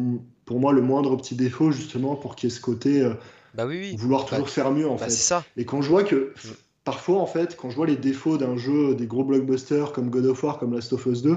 [0.44, 3.10] pour moi le moindre petit défaut justement pour qu'il y ait ce côté
[3.52, 5.10] bah oui, vouloir toujours faire mieux en bah, fait.
[5.10, 5.44] Ça.
[5.56, 6.50] Et quand je vois que mm.
[6.84, 10.26] parfois en fait quand je vois les défauts d'un jeu, des gros blockbusters comme God
[10.26, 11.36] of War, comme Last of Us 2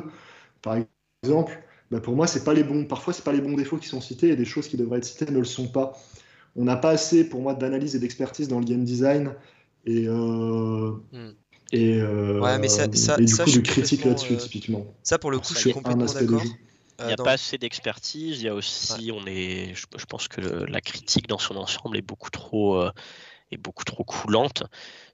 [0.62, 0.78] par
[1.24, 2.86] exemple, bah pour moi, c'est pas les bons.
[2.86, 5.06] Parfois, c'est pas les bons défauts qui sont cités et des choses qui devraient être
[5.06, 5.98] citées ne le sont pas.
[6.56, 9.34] On n'a pas assez, pour moi, d'analyse et d'expertise dans le game design
[9.86, 11.34] et euh, hmm.
[11.72, 14.86] et, euh, ouais, mais ça, ça, et du ça, coup de critique là-dessus euh, typiquement.
[15.04, 16.42] Ça, pour le coup, je suis complètement d'accord.
[17.00, 18.42] Il n'y a pas assez d'expertise.
[18.42, 22.02] Il y a aussi, on est, je, pense que la critique dans son ensemble est
[22.02, 22.84] beaucoup trop,
[23.52, 24.64] est beaucoup trop coulante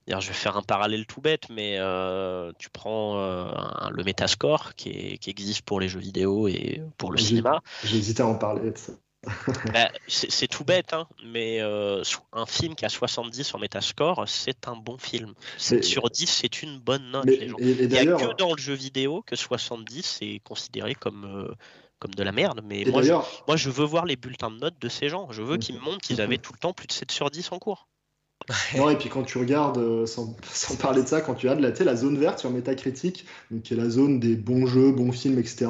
[0.07, 3.45] je vais faire un parallèle tout bête, mais euh, tu prends euh,
[3.91, 7.61] le Metascore qui, existe pour les jeux vidéo et pour le cinéma.
[7.83, 8.93] Hésité à en parler de ça.
[9.73, 14.67] Bah, c'est tout bête, hein, mais euh, un film qui a 70 en Metascore, c'est
[14.67, 15.33] un bon film.
[15.57, 17.25] sur 10, c'est une bonne note.
[17.27, 21.55] Il n'y a que dans le jeu vidéo que 70 est considéré comme
[21.99, 22.59] comme de la merde.
[22.65, 23.13] Mais moi je,
[23.47, 25.31] moi, je veux voir les bulletins de notes de ces gens.
[25.31, 27.53] Je veux qu'ils me montrent qu'ils avaient tout le temps plus de 7 sur 10
[27.53, 27.87] en cours.
[28.77, 30.35] Non, et puis quand tu regardes, euh, sans,
[30.81, 33.77] parler de ça, quand tu regardes la, la zone verte sur Metacritic, donc qui est
[33.77, 35.67] la zone des bons jeux, bons films, etc.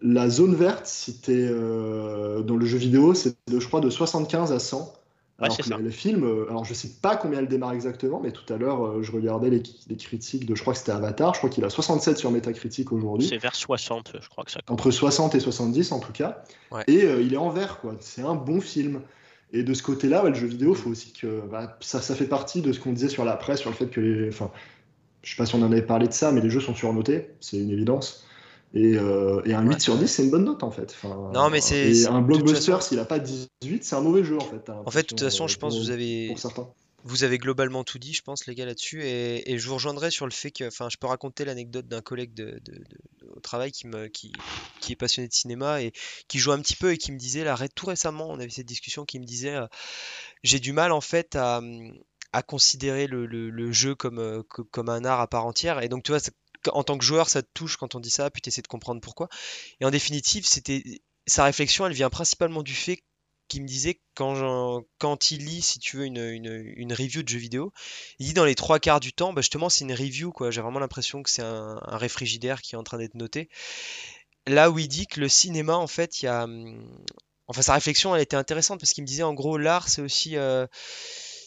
[0.00, 3.80] La zone verte, si tu es euh, dans le jeu vidéo, c'est de, je crois,
[3.80, 4.94] de 75 à 100.
[5.40, 8.52] Alors que le film, euh, alors je sais pas combien elle démarre exactement, mais tout
[8.52, 11.48] à l'heure, je regardais les, les, critiques de, je crois que c'était Avatar, je crois
[11.48, 13.28] qu'il a 67 sur Metacritic aujourd'hui.
[13.28, 14.58] C'est vers 60, je crois que ça.
[14.66, 16.42] Entre 60 et 70 en tout cas.
[16.88, 17.94] Et il est en vert, quoi.
[18.00, 19.00] C'est un bon film.
[19.52, 22.60] Et de ce côté-là, le jeu vidéo, faut aussi que bah, ça, ça fait partie
[22.60, 24.50] de ce qu'on disait sur la presse, sur le fait que les, enfin,
[25.22, 27.30] je sais pas si on en avait parlé de ça, mais les jeux sont surnotés,
[27.40, 28.24] c'est une évidence.
[28.74, 30.94] Et, euh, et un 8 sur 10, c'est une bonne note en fait.
[31.32, 32.06] non, mais c'est.
[32.06, 34.70] un blockbuster, s'il a pas 18, c'est un mauvais jeu en fait.
[34.70, 36.28] En fait, de toute façon, je pense que vous avez.
[36.28, 36.68] Pour certains
[37.08, 39.02] vous avez globalement tout dit, je pense, les gars, là-dessus.
[39.02, 42.34] Et, je vous rejoindrai sur le fait que, enfin, je peux raconter l'anecdote d'un collègue
[42.34, 42.60] de,
[43.34, 44.32] au travail qui, me, qui,
[44.90, 45.92] est passionné de cinéma et
[46.28, 48.66] qui joue un petit peu et qui me disait, là, tout récemment, on avait cette
[48.66, 49.66] discussion qui me disait, euh,
[50.42, 51.62] j'ai du mal, en fait, à,
[52.46, 55.82] considérer le, jeu comme, euh, comme un art à part entière.
[55.82, 56.20] Et donc, tu vois,
[56.72, 58.68] en tant que joueur, ça te touche quand on dit ça, puis tu essaies de
[58.68, 59.28] comprendre pourquoi.
[59.80, 63.02] Et en définitive, c'était sa réflexion, elle vient principalement du fait
[63.48, 67.72] qui me disait quand, quand il lit, si tu veux, une, review de jeux vidéo,
[68.18, 70.32] il dit dans les trois quarts du temps, bah justement, c'est une review.
[70.50, 73.48] J'ai vraiment l'impression que c'est un, un, réfrigéraire qui est en train d'être noté.
[74.46, 76.44] Là où il dit que le cinéma, en fait, il y a.
[76.44, 77.04] Hum,
[77.46, 80.36] enfin, sa réflexion, elle était intéressante parce qu'il me disait, en gros, l'art, c'est aussi.
[80.36, 80.66] Euh,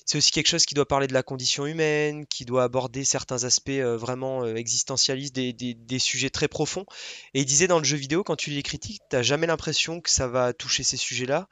[0.06, 3.46] c'est aussi quelque chose qui doit parler de la condition humaine, qui doit aborder certains
[3.46, 6.86] aspects euh, vraiment euh, existentialistes, des, sujets très profonds.
[7.34, 10.02] Et il disait dans le jeu vidéo, quand tu lis les critiques, t'as jamais l'impression
[10.02, 11.48] que ça va toucher ces sujets-là.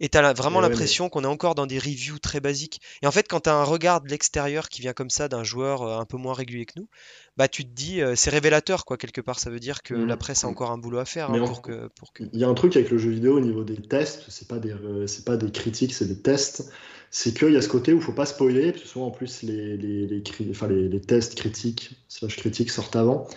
[0.00, 2.80] Et tu as vraiment l'impression qu'on est encore dans des reviews très basiques.
[3.02, 5.44] Et en fait, quand tu as un regard de l'extérieur qui vient comme ça d'un
[5.44, 6.88] joueur euh, un peu moins régulier que nous,
[7.36, 9.38] bah tu te dis, euh, c'est révélateur, quoi, quelque part.
[9.38, 10.18] Ça veut dire que la mmh.
[10.18, 12.24] presse a encore un boulot à faire hein, pour, que, pour que.
[12.32, 14.58] Il y a un truc avec le jeu vidéo au niveau des tests, c'est pas
[14.58, 16.70] des, euh, c'est pas des critiques, c'est des tests.
[17.10, 19.10] C'est qu'il y a ce côté où il faut pas spoiler, parce que souvent en
[19.12, 23.28] plus les, les, les, enfin, les, les tests critiques, slash critiques sortent avant.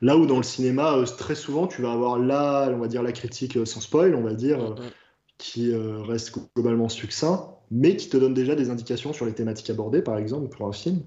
[0.00, 3.12] Là où dans le cinéma, très souvent, tu vas avoir là, on va dire la
[3.12, 4.58] critique sans spoil, on va dire.
[4.58, 4.76] Mmh
[5.38, 9.70] qui euh, reste globalement succinct, mais qui te donne déjà des indications sur les thématiques
[9.70, 11.02] abordées, par exemple, pour un film.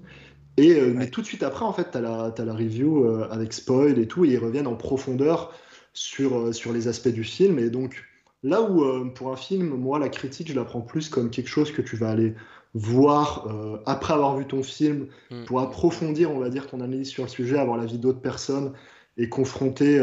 [0.58, 3.28] Et euh, mais tout de suite après, en fait, tu as, as, la review euh,
[3.32, 5.54] avec spoil et tout, et ils reviennent en profondeur
[5.94, 7.60] sur, sur les aspects du film.
[7.60, 8.04] Et donc,
[8.44, 11.72] là où pour un film, moi, la critique, je la prends plus comme quelque chose
[11.72, 12.36] que tu vas aller
[12.76, 13.48] voir
[13.88, 15.46] après avoir vu ton film, mm.
[15.46, 18.74] pour approfondir, on va dire, ton analyse sur le sujet, avoir l'avis d'autres personnes
[19.18, 20.00] et confronter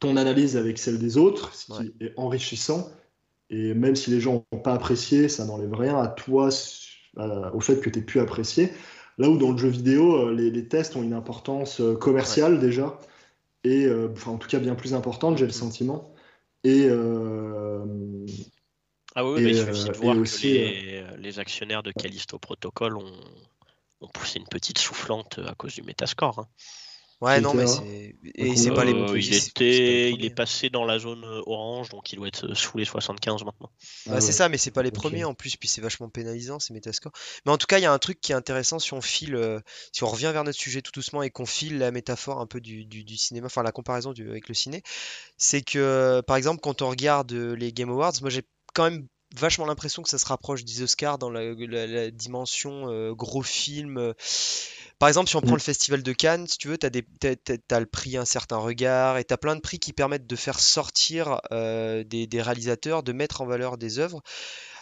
[0.00, 2.88] ton analyse avec celle des autres, ce qui est enrichissant.
[3.50, 6.48] Et même si les gens n'ont pas apprécié, ça n'enlève rien à toi,
[7.16, 8.72] au fait que tu aies pu apprécier.
[9.18, 12.98] Là où dans le jeu vidéo, euh, les, tests ont une importance euh, commerciale déjà,
[13.64, 16.14] et euh, enfin, en tout cas bien plus importante, j'ai le sentiment.
[16.64, 16.88] Et,
[19.16, 23.12] ah oui, mais il suffit de voir que les, actionnaires de Callisto Protocol ont,
[24.14, 26.38] poussé une petite soufflante à cause du Metascore.
[26.38, 26.48] Hein.
[27.20, 28.16] Ouais, non, mais c'est.
[28.34, 29.20] Et c'est pas les Euh, premiers.
[29.20, 32.78] il, était, il est passé dans la zone euh, orange, donc il doit être sous
[32.78, 33.70] les 75 maintenant.
[34.06, 36.58] Ah Bah, c'est ça, mais c'est pas les premiers en plus, puis c'est vachement pénalisant
[36.58, 37.12] ces métascores.
[37.44, 39.34] Mais en tout cas, il y a un truc qui est intéressant si on file,
[39.34, 39.60] euh,
[39.92, 42.60] si on revient vers notre sujet tout doucement et qu'on file la métaphore un peu
[42.60, 44.82] du, du- du cinéma, enfin la comparaison du- avec le ciné,
[45.38, 48.42] c'est que par exemple, quand on regarde euh, les Game Awards, moi j'ai
[48.74, 49.06] quand même
[49.36, 53.42] vachement l'impression que ça se rapproche des Oscars dans la, la- la dimension euh, gros
[53.42, 53.98] film.
[53.98, 54.12] euh.
[54.98, 55.58] Par exemple, si on prend Mm.
[55.58, 58.24] le Festival de Cannes, si tu veux, t'as des, t'as, t'as- t'as le prix Un
[58.24, 62.42] certain regard et t'as plein de prix qui permettent de faire sortir euh, des, des
[62.42, 64.20] réalisateurs, de mettre en valeur des œuvres.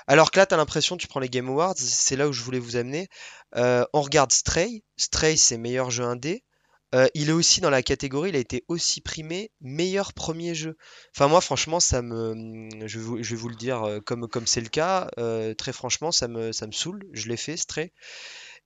[0.07, 2.59] Alors que là, t'as l'impression, tu prends les Game Awards, c'est là où je voulais
[2.59, 3.09] vous amener.
[3.55, 4.83] on regarde Stray.
[4.97, 6.43] Stray, c'est meilleur jeu indé.
[6.95, 10.77] Euh, il est aussi dans la catégorie, il a été aussi primé meilleur premier jeu.
[11.15, 12.69] Enfin, moi, franchement, ça me.
[12.87, 15.09] Je vais vous, je vais vous le dire euh, comme comme c'est le cas.
[15.19, 17.05] euh, très franchement, ça me, ça me saoule.
[17.13, 17.93] Je l'ai fait, Stray.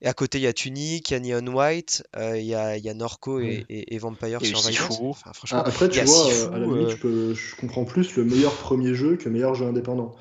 [0.01, 2.55] Et à côté, il y a Tunic, il y a Neon White, euh, il y
[2.55, 5.01] a, il y a Norco et, et- et Vampire eu Survivors.
[5.11, 7.85] Enfin, Ah, franchement, après, tu vois, Sifu, à la euh, limite, je, peux- je comprends
[7.85, 10.14] plus le meilleur premier jeu que meilleur jeu indépendant.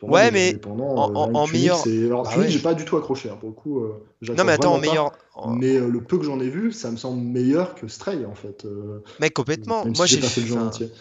[0.00, 2.48] Pour Ouais, mais en- euh, en- en meilleur- Alors, Bah ouais.
[2.50, 3.28] j'ai pas du tout accroché.
[3.28, 4.02] hein, Pour le coup, euh,
[4.36, 5.12] Non, mais attends, en meilleur.
[5.58, 8.34] Mais euh, le peu que j'en ai vu, ça me semble meilleur que Stray, en
[8.34, 8.64] fait.
[8.64, 9.84] euh, Mec, complètement.
[9.84, 10.86] même Moi, si j'ai pas fait le jeu entier.
[10.86, 10.92] Ouais.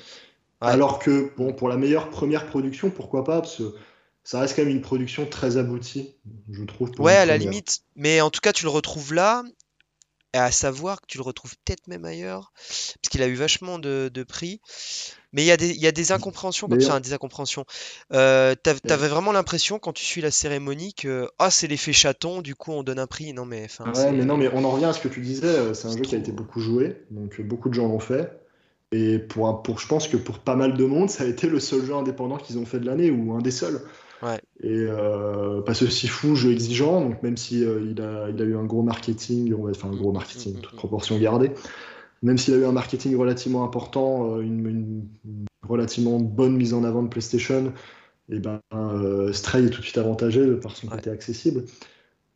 [0.61, 3.73] Alors que, bon, pour la meilleure première production, pourquoi pas Parce que
[4.25, 6.13] ça reste quand même une production très aboutie,
[6.51, 6.91] je trouve.
[6.91, 7.51] pour Ouais, à la première.
[7.51, 7.79] limite.
[7.95, 9.43] Mais en tout cas, tu le retrouves là.
[10.33, 12.51] Et à savoir que tu le retrouves peut-être même ailleurs.
[12.57, 14.59] Parce qu'il a eu vachement de, de prix.
[15.33, 17.65] Mais il y a des, il y a des incompréhensions comme ça, hein, des incompréhensions.
[18.13, 22.41] Euh, t'av- t'avais vraiment l'impression quand tu suis la cérémonie que ah c'est l'effet chaton,
[22.41, 23.33] du coup on donne un prix.
[23.33, 25.45] Non mais Ouais, mais non, mais on en revient à ce que tu disais.
[25.45, 27.99] euh, C'est un jeu qui a été beaucoup joué, donc euh, beaucoup de gens l'ont
[27.99, 28.31] fait.
[28.91, 31.47] Et pour, un- pour, je pense que pour pas mal de monde, ça a été
[31.47, 33.81] le seul jeu indépendant qu'ils ont fait de l'année ou un des seuls.
[34.23, 34.41] Ouais.
[34.61, 38.45] Et euh, parce que Sifu, jeu exigeant, donc même si euh, il a, il a
[38.45, 41.51] eu un gros marketing, enfin un gros marketing, Mm, mm, toute proportion gardée,
[42.21, 45.07] même s'il a eu un marketing relativement important, euh, une,
[45.67, 47.73] relativement bonne mise en avant de PlayStation,
[48.29, 50.95] et ben euh, Stray est tout de suite avantagé par son Ouais.
[50.95, 51.65] côté accessible.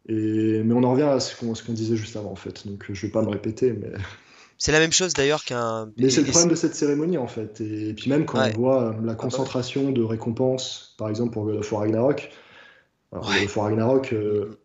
[0.10, 2.94] Et, mais on en revient à ce qu'on disait juste avant en fait, donc euh,
[2.94, 3.92] je vais pas me répéter, mais,
[4.58, 5.92] C'est la même chose d'ailleurs qu'un.
[5.98, 7.60] mais c'est le problème de cette cérémonie en fait.
[7.60, 8.54] Et, puis même quand Ouais.
[8.56, 12.32] on voit euh, bah la concentration de récompenses, par exemple pour God of War Ragnarok,
[13.12, 13.40] alors, Ouais.
[13.40, 14.60] God of War Ragnarok, euh.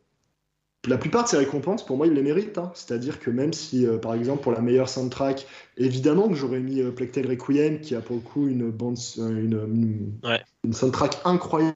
[0.87, 2.57] La plupart de ces récompenses, pour moi, ils les méritent.
[2.59, 2.71] hein.
[2.75, 6.81] C'est-à-dire que même si, euh, par exemple, pour la meilleure soundtrack, évidemment que j'aurais mis
[6.81, 10.41] euh, Plectel Requiem, qui a pour le coup une, bande, euh, une, une- Ouais.
[10.65, 11.75] une soundtrack incroyable,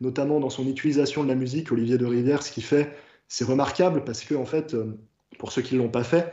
[0.00, 2.96] notamment dans son utilisation de la musique, Olivier de Rivière, ce qu'il fait,
[3.26, 4.96] c'est remarquable parce que, en fait, euh,
[5.38, 6.32] pour ceux qui ne l'ont pas fait,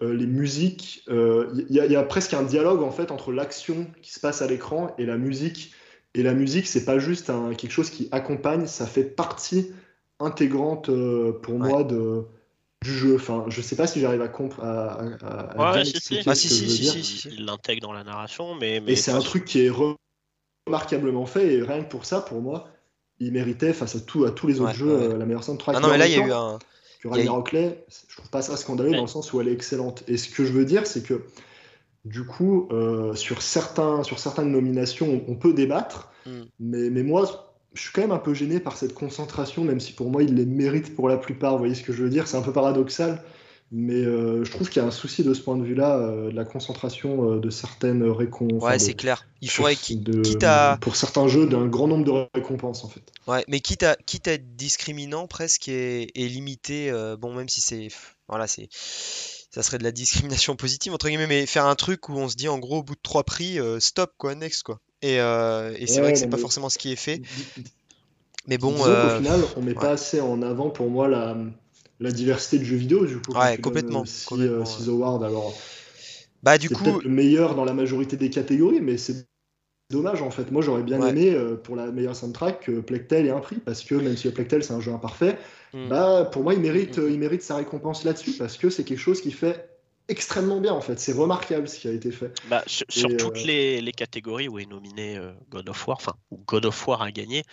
[0.00, 4.14] les musiques, il y, a- y a presque un dialogue en fait entre l'action qui
[4.14, 5.74] se passe à l'écran et la musique.
[6.14, 9.72] Et la musique, c'est pas juste un- quelque chose qui accompagne, ça fait partie
[10.20, 11.68] intégrante euh, pour Ouais.
[11.68, 12.24] moi de,
[12.82, 13.16] du jeu.
[13.16, 16.18] Enfin, je sais pas si j'arrive à, comp- à, à- à- Ouais, si, si.
[16.26, 17.28] Ah, si, si, si, si, si.
[17.30, 18.80] Il l'intègre dans la narration, mais.
[18.80, 19.96] mais Et c'est un truc qui est re-
[20.66, 22.68] remarquablement fait, et rien que pour ça, pour moi,
[23.18, 25.14] il méritait face à, tout, à tous les autres Ouais, jeux ouais.
[25.14, 25.76] euh, la meilleure soundtrack.
[25.76, 26.58] Ah non mais là il y a eu un.
[27.02, 28.96] que eu- Lay, je trouve pas ça scandaleux Ouais.
[28.96, 30.02] dans le sens où elle est excellente.
[30.08, 31.22] Et ce que je veux dire, c'est que
[32.06, 36.40] du coup, euh, sur, certains, sur certaines nominations, on, on peut débattre, Mm.
[36.60, 39.92] mais, mais moi, je suis quand même un peu gêné par cette concentration, même si
[39.92, 41.52] pour moi, il les mérite pour la plupart.
[41.52, 43.22] Vous voyez ce que je veux dire C'est un peu paradoxal,
[43.70, 46.30] mais euh, je trouve qu'il y a un souci de ce point de vue-là, euh,
[46.30, 48.62] de la concentration euh, de certaines récompenses.
[48.62, 49.26] Ouais c'est clair.
[49.40, 53.02] Il faudrait de, quitte à- Pour certains jeux, d'un grand nombre de récompenses, en fait.
[53.26, 57.60] Ouais, mais quitte à, quitte à être discriminant presque et, et limité, bon, même si
[57.60, 57.88] c'est,
[58.28, 62.14] voilà, c'est, ça serait de la discrimination positive entre guillemets, mais faire un truc où
[62.14, 64.80] on se dit en gros au bout de trois prix, stop quoi, next quoi.
[65.02, 67.22] Et, euh, et c'est Ouais, vrai que c'est pas mais- forcément ce qui est fait,
[68.46, 69.80] mais bon, Disons euh, final, on met ouais.
[69.80, 71.36] pas assez en avant pour moi la,
[72.00, 73.06] la diversité de jeux vidéo.
[73.06, 75.54] Du coup, Ouais, complètement, six, complètement, euh, six awards, alors
[76.42, 79.26] bah du coup, le meilleur dans la majorité des catégories, mais c'est
[79.90, 80.50] dommage en fait.
[80.50, 81.10] Moi, j'aurais bien Ouais.
[81.10, 84.30] aimé euh, pour la meilleure soundtrack que Plectel ait un prix, parce que même si
[84.30, 85.38] Plectel c'est un jeu imparfait,
[85.74, 87.02] hmm, bah pour moi, il mérite, Mm.
[87.02, 89.69] euh, il mérite sa récompense là-dessus, parce que c'est quelque chose qui fait
[90.10, 90.98] extrêmement bien en fait.
[90.98, 92.32] C'est remarquable ce qui a été fait.
[92.44, 96.14] Bah, sur toutes euh, les, les catégories où est nominé euh, God of War, enfin,
[96.30, 97.44] où God of War a gagné,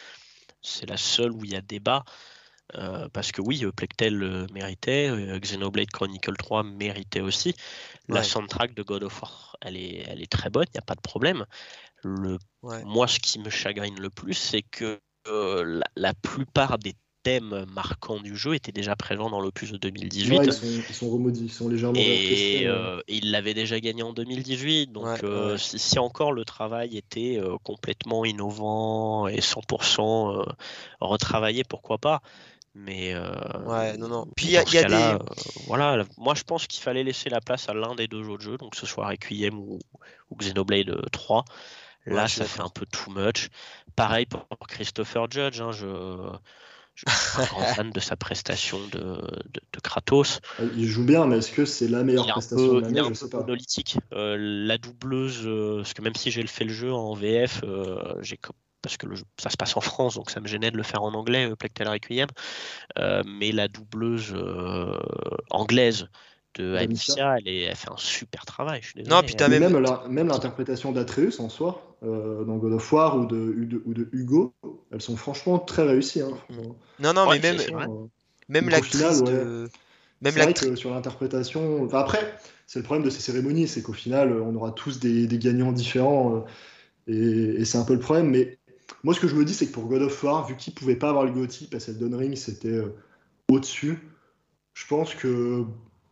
[0.61, 2.03] c'est la seule où il y a débat.
[2.75, 7.53] euh, parce que oui, Plectel euh, méritait, euh, Xenoblade Chronicle 3 méritait aussi.
[8.09, 8.23] La Ouais.
[8.23, 10.95] soundtrack de God of War, elle est, elle est très bonne, il n'y a pas
[10.95, 11.45] de problème.
[12.03, 16.77] Le, ouais, moi, ce qui me chagrine le plus, c'est que euh, la, la plupart
[16.77, 16.93] des
[17.23, 20.37] thèmes marquants du jeu étaient déjà présents dans l'opus de 2018.
[20.37, 24.03] Ouais, ils, sont, ils sont remaudis, ils sont légèrement Et, euh, il l'avait déjà gagné
[24.03, 24.91] en 2018.
[24.91, 25.57] Donc, Ouais, euh, ouais.
[25.57, 30.43] Si, si encore le travail était euh, complètement innovant et 100% euh,
[31.01, 32.21] retravaillé, pourquoi pas.
[32.75, 33.15] Mais
[33.65, 34.27] Ouais, non, non.
[34.35, 35.17] Puis il y a, y des.
[35.65, 38.57] voilà, moi je pense qu'il fallait laisser la place à l'un des deux autres jeux,
[38.57, 39.79] donc que ce soit Requiem ou,
[40.29, 41.43] ou Xenoblade euh, 3.
[42.05, 43.49] Ouais, Là, ça fait un peu too much.
[43.95, 45.85] Pareil pour Christopher Judge, hein, je,
[46.97, 50.39] je suis un grand fan de sa prestation de, de- de Kratos.
[50.59, 52.81] Euh, Il joue bien, mais est-ce que c'est la meilleure Il est un prestation peu,
[52.81, 53.39] de l'année Je sais pas.
[53.39, 53.97] monolithique.
[54.13, 58.15] Euh, la doubleuse, euh, parce que même si j'ai fait le jeu en VF, euh,
[58.21, 58.39] j'ai
[58.81, 61.01] parce que le ça se passe en France, donc ça me gênait de le faire
[61.03, 62.27] en anglais, euh, Tale Requiem.
[62.99, 64.97] Euh, mais la doubleuse euh,
[65.49, 66.07] anglaise
[66.55, 67.37] de Amicia.
[67.37, 68.81] Elle, est, elle fait un super travail.
[68.81, 69.79] Je suis Non, puis t'as Mais même.
[70.09, 73.93] même l'interprétation d'Atreus en soi, euh, dans God of War ou de, ou de- ou
[73.93, 74.53] de Hugo,
[74.91, 76.21] elles sont franchement très réussies.
[76.21, 76.29] hein.
[76.99, 78.05] Non, non, Ouais, mais même, euh,
[78.49, 79.31] même l'actrice final, ouais.
[79.31, 79.69] de.
[80.21, 83.81] Même C'est vrai que sur l'interprétation, enfin, après, c'est le problème de ces cérémonies, c'est
[83.83, 86.41] qu'au final, on aura tous des, des gagnants différents, euh,
[87.57, 88.29] et, et c'est un peu le problème.
[88.29, 88.57] Mais
[89.03, 90.95] moi, ce que je me dis, c'est que pour God of War, vu qu'il pouvait
[90.95, 92.95] pas avoir le GOTY parce que Elden Ring c'était euh,
[93.49, 93.99] au-dessus,
[94.73, 95.63] je pense que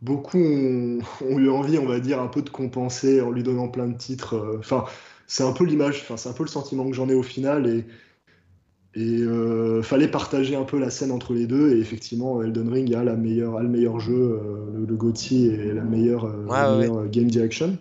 [0.01, 3.67] beaucoup ont, ont eu envie, on va dire, un peu de compenser en lui donnant
[3.69, 4.36] plein de titres.
[4.36, 4.86] euh, Enfin,
[5.28, 7.67] c'est un peu l'image, enfin, c'est un peu le sentiment que j'en ai au final,
[7.67, 7.86] et
[8.95, 11.76] et euh, fallait partager un peu la scène entre les deux.
[11.76, 15.47] Et effectivement, Elden Ring a, la meilleure, a le meilleur jeu, euh, le, le GOTY
[15.47, 17.78] et la meilleure, euh, Ouais, la ouais, meilleure, euh, game direction.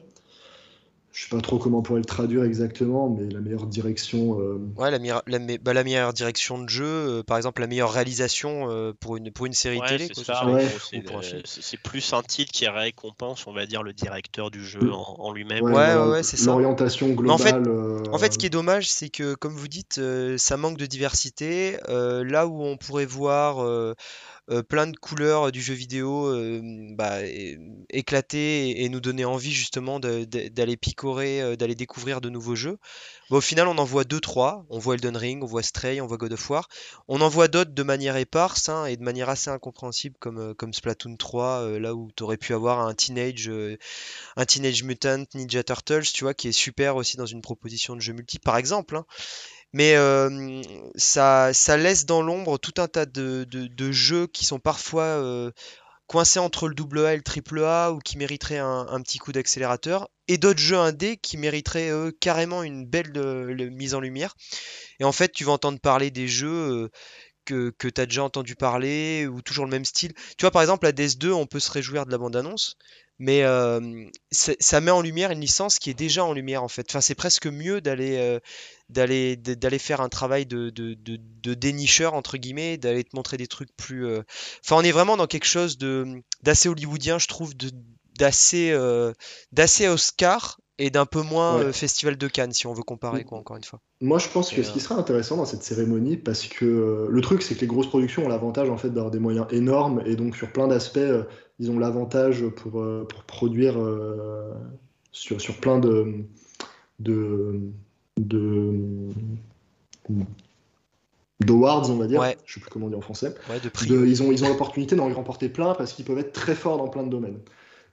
[1.16, 4.40] Je sais pas trop comment on pourrait le traduire exactement, mais la meilleure direction.
[4.40, 7.60] euh, Ouais, la, meilleure- la, me- bah, la meilleure direction de jeu, euh, par exemple,
[7.60, 11.78] la meilleure réalisation euh, pour une, pour une série Ouais, télé, c'est Ouais.
[11.84, 14.92] plus un titre qui récompense, on va dire, le directeur du jeu Mm.
[14.92, 15.62] en, en lui-même.
[15.62, 16.50] ouais, Ouais, c'est ça.
[16.50, 17.68] L'orientation Mais en fait- globale.
[17.68, 20.78] euh, En fait, ce qui est dommage, c'est que, comme vous dites, euh, ça manque
[20.78, 21.76] de diversité.
[21.88, 23.60] Euh, là où on pourrait voir
[24.68, 26.60] plein de couleurs du jeu vidéo euh,
[26.92, 27.18] bah,
[27.90, 32.78] éclater et, nous donner envie justement d'aller picorer, euh, d'aller découvrir de nouveaux jeux,
[33.30, 34.66] au final, on en voit deux, trois.
[34.68, 36.68] On voit Elden Ring, on voit Stray, on voit God of War.
[37.08, 40.54] On en voit d'autres de manière éparse hein, et de manière assez incompréhensible, comme, euh,
[40.54, 43.78] comme Splatoon 3, euh, là où tu aurais pu avoir un Teenage, euh,
[44.36, 48.00] un Teenage Mutant Ninja Turtles, tu vois, qui est super aussi dans une proposition de
[48.00, 48.96] jeu multi, par exemple.
[48.96, 49.06] hein.
[49.74, 50.62] Mais euh,
[50.94, 55.50] ça, laisse dans l'ombre tout un tas de, jeux qui sont parfois euh,
[56.06, 59.32] coincés entre le double A et le triple A ou qui mériteraient un, petit coup
[59.32, 64.36] d'accélérateur, et d'autres jeux indés qui mériteraient carrément une belle euh, mise en lumière.
[65.00, 66.88] Et en fait, tu vas entendre parler des jeux
[67.44, 70.14] que, que tu as déjà entendu parler ou toujours le même style.
[70.38, 72.76] Tu vois, par exemple, la DS2, on peut se réjouir de la bande-annonce,
[73.18, 73.42] mais
[74.30, 76.86] ça met en lumière une licence qui est déjà en lumière en fait.
[76.90, 78.40] Enfin, c'est presque mieux d'aller
[78.88, 83.74] d'aller d'aller faire un travail de, de, dénicheur entre guillemets, d'aller te montrer des trucs
[83.76, 84.06] plus.
[84.64, 87.52] Enfin, on est vraiment dans quelque chose de d'assez hollywoodien, je trouve,
[88.18, 88.76] d'assez
[89.52, 91.64] d'assez Oscar et d'un peu moins Ouais.
[91.66, 93.38] euh, Festival de Cannes si on veut comparer quoi.
[93.38, 93.80] Encore une fois.
[94.00, 96.64] Moi, je pense que Et, ce euh, qui serait intéressant dans cette cérémonie, parce que
[96.64, 99.46] euh, le truc, c'est que les grosses productions ont l'avantage en fait d'avoir des moyens
[99.50, 100.98] énormes, et donc sur plein d'aspects,
[101.58, 102.72] ils ont l'avantage pour,
[103.08, 103.76] pour produire
[105.12, 106.24] sur, sur plein de,
[106.98, 107.60] de,
[108.18, 109.10] de,
[111.40, 112.20] d'awards, on va dire.
[112.20, 112.36] Ouais.
[112.44, 113.34] Je sais plus comment on dit en français.
[113.50, 113.86] Ouais, de prix.
[113.86, 116.78] De- ils ont ils ont l'opportunité d'en remporter plein parce qu'ils peuvent être très forts
[116.78, 117.38] dans plein de domaines.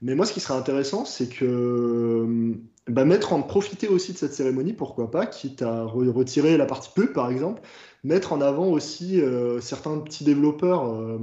[0.02, 2.54] Mais moi, ce qui serait intéressant, c'est que euh,
[2.88, 6.66] bah, mettre en profiter aussi de cette cérémonie, pourquoi pas, quitte à re- retirer la
[6.66, 7.62] partie pub, par exemple,
[8.04, 11.20] mettre en avant aussi euh, certains petits développeurs, euh,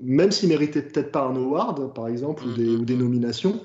[0.00, 2.80] même s'ils méritaient peut-être pas un award, par exemple, ou des, Mhm.
[2.80, 3.60] ou des nominations.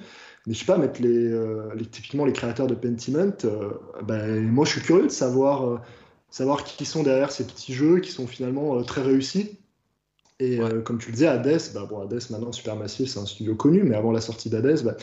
[0.45, 3.33] Mais je sais pas, mettre les, euh, les- typiquement les créateurs de Pentiment,
[4.03, 5.81] ben, moi je suis curieux de savoir,
[6.29, 9.57] savoir qui sont derrière ces petits jeux qui sont finalement très réussis.
[10.39, 10.71] Et Ouais.
[10.71, 13.83] euh, comme tu le disais, Hades, bah, bon, Hades maintenant, Supermassive, c'est un studio connu,
[13.83, 14.95] mais avant la sortie d'Hades, bah,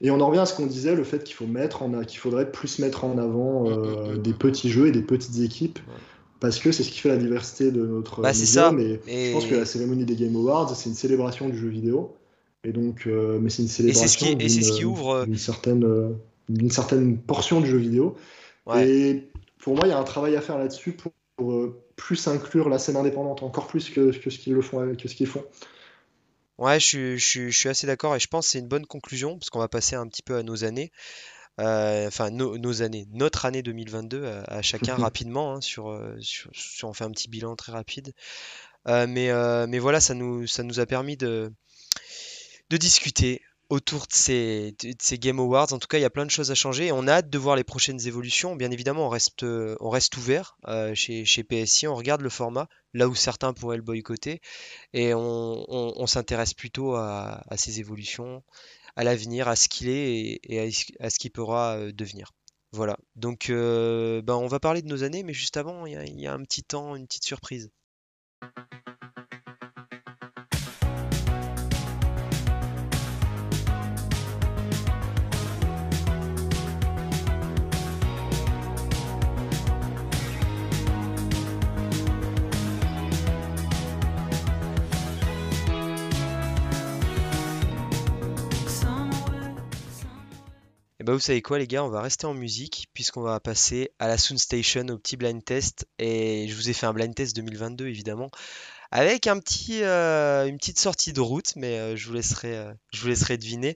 [0.00, 2.18] et on en revient à ce qu'on disait, le fait qu'il faut mettre en, qu'il
[2.18, 5.94] faudrait plus mettre en avant euh, des petits jeux et des petites équipes, Ouais.
[6.40, 9.10] parce que c'est ce qui fait la diversité de notre Bah, c'est médium, ça.
[9.12, 12.14] Et- je pense que la cérémonie des Game Awards, c'est une célébration du jeu vidéo,
[12.64, 15.24] et donc, euh, mais c'est une célébration et c'est ce qui d'une- ouvre.
[15.26, 16.14] d'une certaine,
[16.48, 18.14] d'une certaine portion du jeu vidéo.
[18.66, 18.88] Ouais.
[18.88, 21.52] Et pour moi, il y a un travail à faire là-dessus pour, pour,
[22.06, 25.14] plus inclure la scène indépendante, encore plus que, que ce qu'ils le font, que ce
[25.14, 25.44] qu'ils font.
[26.58, 28.68] Ouais, je suis, je suis- je suis assez d'accord et je pense que c'est une
[28.68, 30.90] bonne conclusion parce qu'on va passer un petit peu à nos années,
[31.60, 36.16] Euh, enfin nos, nos années, notre année 2022 à, à chacun rapidement hein, sur, euh,
[36.20, 38.12] sur, sur- on fait un petit bilan très rapide.
[38.88, 41.52] Euh, mais, euh, mais voilà, ça nous, ça nous a permis de,
[42.70, 43.42] de discuter
[43.72, 44.74] autour de ces,
[45.12, 45.72] Game Awards.
[45.72, 47.30] En tout cas, il y a plein de choses à changer et on a hâte
[47.30, 48.54] de voir les prochaines évolutions.
[48.54, 49.76] Bien évidemment, on reste, euh,
[50.18, 54.42] ouvert euh, chez, PSI, on regarde le format, là où certains pourraient le boycotter,
[54.92, 58.42] et on, s'intéresse plutôt à, ces évolutions,
[58.94, 60.60] à l'avenir, à ce qu'il est et,
[61.00, 62.32] à, ce qu'il pourra euh, devenir.
[62.72, 62.98] Voilà.
[63.16, 66.42] Donc, ben, on va parler de nos années, mais juste avant, il y a un
[66.42, 67.70] petit temps, une petite surprise.
[91.02, 93.90] Et bah vous savez quoi les gars, on va rester en musique puisqu'on va passer
[93.98, 95.88] à la Sound Station, au petit blind test.
[95.98, 98.30] Et je vous ai fait un blind test 2022 évidemment,
[98.92, 102.72] avec un petit, euh, une petite sortie de route, mais euh, je vous laisserai, euh,
[102.92, 103.74] je vous laisserai deviner.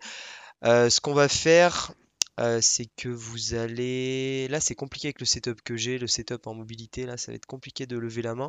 [0.62, 1.94] Ce qu'on va faire,
[2.38, 4.48] euh, c'est que vous allez...
[4.48, 7.36] Là c'est compliqué avec le setup que j'ai, le setup en mobilité, là ça va
[7.36, 8.48] être compliqué de lever la main.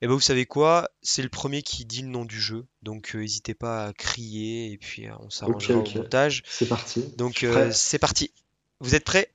[0.00, 3.14] Et bah vous savez quoi, c'est le premier qui dit le nom du jeu, donc
[3.14, 5.88] euh, n'hésitez pas à crier et puis euh, on s'arrangera ok.
[5.94, 6.42] au montage.
[6.46, 7.02] C'est parti.
[7.16, 8.32] Donc euh, c'est parti.
[8.80, 9.32] Vous êtes prêts?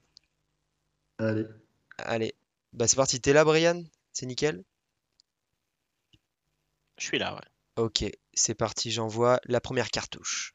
[1.18, 1.46] Allez.
[1.98, 2.36] Allez,
[2.74, 3.20] bah c'est parti.
[3.20, 3.84] T'es là, Brian?
[4.12, 4.64] C'est nickel?
[6.98, 7.42] Je suis là, ouais.
[7.84, 8.92] Ok, c'est parti.
[8.92, 10.54] J'envoie la première cartouche.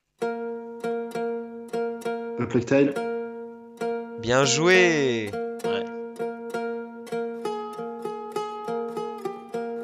[2.38, 3.15] A Plague Tale.
[4.20, 5.30] Bien joué!
[5.64, 5.84] Ouais.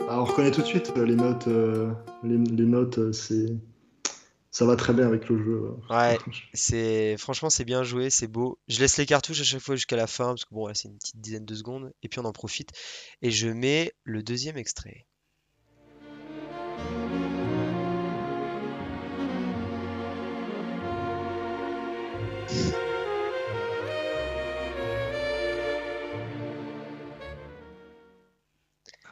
[0.09, 1.47] Ah, on reconnaît tout de suite euh, les notes.
[1.49, 1.91] euh,
[2.23, 3.47] les, les notes, euh, c'est.
[4.51, 5.63] Ça va très bien avec le jeu.
[5.89, 6.19] Ouais,
[6.53, 8.59] c'est franchement c'est bien joué, c'est beau.
[8.69, 10.89] Je laisse les cartouches à chaque fois jusqu'à la fin parce que bon, là, c'est
[10.89, 12.69] une petite dizaine de secondes et puis on en profite
[13.23, 15.07] et je mets le deuxième extrait.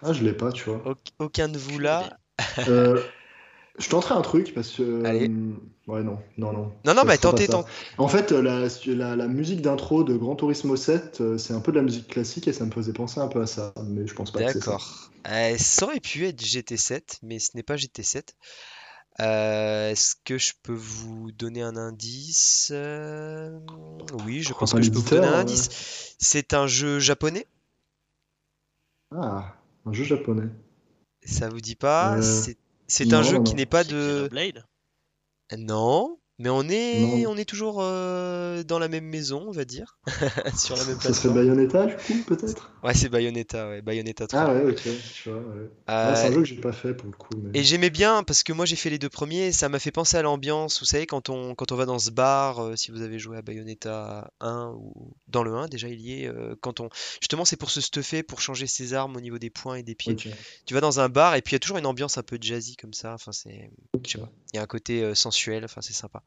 [0.02, 0.80] Ah, je l'ai pas, tu vois.
[0.84, 2.18] Auc- Aucun de vous là.
[2.68, 3.02] Euh,
[3.78, 4.82] je tenterai un truc parce que.
[5.04, 5.28] Allez.
[5.28, 5.54] euh,
[5.86, 6.72] Ouais, non, non, non.
[6.84, 7.52] Non, non, Ça bah tentez, ça.
[7.52, 7.70] tentez.
[7.98, 11.60] En fait, euh, la, la, la musique d'intro de Gran Turismo 7, euh, c'est un
[11.60, 13.72] peu de la musique classique et ça me faisait penser un peu à ça.
[13.88, 14.70] Mais je pense pas que c'est ça.
[14.72, 15.10] D'accord.
[15.28, 18.34] Euh, ça aurait pu être GT7, mais ce n'est pas GT7.
[19.20, 22.72] Euh, est-ce que je peux vous donner un indice?
[24.24, 26.14] Oui, je Pourquoi pense que je peux vous donner un indice.
[26.18, 27.46] C'est un jeu japonais.
[29.12, 30.48] Ah, un jeu japonais.
[31.24, 32.16] Ça vous dit pas?
[32.18, 32.42] Euh,
[32.86, 34.28] C'est non, un jeu non, qui n'est pas de...
[34.28, 34.66] Xenoblade
[35.58, 37.32] Non, mais on est, Non.
[37.32, 39.98] on est toujours euh, dans la même maison, on va dire,
[40.56, 41.34] sur la même Ça serait.
[41.34, 42.72] Bayonetta, du coup, peut-être?
[42.82, 44.40] Ouais, c'est Bayonetta, ouais, Bayonetta 3.
[44.40, 45.38] Ah ouais, ok, tu vois.
[45.38, 45.70] ouais.
[45.90, 47.28] Euh, c'est un jeu que j'ai pas fait pour le coup.
[47.36, 47.60] Mais...
[47.60, 49.90] Et j'aimais bien parce que moi j'ai fait les deux premiers, et ça m'a fait
[49.90, 52.90] penser à l'ambiance, vous savez, quand on, quand on va dans ce bar, euh, si
[52.90, 56.32] vous avez joué à Bayonetta 1 ou dans le 1 déjà il y est,
[56.62, 56.88] quand on...
[57.20, 59.94] Justement c'est pour se stuffer, pour changer ses armes au niveau des poings et des
[59.94, 60.16] pieds.
[60.16, 62.38] Tu vas dans un bar et puis il y a toujours une ambiance un peu
[62.40, 63.70] jazzy comme ça, enfin c'est...
[64.06, 66.22] Je sais pas, il y a un côté sensuel, enfin c'est sympa.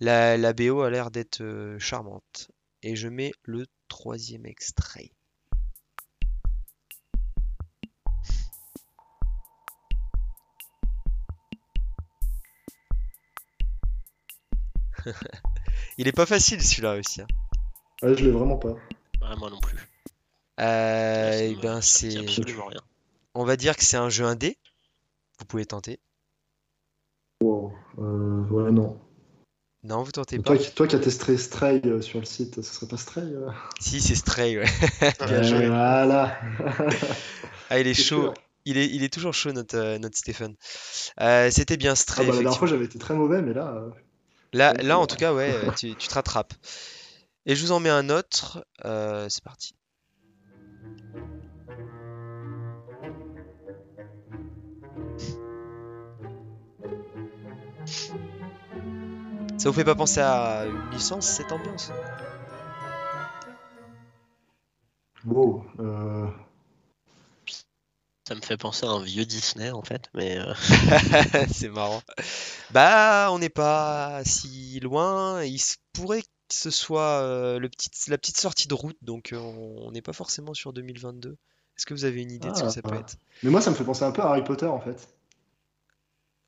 [0.00, 2.50] La, la BO a l'air d'être euh, charmante.
[2.82, 5.10] Et je mets le troisième extrait.
[15.98, 17.20] Il est pas facile celui-là aussi.
[17.22, 17.26] hein.
[18.02, 18.70] Ouais, je l'ai vraiment pas.
[18.72, 19.76] Ouais, moi non plus.
[20.60, 22.14] Euh, eh ben c'est...
[23.34, 24.58] On va dire que c'est un jeu indé.
[25.38, 26.00] Vous pouvez tenter.
[27.40, 27.72] Wow.
[27.98, 29.00] Euh, ouais, non.
[29.88, 30.54] Non, vous tentez pas.
[30.54, 33.24] Toi, qui- toi qui as testé Stray euh, sur le site, ce serait pas Stray
[33.24, 33.48] euh
[33.80, 34.66] Si, c'est Stray, ouais.
[35.26, 35.66] Bien Ouais, joué.
[35.68, 36.38] Voilà.
[37.70, 38.22] Ah, il est chaud.
[38.24, 38.34] sûr.
[38.66, 40.54] Il est, il est toujours chaud, notre, euh, notre Stéphane.
[41.22, 43.72] Euh, c'était bien Ah Stray, bah, la dernière fois, j'avais été très mauvais, mais là.
[43.76, 43.90] euh,
[44.52, 46.52] Là, là, en tout cas, ouais, tu, tu te rattrapes.
[47.46, 48.62] Et je vous en mets un autre.
[48.84, 49.74] Euh, c'est parti.
[59.58, 61.90] Ça vous fait pas penser à une licence, cette ambiance?
[65.26, 65.64] Wow.
[65.80, 66.26] euh,
[68.28, 70.54] Ça me fait penser à un vieux Disney en fait, mais euh,
[71.52, 72.00] C'est marrant.
[72.70, 75.42] Bah, on n'est pas si loin.
[75.42, 79.34] Il se pourrait que ce soit euh, le petit, la petite sortie de route, donc
[79.34, 81.30] on n'est pas forcément sur 2022.
[81.76, 83.00] Est-ce que vous avez une idée de ce que ça peut Ah.
[83.00, 83.16] être?
[83.42, 85.08] Mais moi, ça me fait penser un peu à Harry Potter en fait.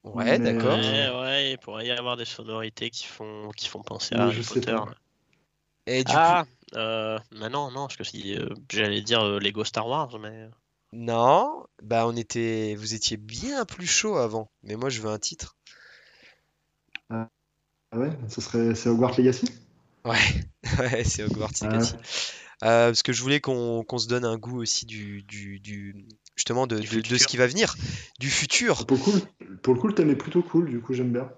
[0.04, 0.78] Ouais, Mais, d'accord.
[0.78, 4.24] ouais, ouais, il pourrait y avoir des sonorités qui font, qui font penser Mais à
[4.26, 4.76] Harry Potter.
[5.86, 6.44] Et du Ah,
[6.74, 10.48] euh, mais non, non, parce que si, euh, j'allais dire euh, Lego Star Wars, mais
[10.48, 10.56] coup,
[10.92, 14.52] non, bah on était, vous étiez bien plus chaud avant.
[14.62, 15.56] Mais moi, je veux un titre.
[17.10, 17.28] Ah
[17.94, 19.46] ouais, ce serait c'est Hogwarts Legacy?
[20.04, 20.18] Ouais,
[20.78, 21.66] ouais, c'est Hogwarts Ah.
[21.66, 21.96] Legacy.
[22.64, 26.06] Euh, parce que je voulais qu'on qu'on se donne un goût aussi du, du, du-
[26.40, 27.76] justement de, de- de ce qui va venir,
[28.18, 28.86] du futur.
[28.86, 29.12] Pour le coup,
[29.62, 31.30] pour le coup, le thème est plutôt cool, du coup, j'aime bien.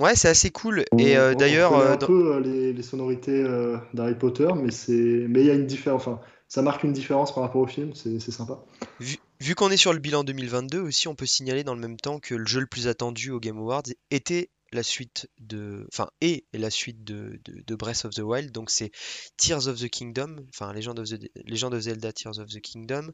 [0.00, 0.84] Ouais, c'est assez cool.
[0.92, 4.48] On- Et euh, d'ailleurs, euh, un dans- peu euh, les, les sonorités euh, d'Harry Potter,
[4.54, 4.92] mais c'est
[5.28, 6.02] mais il y a une différence.
[6.06, 8.62] Enfin, ça marque une différence par rapport au film, c'est c'est sympa.
[9.00, 11.96] vu, vu qu'on est sur le bilan 2022 aussi, on peut signaler dans le même
[11.96, 13.82] temps que le jeu le plus attendu au Game Awards
[14.12, 18.52] était la suite de, enfin, est la suite de, de, de Breath of the Wild.
[18.52, 18.90] Donc c'est
[19.38, 23.12] Tears of the Kingdom, enfin Legend of, the, Legend of Zelda Tears of the Kingdom.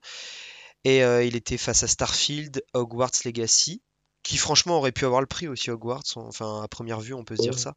[0.84, 3.82] Et euh, il était face à Starfield, Hogwarts Legacy.
[4.22, 7.36] qui franchement aurait pu avoir le prix aussi Hogwarts, enfin à première vue on peut
[7.36, 7.74] se dire ça.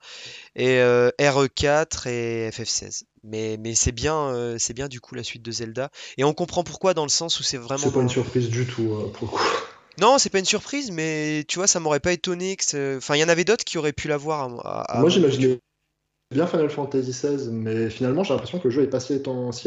[0.55, 3.03] Et euh, RE4 et FF16.
[3.23, 5.89] Mais, mais c'est bien, euh, c'est bien du coup la suite de Zelda.
[6.17, 7.83] Et on comprend pourquoi dans le sens où c'est vraiment.
[7.83, 9.43] C'est pas une surprise du tout euh, pour le coup.
[9.99, 12.97] Non, c'est pas une surprise, mais tu vois, ça m'aurait pas étonné que.
[12.97, 14.49] Enfin, il y en avait d'autres qui auraient pu l'avoir.
[14.49, 15.59] Moi, j'imaginais
[16.31, 19.13] bien Final Fantasy XVI, mais finalement, j'ai l'impression que le jeu est pas si,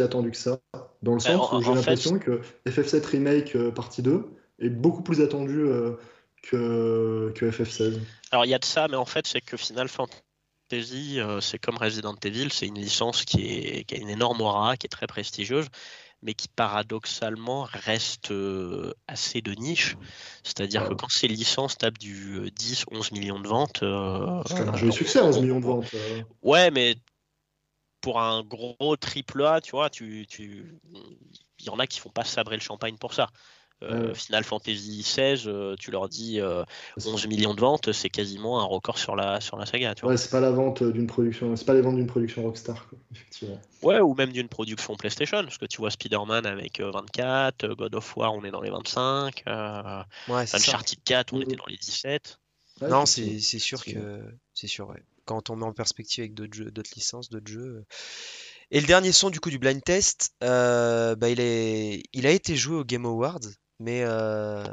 [0.02, 0.58] attendu que ça.
[1.02, 4.24] Dans le sens où j'ai l'impression que FF7 Remake partie 2
[4.60, 5.64] est beaucoup plus attendu
[6.42, 7.98] que, FF16.
[8.30, 11.58] Alors il y a de ça, mais en fait c'est que Final Fantasy, euh, c'est
[11.58, 15.06] comme Resident Evil, c'est une licence qui, est, a une énorme aura, qui est très
[15.06, 15.66] prestigieuse,
[16.22, 19.96] mais qui paradoxalement reste euh, assez de niche.
[20.42, 23.84] C'est-à-dire que quand ces licences tapent du 10, euh, 11 millions de ventes...
[24.46, 25.86] c'est un jeu succès, 11 millions de ventes.
[26.42, 26.96] Ouais, mais
[28.00, 30.78] pour un gros triple A, tu vois, tu, tu...
[31.58, 33.28] il y en a qui font pas sabrer le champagne pour ça.
[33.84, 38.60] Euh, Final Fantasy XVI, euh, tu leur dis 11 euh, millions de ventes, c'est quasiment
[38.60, 39.94] un record sur la, sur la saga.
[39.94, 42.88] Tu ouais, c'est pas la vente d'une production, c'est pas les ventes d'une production Rockstar,
[43.12, 43.60] effectivement.
[43.82, 48.16] Ouais, ou même d'une production PlayStation, parce que tu vois Spider-Man avec 24, God of
[48.16, 52.40] War, on est dans les 25, ouais, Uncharted 4, on était dans les 17.
[52.82, 54.24] non, c'est sûr que
[54.54, 54.88] c'est sûr.
[54.88, 55.02] Ouais.
[55.24, 57.84] Quand on met en perspective avec d'autres licences, d'autres jeux.
[58.70, 62.02] Et le dernier son du coup du blind test, bah, il, est...
[62.12, 63.38] il a été joué au Game Awards.
[63.80, 64.64] Mais, euh,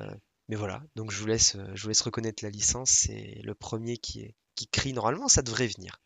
[0.50, 2.90] mais voilà, donc je vous laisse, je vous laisse reconnaître la licence.
[2.90, 4.94] C'est le premier qui, est, qui crie.
[4.94, 6.02] Normalement, ça devrait venir.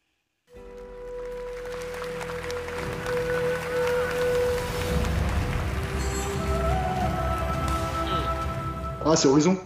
[9.06, 9.58] Ah, c'est Horizon.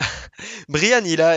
[0.68, 1.36] Brian, il a,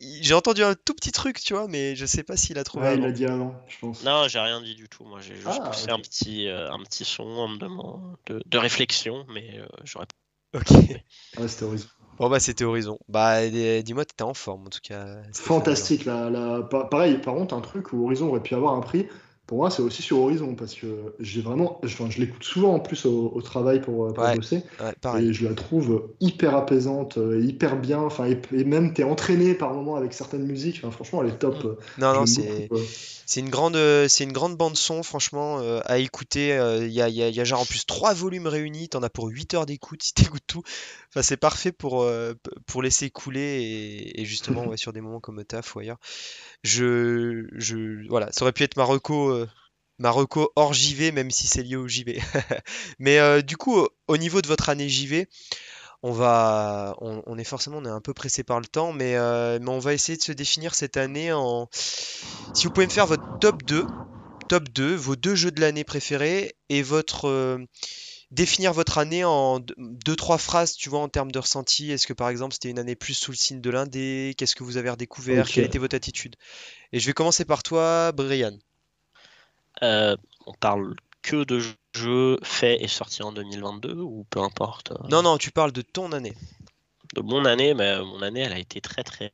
[0.00, 2.86] j'ai entendu un tout petit truc, tu vois, mais je sais pas s'il a trouvé.
[2.86, 4.02] Ouais, il l'a dit avant, je pense.
[4.02, 5.04] Non, j'ai rien dit du tout.
[5.04, 7.54] Moi, j'ai juste ah, poussé un petit, euh, un petit son
[8.26, 10.06] de, de, réflexion, mais euh, j'aurais
[10.54, 10.72] Ok.
[11.36, 11.86] Ah, c'était Horizon.
[12.18, 12.98] Bon, bah, c'était Horizon.
[13.08, 15.22] Bah, dis-moi, t'étais en forme, en tout cas.
[15.32, 16.04] Fantastique.
[16.04, 16.62] là.
[16.90, 19.06] Pareil, par contre, un truc où Horizon aurait pu avoir un prix,
[19.50, 20.86] pour moi, c'est aussi sur Horizon parce que
[21.18, 24.62] j'ai vraiment, je, je l'écoute souvent en plus au, travail pour, pour bosser
[25.18, 27.98] et je la trouve hyper apaisante, euh, hyper bien.
[27.98, 30.76] Enfin, et, même t'es entraîné par moments avec certaines musiques.
[30.84, 31.64] Enfin, franchement, elle est top.
[31.64, 32.00] Mm.
[32.00, 32.68] Non, non, c'est
[33.26, 33.78] c'est une grande,
[34.08, 36.52] c'est une grande bande son, franchement, euh, à écouter.
[36.52, 38.88] Euh, il y, a, y, a, genre en plus trois volumes réunis.
[38.88, 40.62] T'en as pour 8 heures d'écoute si t'écoutes tout.
[41.10, 42.08] Enfin, c'est parfait pour
[42.66, 45.98] pour laisser couler et, justement ouais, sur des moments comme taf ou ailleurs.
[46.64, 49.39] Je, je, voilà, ça aurait pu être Marocco
[50.00, 52.20] Marocco hors JV, même si c'est lié au JV.
[52.98, 55.28] Mais euh, du coup, au niveau de votre année JV,
[56.02, 59.58] on va, on, est forcément, on est un peu pressé par le temps, mais, euh,
[59.60, 61.68] mais, on va essayer de se définir cette année en.
[62.54, 63.84] Si vous pouvez me faire votre top 2,
[64.48, 67.28] top 2, vos deux jeux de l'année préférés et votre.
[67.28, 67.58] Euh,
[68.30, 71.90] définir votre année en deux, trois phrases, tu vois, en termes de ressenti.
[71.90, 74.34] Est-ce que par exemple c'était une année plus sous le signe de l'indé?
[74.38, 75.46] Qu'est-ce que vous avez redécouvert?
[75.46, 76.36] Quelle était votre attitude?
[76.92, 78.56] Et je vais commencer par toi, Brian.
[79.82, 80.16] Euh,
[80.46, 81.60] on parle que de
[81.94, 85.08] jeux faits et sortis en 2022 ou peu importe euh?
[85.08, 86.34] Non, non, tu parles de ton année.
[87.14, 89.32] De mon année, mais mon année, elle a été très très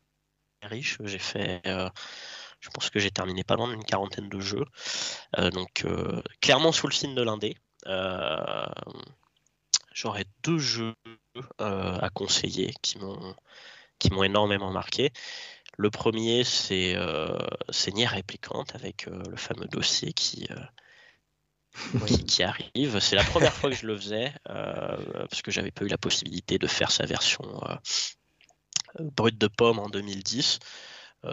[0.62, 0.99] riche.
[1.05, 1.88] J'ai fait, euh,
[2.61, 4.64] je pense que j'ai terminé pas loin d'une quarantaine de jeux.
[5.53, 5.84] donc
[6.40, 7.57] clairement sous le signe de l'indé.
[9.92, 10.94] J'aurais deux jeux
[11.59, 13.34] à conseiller qui m'ont
[13.99, 15.12] qui m'ont énormément marqué.
[15.78, 17.36] Le premier, c'est euh,
[17.92, 22.98] Nier Réplicante avec euh, le fameux dossier qui, euh, qui, arrive.
[23.00, 24.96] C'est la première fois que je le faisais euh,
[25.28, 27.44] parce que j'avais pas eu la possibilité de faire sa version
[28.98, 30.58] brute de pomme en 2010.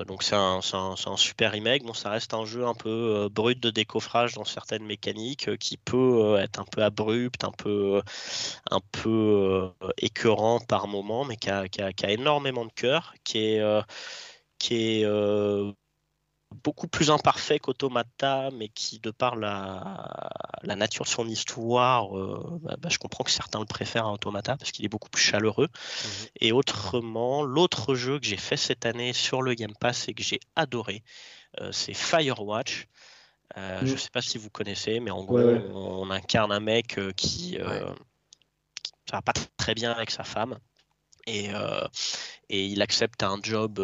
[0.06, 1.84] donc c'est un, un, super remake.
[1.84, 6.38] Bon, ça reste un jeu un peu brut de décoffrage dans certaines mécaniques qui peut
[6.38, 8.02] être un peu abrupt, un peu,
[8.70, 13.14] un peu écœurant par moment, mais qui a, qui a, qui a énormément de cœur,
[13.24, 13.62] qui est
[14.64, 15.74] qui est euh,
[16.64, 20.30] beaucoup plus imparfait qu'Automata, mais qui, de par la,
[20.62, 24.14] la nature de son histoire, euh, bah, bah, je comprends que certains le préfèrent à
[24.14, 25.68] Automata parce qu'il est beaucoup plus chaleureux.
[25.68, 26.28] Mhm.
[26.40, 30.24] Et autrement, l'autre jeu que j'ai fait cette année sur le Game Pass et que
[30.24, 31.04] j'ai adoré,
[31.60, 32.88] euh, c'est Firewatch.
[33.58, 33.98] Je ne mhm.
[33.98, 37.58] sais pas si vous connaissez, mais en gros, On, incarne un mec qui,
[39.10, 40.58] ça va pas très bien avec sa femme
[41.28, 41.50] et,
[42.50, 43.80] et il accepte un job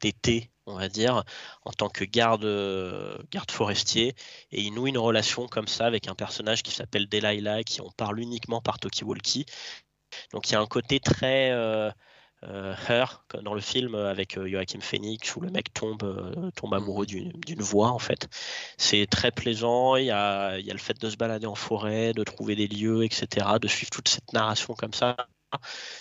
[0.00, 1.24] d'été, on va dire,
[1.64, 4.14] en tant que garde, euh, garde forestier.
[4.52, 7.90] Et il noue une relation comme ça avec un personnage qui s'appelle Delilah, qui on
[7.90, 9.46] parle uniquement par Tokiwalki.
[10.32, 11.90] Donc il y a un côté très euh,
[12.44, 17.06] euh Her, dans le film avec euh, Joachim Phoenix, où le mec tombe, tombe amoureux
[17.06, 18.28] d'une voix, en fait.
[18.78, 19.96] C'est très plaisant.
[19.96, 22.56] Il y, a, il y a le fait de se balader en forêt, de trouver
[22.56, 25.16] des lieux, etc., de suivre toute cette narration comme ça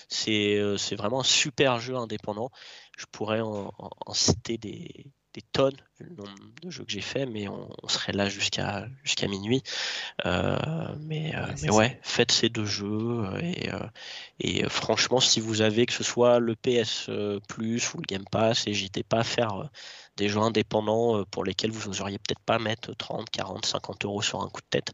[0.10, 2.52] C'est c'est vraiment un super jeu indépendant.
[2.98, 3.72] Je pourrais en
[4.14, 8.30] citer des, des tonnes le nombre de jeux que j'ai fait, mais on, serait là
[8.30, 9.62] jusqu'à jusqu'à minuit.
[10.26, 13.80] Euh, mais, euh, mais ouais, faites ces deux jeux et, euh,
[14.40, 17.10] et franchement, si vous avez que ce soit le PS
[17.48, 19.70] Plus ou le Game Pass, n'hésitez pas à faire
[20.18, 24.42] des jeux indépendants pour lesquels vous n'oseriez peut-être pas mettre 30, 40, 50 euros sur
[24.42, 24.94] un coup de tête.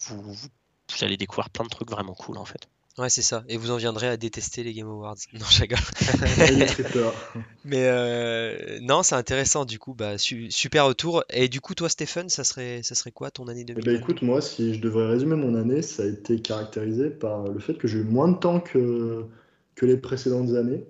[0.00, 2.68] vous, vous allez découvrir plein de trucs vraiment cool en fait.
[2.98, 3.44] Ouais, c'est ça.
[3.48, 5.16] Et vous en viendrez à détester les Game Awards.
[5.34, 5.64] Non, je
[7.64, 9.94] Mais euh, non, c'est intéressant du coup.
[9.94, 11.22] Bah, super retour.
[11.30, 14.00] Et du coup, toi, Stéphane, ça serait, ça serait quoi ton année 2020 eh ben,
[14.00, 17.74] Écoute, moi, si je devrais résumer mon année, ça a été caractérisé par le fait
[17.74, 19.26] que j'ai eu moins de temps que,
[19.74, 20.84] que les précédentes années.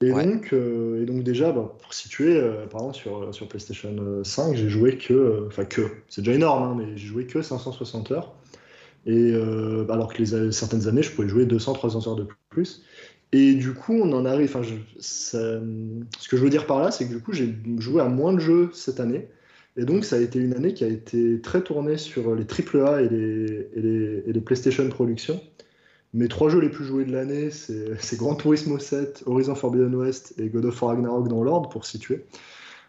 [0.00, 4.22] Et, donc, euh, et donc, déjà, bah, pour situer, euh, par exemple, sur, sur PlayStation
[4.22, 5.46] 5, j'ai joué que.
[5.46, 5.88] Enfin, que.
[6.08, 8.37] C'est déjà énorme, hein, mais j'ai joué que 560 heures.
[9.06, 12.82] Et euh, alors que certaines années, je pouvais jouer 200-300 heures de plus.
[13.32, 14.50] Et du coup, on en arrive.
[14.54, 14.66] Enfin,
[14.98, 15.38] ce
[16.28, 18.40] que je veux dire par là, c'est que du coup, j'ai joué à moins de
[18.40, 19.28] jeux cette année.
[19.76, 23.02] Et donc, ça a été une année qui a été très tournée sur les AAA
[23.02, 25.40] et les, et les, et les PlayStation Productions.
[26.14, 30.34] Mes trois jeux les plus joués de l'année, c'est Grand Turismo 7, Horizon Forbidden West
[30.38, 32.24] et God of War Ragnarok dans l'ordre, pour situer.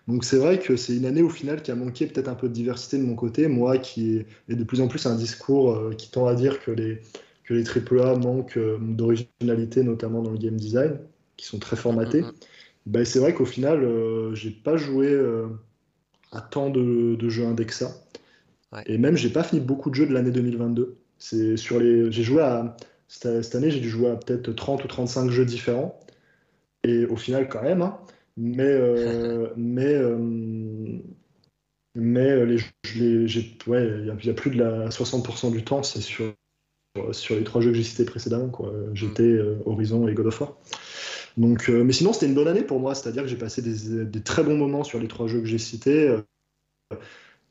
[0.10, 2.50] Donc c'est vrai que c'est une année au final qui a manqué peut-être un peu
[2.50, 5.94] de diversité de mon côté, moi qui ai de plus en plus un discours euh,
[5.96, 7.00] qui tend à dire que les,
[7.44, 10.98] que les AAA manquent euh, d'originalité, notamment dans le game design,
[11.38, 12.22] qui sont très formatés.
[12.22, 12.34] Mm-hmm.
[12.88, 15.16] Ben, c'est vrai qu'au final, euh, j'ai pas joué
[16.32, 17.92] à tant de, jeux indexa.
[18.88, 20.98] Et même, j'ai pas fini beaucoup de jeux de l'année 2022.
[21.20, 22.76] C'est sur les, j'ai joué à
[23.08, 26.00] cette, année, j'ai dû jouer à peut-être 30 ou 35 jeux différents.
[26.84, 28.00] Et au final, quand même, hein,
[28.40, 30.18] mais euh, mais euh,
[31.94, 32.58] mais euh, les,
[33.68, 36.34] ouais, il y, a plus de la 60% du temps, c'est sur
[37.12, 38.74] sur les trois jeux que j'ai cités précédemment, quoi.
[38.94, 39.62] GT, mm.
[39.66, 40.58] Horizon et God of War.
[41.38, 44.24] Donc, mais sinon, c'était une bonne année pour moi, c'est-à-dire que j'ai passé des, des,
[44.24, 46.18] très bons moments sur les trois jeux que j'ai cités.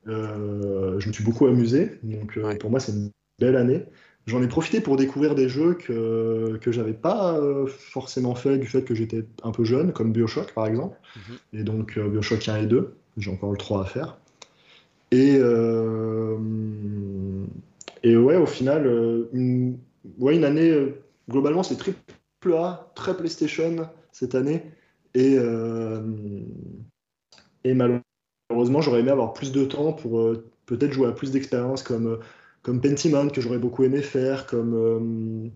[0.06, 3.84] je me suis beaucoup amusé, donc pour moi, c'est une belle année
[4.28, 8.66] j'en ai profité pour découvrir des jeux que, que j'avais pas euh, forcément fait du
[8.66, 10.96] fait que j'étais un peu jeune, comme Bioshock par exemple.
[11.16, 11.60] Mhm.
[11.60, 14.18] Et donc euh, Bioshock 1 et 2, j'ai encore le 3 à faire.
[15.10, 16.36] Et, euh,
[18.02, 18.86] et ouais, au final,
[19.32, 19.78] une,
[20.18, 20.94] ouais, une année,
[21.30, 24.62] globalement, c'est triple A, très PlayStation cette année.
[25.14, 25.38] Et,
[27.64, 30.30] et malheureusement, j'aurais aimé avoir plus de temps pour
[30.66, 32.18] peut-être jouer à plus d'expériences comme
[32.62, 34.74] comme Pentiment, que j'aurais beaucoup aimé faire, comme.
[34.74, 35.48] Euh,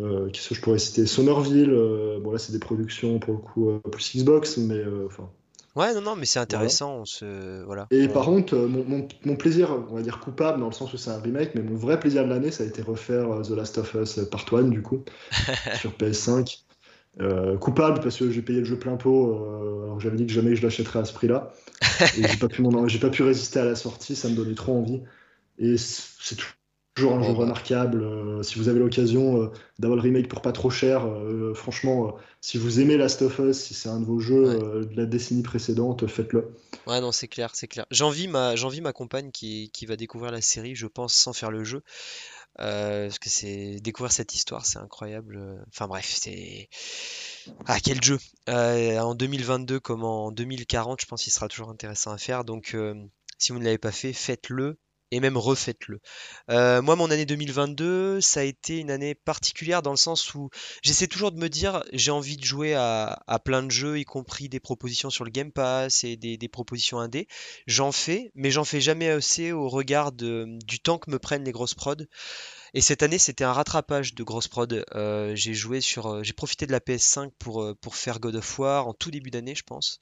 [0.00, 1.06] euh, qu'est-ce que je pourrais citer?
[1.06, 5.30] Somerville, euh, bon là c'est des productions pour le coup plus Xbox, mais enfin.
[5.76, 7.04] Ouais, non, non, mais c'est intéressant.
[7.04, 7.62] Se...
[7.62, 7.86] Voilà.
[7.92, 11.10] Et par contre, mon, mon, plaisir, on va dire coupable, dans le sens où c'est
[11.10, 13.94] un remake, mais mon vrai plaisir de l'année, ça a été refaire The Last of
[13.94, 15.04] Us Part 1, du coup,
[15.78, 16.64] sur PS5.
[17.60, 19.36] coupable parce que j'ai payé le jeu plein pot,
[19.84, 21.52] alors j'avais dit que jamais je l'achèterais à ce prix-là.
[22.16, 24.76] et j'ai pas, pu j'ai pas pu résister à la sortie, ça me donnait trop
[24.76, 25.02] envie.
[25.58, 26.36] Et c'est
[26.94, 27.38] toujours un jeu bah.
[27.38, 28.02] remarquable.
[28.02, 32.16] Euh, si vous avez l'occasion euh, d'avoir le remake pour pas trop cher, euh, franchement,
[32.40, 35.42] si vous aimez Last of Us, si c'est un de vos jeux de la décennie
[35.42, 36.54] précédente, faites-le.
[36.86, 37.86] Ouais, non, c'est clair, c'est clair.
[37.90, 41.64] J'envie ma, ma compagne qui, qui, va découvrir la série, je pense, sans faire le
[41.64, 41.82] jeu.
[42.56, 45.64] parce que c'est découvrir cette histoire, c'est incroyable.
[45.68, 46.68] Enfin bref, c'est
[47.66, 48.18] ah quel jeu.
[48.48, 52.44] en 2022 comme en 2040, je pense qu'il sera toujours intéressant à faire.
[52.44, 52.76] Donc
[53.38, 54.78] si vous ne l'avez pas fait, faites-le
[55.10, 56.00] et même refaites-le.
[56.50, 60.50] Euh, moi, mon année 2022, ça a été une année particulière dans le sens où
[60.82, 64.48] j'essaie toujours de me dire, j'ai envie de jouer à, plein de jeux, y compris
[64.48, 67.28] des propositions sur le Game Pass et des, propositions indé.
[67.66, 71.52] J'en fais, mais j'en fais jamais assez au regard du temps que me prennent les
[71.52, 72.04] grosses prods.
[72.74, 74.84] Et cette année, c'était un rattrapage de grosses prod.
[74.94, 78.58] Euh, j'ai joué sur, euh, j'ai profité de la PS5 pour, pour faire God of
[78.58, 80.00] War en tout début d'année, je pense.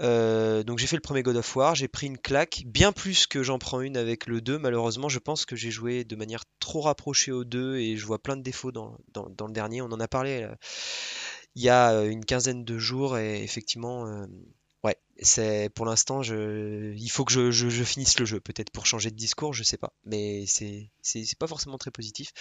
[0.00, 3.26] Euh, donc j'ai fait le premier God of War, j'ai pris une claque, bien plus
[3.26, 4.58] que j'en prends une avec le 2.
[4.58, 8.22] Malheureusement, je pense que j'ai joué de manière trop rapprochée au 2 et je vois
[8.22, 9.82] plein de défauts dans, le dernier.
[9.82, 10.54] On en a parlé euh,
[11.54, 14.26] il y a euh, une quinzaine de jours et effectivement,
[14.84, 19.16] ouais, c'est pour l'instant, il faut que je, finisse le jeu, peut-être pour changer de
[19.16, 20.90] discours, je sais pas, mais c'est
[21.38, 22.32] pas forcément très positif.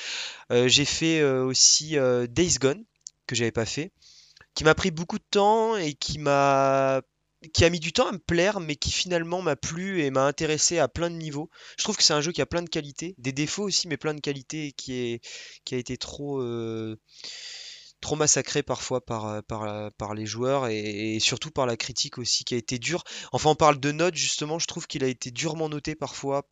[0.49, 1.98] j'ai fait aussi
[2.30, 2.86] Days Gone
[3.28, 3.91] que j'avais pas fait
[4.53, 7.02] qui m'a pris beaucoup de temps et qui m'a
[7.53, 10.26] qui a mis du temps à me plaire, mais qui finalement m'a plu et m'a
[10.26, 11.49] intéressé à plein de niveaux.
[11.77, 13.97] Je trouve que c'est un jeu qui a plein de qualités, des défauts aussi, mais
[13.97, 15.19] plein de qualités, et qui,
[15.65, 16.97] qui a été trop, euh,
[18.15, 22.77] massacré parfois par, euh, les joueurs et, surtout par la critique aussi, qui a été
[22.80, 23.03] dure.
[23.31, 26.47] Enfin, on parle de notes, justement, je trouve qu'il a été durement noté parfois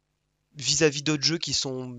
[0.55, 1.95] vis-à-vis d'autres jeux qui sont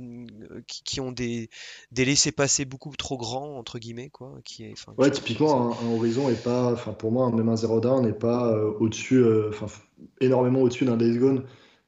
[0.66, 1.48] qui, ont des,
[1.92, 6.42] des laissés-passer beaucoup trop grands entre guillemets quoi qui est ouais typiquement un, Horizon est
[6.42, 9.66] pas enfin pour moi même un Zero Dawn n'est pas au-dessus enfin
[10.20, 11.44] énormément au-dessus d'un Days Gone.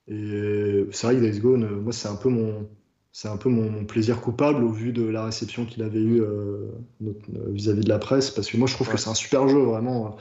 [0.08, 2.68] Et c'est vrai que Days Gone moi c'est un peu mon
[3.12, 6.70] c'est un peu mon, plaisir coupable au vu de la réception qu'il avait eue euh,
[7.00, 10.16] vis-à-vis de la presse, parce que moi je trouve que c'est un super jeu, vraiment.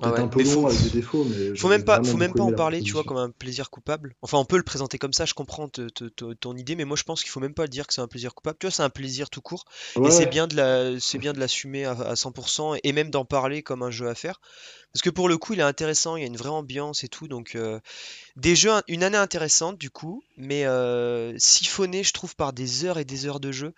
[0.00, 1.56] Peut-être un peu long avec des défauts, mais.
[1.56, 4.16] Faut même pas, faut même pas en parler, tu vois, comme un plaisir coupable.
[4.22, 7.22] Enfin, on peut le présenter comme ça, je comprends ton idée, mais moi je pense
[7.22, 8.56] qu'il faut même pas le dire que c'est un plaisir coupable.
[8.58, 9.64] Tu vois, c'est un plaisir tout court.
[10.04, 13.62] et c'est bien de la, c'est bien de l'assumer à, 100% et même d'en parler
[13.62, 14.40] comme un jeu à faire.
[14.92, 17.08] Parce que pour le coup, il est intéressant, il y a une vraie ambiance et
[17.08, 17.26] tout.
[17.26, 17.80] Donc, euh,
[18.36, 22.98] des jeux, une année intéressante du coup, mais euh, siphonné, je trouve, par des heures
[22.98, 23.74] et des heures de jeu.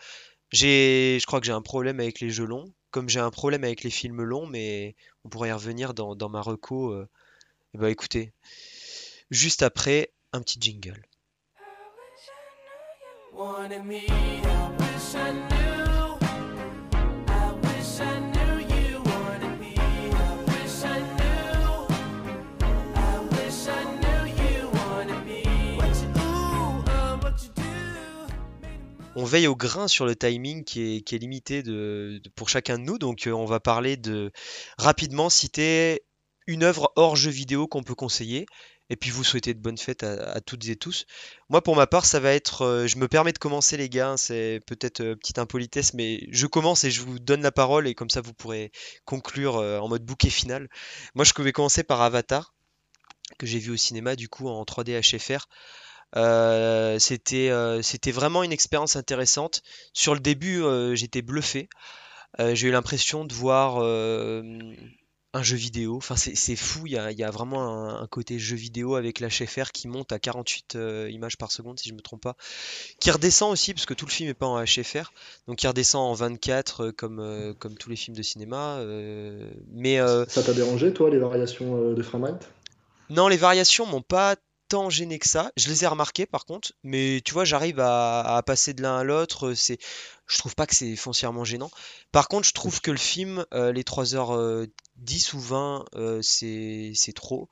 [0.50, 2.72] J'ai, je crois que j'ai un problème avec les jeux longs
[3.06, 6.92] j'ai un problème avec les films longs, mais on pourrait y revenir dans, ma reco.
[6.92, 7.08] Euh,
[7.74, 8.32] eh ben, écoutez,
[9.30, 11.02] juste après, un petit jingle.
[29.16, 31.62] On veille au grain sur le timing qui est, limité
[32.34, 32.98] pour chacun de nous.
[32.98, 34.30] Donc, euh, on va parler de
[34.76, 36.02] rapidement citer
[36.46, 38.44] une œuvre hors jeu vidéo qu'on peut conseiller.
[38.90, 41.06] Et puis vous souhaiter de bonnes fêtes à, toutes et tous.
[41.48, 42.62] Moi, pour ma part, ça va être.
[42.62, 44.10] Euh, je me permets de commencer, les gars.
[44.10, 47.88] Hein, c'est peut-être euh, petite impolitesse, mais je commence et je vous donne la parole.
[47.88, 48.70] Et comme ça, vous pourrez
[49.06, 50.68] conclure en mode bouquet final.
[51.14, 52.54] Moi, je vais commencer par Avatar,
[53.38, 55.46] que j'ai vu au cinéma, du coup, en 3D HFR.
[56.14, 59.62] Euh, c'était euh, c'était vraiment une expérience intéressante.
[59.92, 61.68] Sur le début, euh, j'étais bluffé.
[62.38, 63.78] j'ai eu l'impression de voir
[65.32, 65.96] un jeu vidéo.
[65.96, 66.86] Enfin, c'est fou.
[66.86, 70.76] Il y a, vraiment un, côté jeu vidéo avec l'HFR qui monte à 48
[71.08, 72.36] images par seconde, si je me trompe pas.
[73.00, 75.12] Qui redescend aussi, parce que tout le film est pas en HFR.
[75.46, 78.82] Donc, qui redescend en 24, comme, comme tous les films de cinéma.
[79.72, 82.50] mais, Ça t'a dérangé, toi, les variations de framerate
[83.08, 84.36] Non, les variations m'ont pas
[84.68, 85.52] tant gêné que ça.
[85.56, 89.04] Je les ai remarqués par contre, mais tu vois, j'arrive à, passer de l'un à
[89.04, 89.54] l'autre.
[89.54, 89.78] C'est,
[90.26, 91.70] je trouve pas que c'est foncièrement gênant.
[92.12, 97.48] Par contre, je trouve que le film, euh, les 3h10 ou 20, euh, c'est, trop.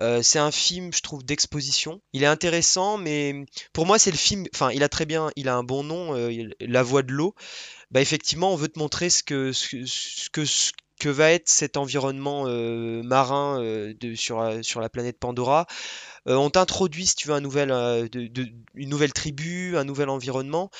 [0.00, 2.00] Euh, c'est un film, je trouve, d'exposition.
[2.12, 4.46] Il est intéressant, mais pour moi, c'est le film.
[4.54, 6.14] Enfin, il a très bien, il a un bon nom,
[6.60, 7.34] La Voix de l'eau.
[7.92, 10.44] Bah, effectivement, on veut te montrer ce que, ce, que,
[11.02, 12.44] que va être cet environnement
[13.02, 15.66] marin de, sur, sur la planète Pandora.
[16.28, 18.06] Euh, on t'introduit, si tu veux, un nouvel, euh,
[18.74, 20.70] une nouvelle tribu, un nouvel environnement.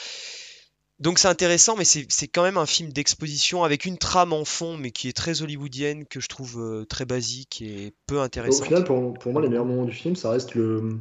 [1.01, 4.77] Donc c'est intéressant, mais c'est quand même un film d'exposition avec une trame en fond,
[4.77, 8.62] mais qui est très hollywoodienne, que je trouve euh, très basique et peu intéressante.
[8.62, 11.01] Au final, pour, moi, les meilleurs moments du film, ça reste le,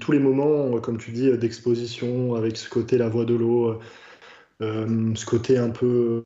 [0.00, 3.78] tous les moments, comme tu dis, d'exposition, avec ce côté la voix de l'eau,
[4.60, 6.22] ce côté un peu,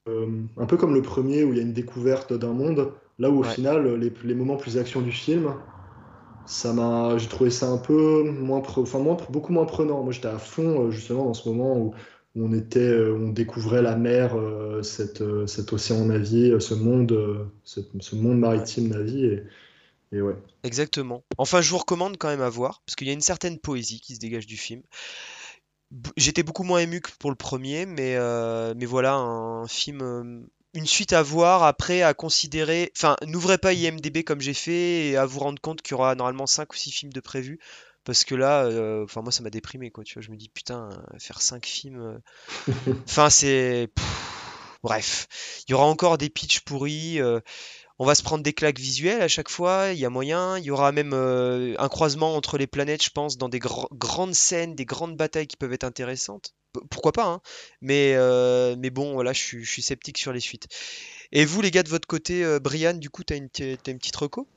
[0.56, 3.40] un peu comme le premier, où il y a une découverte d'un monde, là où
[3.40, 5.52] au final, les, les, moments plus action du film,
[6.50, 8.98] ça m'a, j'ai trouvé ça un peu moins, enfin
[9.30, 10.02] beaucoup moins prenant.
[10.02, 11.94] Moi, j'étais à fond euh, justement dans ce moment où,
[12.36, 17.80] on était, euh, on découvrait la mer, euh, cette, cet océan Navi, ce monde, ce,
[18.14, 19.42] monde maritime Navi, et,
[20.12, 20.36] et, ouais.
[20.62, 21.22] Exactement.
[21.38, 24.00] Enfin, je vous recommande quand même à voir parce qu'il y a une certaine poésie
[24.00, 24.82] qui se dégage du film.
[26.16, 28.16] J'étais beaucoup moins ému que pour le premier, mais,
[28.74, 32.92] mais voilà, un film une suite à voir, après à considérer.
[32.96, 36.14] Enfin, n'ouvrez pas IMDB comme j'ai fait et à vous rendre compte qu'il y aura
[36.14, 37.58] normalement 5 ou 6 films de prévus.
[38.04, 40.04] Parce que là, euh, enfin, moi ça m'a déprimé quoi.
[40.04, 42.00] Tu vois, je me dis putain, faire 5 films.
[42.00, 42.72] Euh,
[43.04, 43.90] enfin, c'est.
[44.82, 45.28] Bref,
[45.68, 47.20] il y aura encore des pitchs pourris.
[48.00, 50.58] Euh, on va se prendre des claques visuelles à chaque fois, il y a moyen.
[50.58, 54.74] Il y aura même un croisement entre les planètes, je pense, dans des grandes scènes,
[54.74, 56.54] des grandes batailles qui peuvent être intéressantes
[56.90, 57.40] pourquoi pas, hein.
[57.80, 60.68] mais, euh, mais bon, voilà, je suis, sceptique sur les suites.
[61.32, 63.98] Et vous, les gars, de votre côté, euh, Brian, du coup, tu as une, une
[63.98, 64.48] petite reco?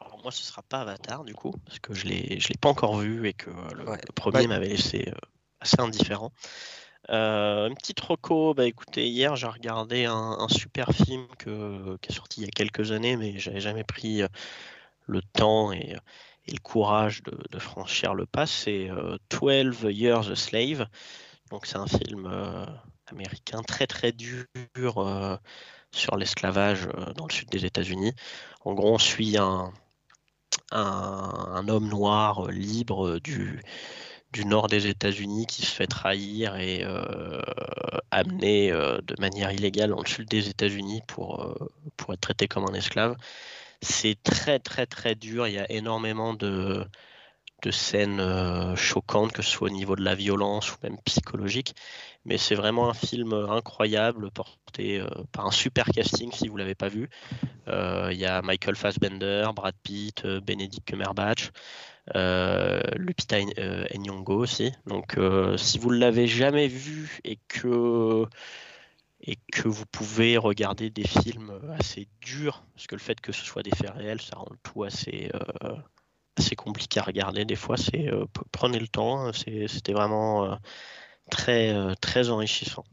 [0.00, 2.98] Alors, moi, ce sera pas Avatar, du coup, parce que je ne l'ai pas encore
[2.98, 3.84] vu et que le,
[4.14, 5.12] premier m'avait laissé euh,
[5.60, 6.32] assez indifférent.
[7.08, 8.00] Une petite
[8.54, 12.92] bah écoutez, hier j'ai regardé un, super film qui est sorti il y a quelques
[12.92, 14.22] années, mais j'avais jamais pris
[15.06, 15.96] le temps et,
[16.48, 18.88] le courage de, franchir le pas, c'est
[19.30, 20.86] 12 euh, Years a Slave.
[21.50, 22.64] Donc c'est un film euh,
[23.06, 24.46] américain très très dur
[24.98, 25.36] euh,
[25.90, 28.12] sur l'esclavage dans le sud des États-Unis.
[28.64, 29.72] En gros, on suit un,
[30.70, 33.60] homme noir libre du,
[34.36, 36.84] du nord des États-Unis qui se fait trahir et
[38.10, 41.56] amener de manière illégale le sud des États-Unis pour,
[41.96, 43.16] pour être traité comme un esclave.
[43.80, 45.46] C'est très très très dur.
[45.46, 46.86] Il y a énormément de,
[47.62, 51.74] de scènes euh, choquantes, que ce soit au niveau de la violence ou même psychologique.
[52.24, 56.74] Mais c'est vraiment un film incroyable, porté euh, par un super casting si vous l'avez
[56.74, 57.08] pas vu.
[57.68, 61.50] Euh, il y a Michael Fassbender, Brad Pitt, Benedict Cumberbatch,
[62.14, 63.38] Lupita
[63.96, 64.72] Nyong'o aussi.
[64.86, 65.18] Donc
[65.56, 68.24] si vous ne l'avez jamais vu et que
[69.20, 73.44] et que vous pouvez regarder des films assez durs, parce que le fait que ce
[73.44, 75.30] soit des faits réels, ça rend tout assez,
[76.36, 77.76] assez compliqué à regarder des fois.
[77.76, 79.20] C'est euh, prenez le temps.
[79.20, 80.56] Hein, c'était vraiment euh,
[81.30, 82.84] très euh, très enrichissant.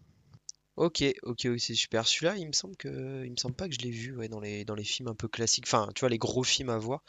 [0.76, 2.07] Ok, ok, oui, c'est super.
[2.07, 4.65] Celui-là, il me semble que, il me semble pas que je l'ai vu dans les,
[4.65, 5.65] dans les films un peu classiques.
[5.68, 7.03] Enfin, tu vois, les gros films à voir.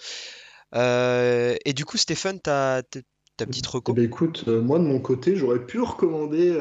[0.73, 2.83] Et du coup, Stéphane, ta,
[3.37, 3.93] ta petite reco?
[3.93, 6.53] Eh ben, écoute, moi de mon côté, j'aurais pu recommander,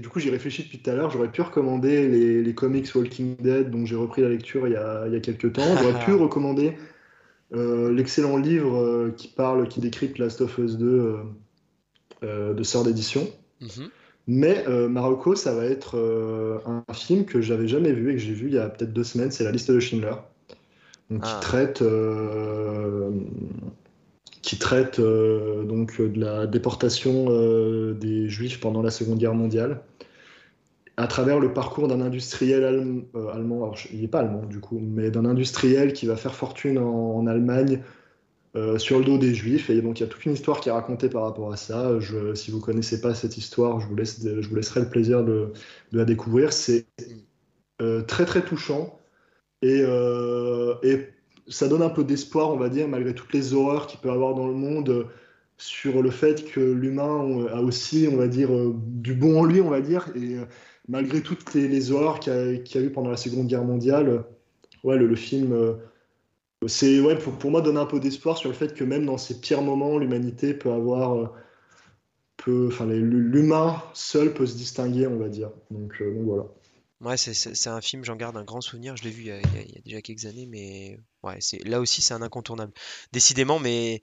[0.00, 3.36] du coup j'y réfléchi depuis tout à l'heure, j'aurais pu recommander les, les, comics Walking
[3.36, 5.76] Dead dont j'ai repris la lecture il y a, il y a quelques temps.
[5.76, 6.74] J'aurais pu recommander
[7.54, 11.16] euh, l'excellent livre euh, qui parle, qui décrypte Last of Us 2
[12.22, 13.26] euh, de Sœur d'édition.
[13.60, 13.88] Mhm.
[14.30, 15.96] Mais Marocco, ça va être
[16.66, 19.02] un film que j'avais jamais vu et que j'ai vu il y a peut-être deux
[19.02, 20.16] semaines, c'est La liste de Schindler.
[21.10, 21.40] Donc, qui ah.
[21.40, 21.82] traite,
[24.42, 27.26] qui traite donc de la déportation
[27.92, 29.82] des Juifs pendant la Seconde Guerre mondiale
[30.98, 34.80] à travers le parcours d'un industriel euh, allemand, alors il n'est pas allemand du coup,
[34.82, 37.82] mais d'un industriel qui va faire fortune en, Allemagne
[38.56, 39.70] euh, sur le dos des Juifs.
[39.70, 42.00] Et donc il y a toute une histoire qui est racontée par rapport à ça.
[42.00, 44.88] Je, si vous ne connaissez pas cette histoire, je vous, laisse, je vous laisserai le
[44.88, 45.52] plaisir de,
[45.92, 46.52] la découvrir.
[46.52, 46.86] C'est
[47.80, 48.97] euh, très très touchant
[49.62, 49.82] et,
[50.82, 51.08] et,
[51.48, 54.12] ça donne un peu d'espoir, on va dire, malgré toutes les horreurs qu'il peut y
[54.12, 55.06] avoir dans le monde
[55.56, 59.70] sur le fait que l'humain a aussi, on va dire, du bon en lui, on
[59.70, 60.36] va dire, et
[60.88, 64.24] malgré toutes les, horreurs qu'il y, a eu pendant la Seconde Guerre mondiale,
[64.82, 65.74] ouais, le, film, euh,
[66.66, 69.18] c'est ouais, pour, pour, moi donne un peu d'espoir sur le fait que même dans
[69.18, 71.26] ces pires moments, l'humanité peut avoir, euh,
[72.38, 75.50] peut, enfin, l'humain seul peut se distinguer, on va dire.
[75.72, 76.46] Euh, donc voilà.
[77.00, 78.96] Ouais, c'est un film, j'en garde un grand souvenir.
[78.96, 81.64] Je l'ai vu il y, a, il y, a, déjà quelques années, mais ouais, c'est
[81.64, 82.72] là aussi c'est un incontournable.
[83.12, 84.02] Décidément, mes,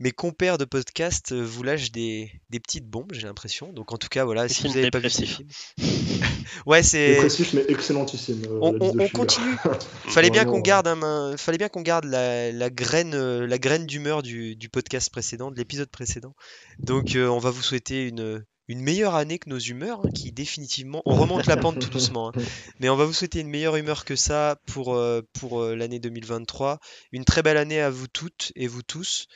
[0.00, 3.72] mes compères de podcast euh, vous lâchent des, des petites bombes, j'ai l'impression.
[3.72, 5.46] Donc en tout cas, voilà, si vous n'avez pas vu ces films,
[6.66, 8.42] ouais, c'est dépressif mais excellentissime.
[8.48, 9.56] Euh, on, on, continue.
[10.08, 13.86] fallait bien qu'on garde un, fallait bien qu'on garde la, la graine, euh, la graine
[13.86, 16.34] d'humeur du, du podcast précédent, de l'épisode précédent.
[16.80, 21.02] Donc on va vous souhaiter une une meilleure année que nos humeurs, hein, qui définitivement,
[21.04, 22.32] on remonte la pente tout doucement, hein.
[22.80, 25.98] mais on va vous souhaiter une meilleure humeur que ça pour, euh, pour euh, l'année
[25.98, 26.78] 2023.
[27.12, 29.26] Une très belle année à vous toutes et vous tous.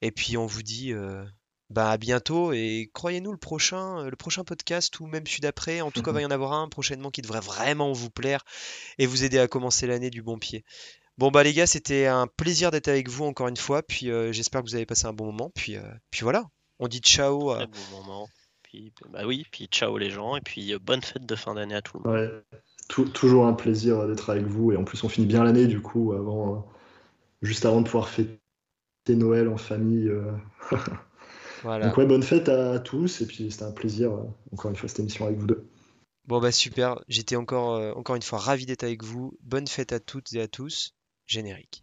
[0.00, 1.24] Et puis on vous dit euh,
[1.70, 5.92] bah, à bientôt et croyez-nous le prochain, le prochain podcast ou même celui d'après, en
[5.92, 8.42] tout cas il va y en avoir un prochainement qui devrait vraiment vous plaire
[8.98, 10.64] et vous aider à commencer l'année du bon pied.
[11.18, 14.62] Bon bah les gars, c'était un plaisir d'être avec vous encore une fois, puis j'espère
[14.62, 15.76] que vous avez passé un bon moment, puis,
[16.10, 16.46] puis voilà,
[16.80, 17.50] on dit ciao.
[17.50, 17.66] À...
[17.66, 18.28] Bon moment
[19.10, 21.82] bah oui, puis ciao les gens, et puis euh, bonne fête de fin d'année à
[21.82, 22.42] tout le monde.
[23.12, 26.12] toujours un plaisir d'être avec vous, et en plus on finit bien l'année du coup,
[26.12, 26.58] avant, euh,
[27.42, 28.38] juste avant de pouvoir fêter
[29.08, 30.08] Noël en famille.
[30.08, 30.32] Euh.
[31.62, 31.88] voilà.
[31.88, 34.12] Donc ouais, bonne fête à tous, et puis c'était un plaisir,
[34.52, 35.68] encore une fois, cette émission avec vous deux.
[36.26, 39.36] Bon bah super, j'étais encore, encore une fois ravi d'être avec vous.
[39.42, 40.94] Bonne fête à toutes et à tous.
[41.26, 41.81] Générique.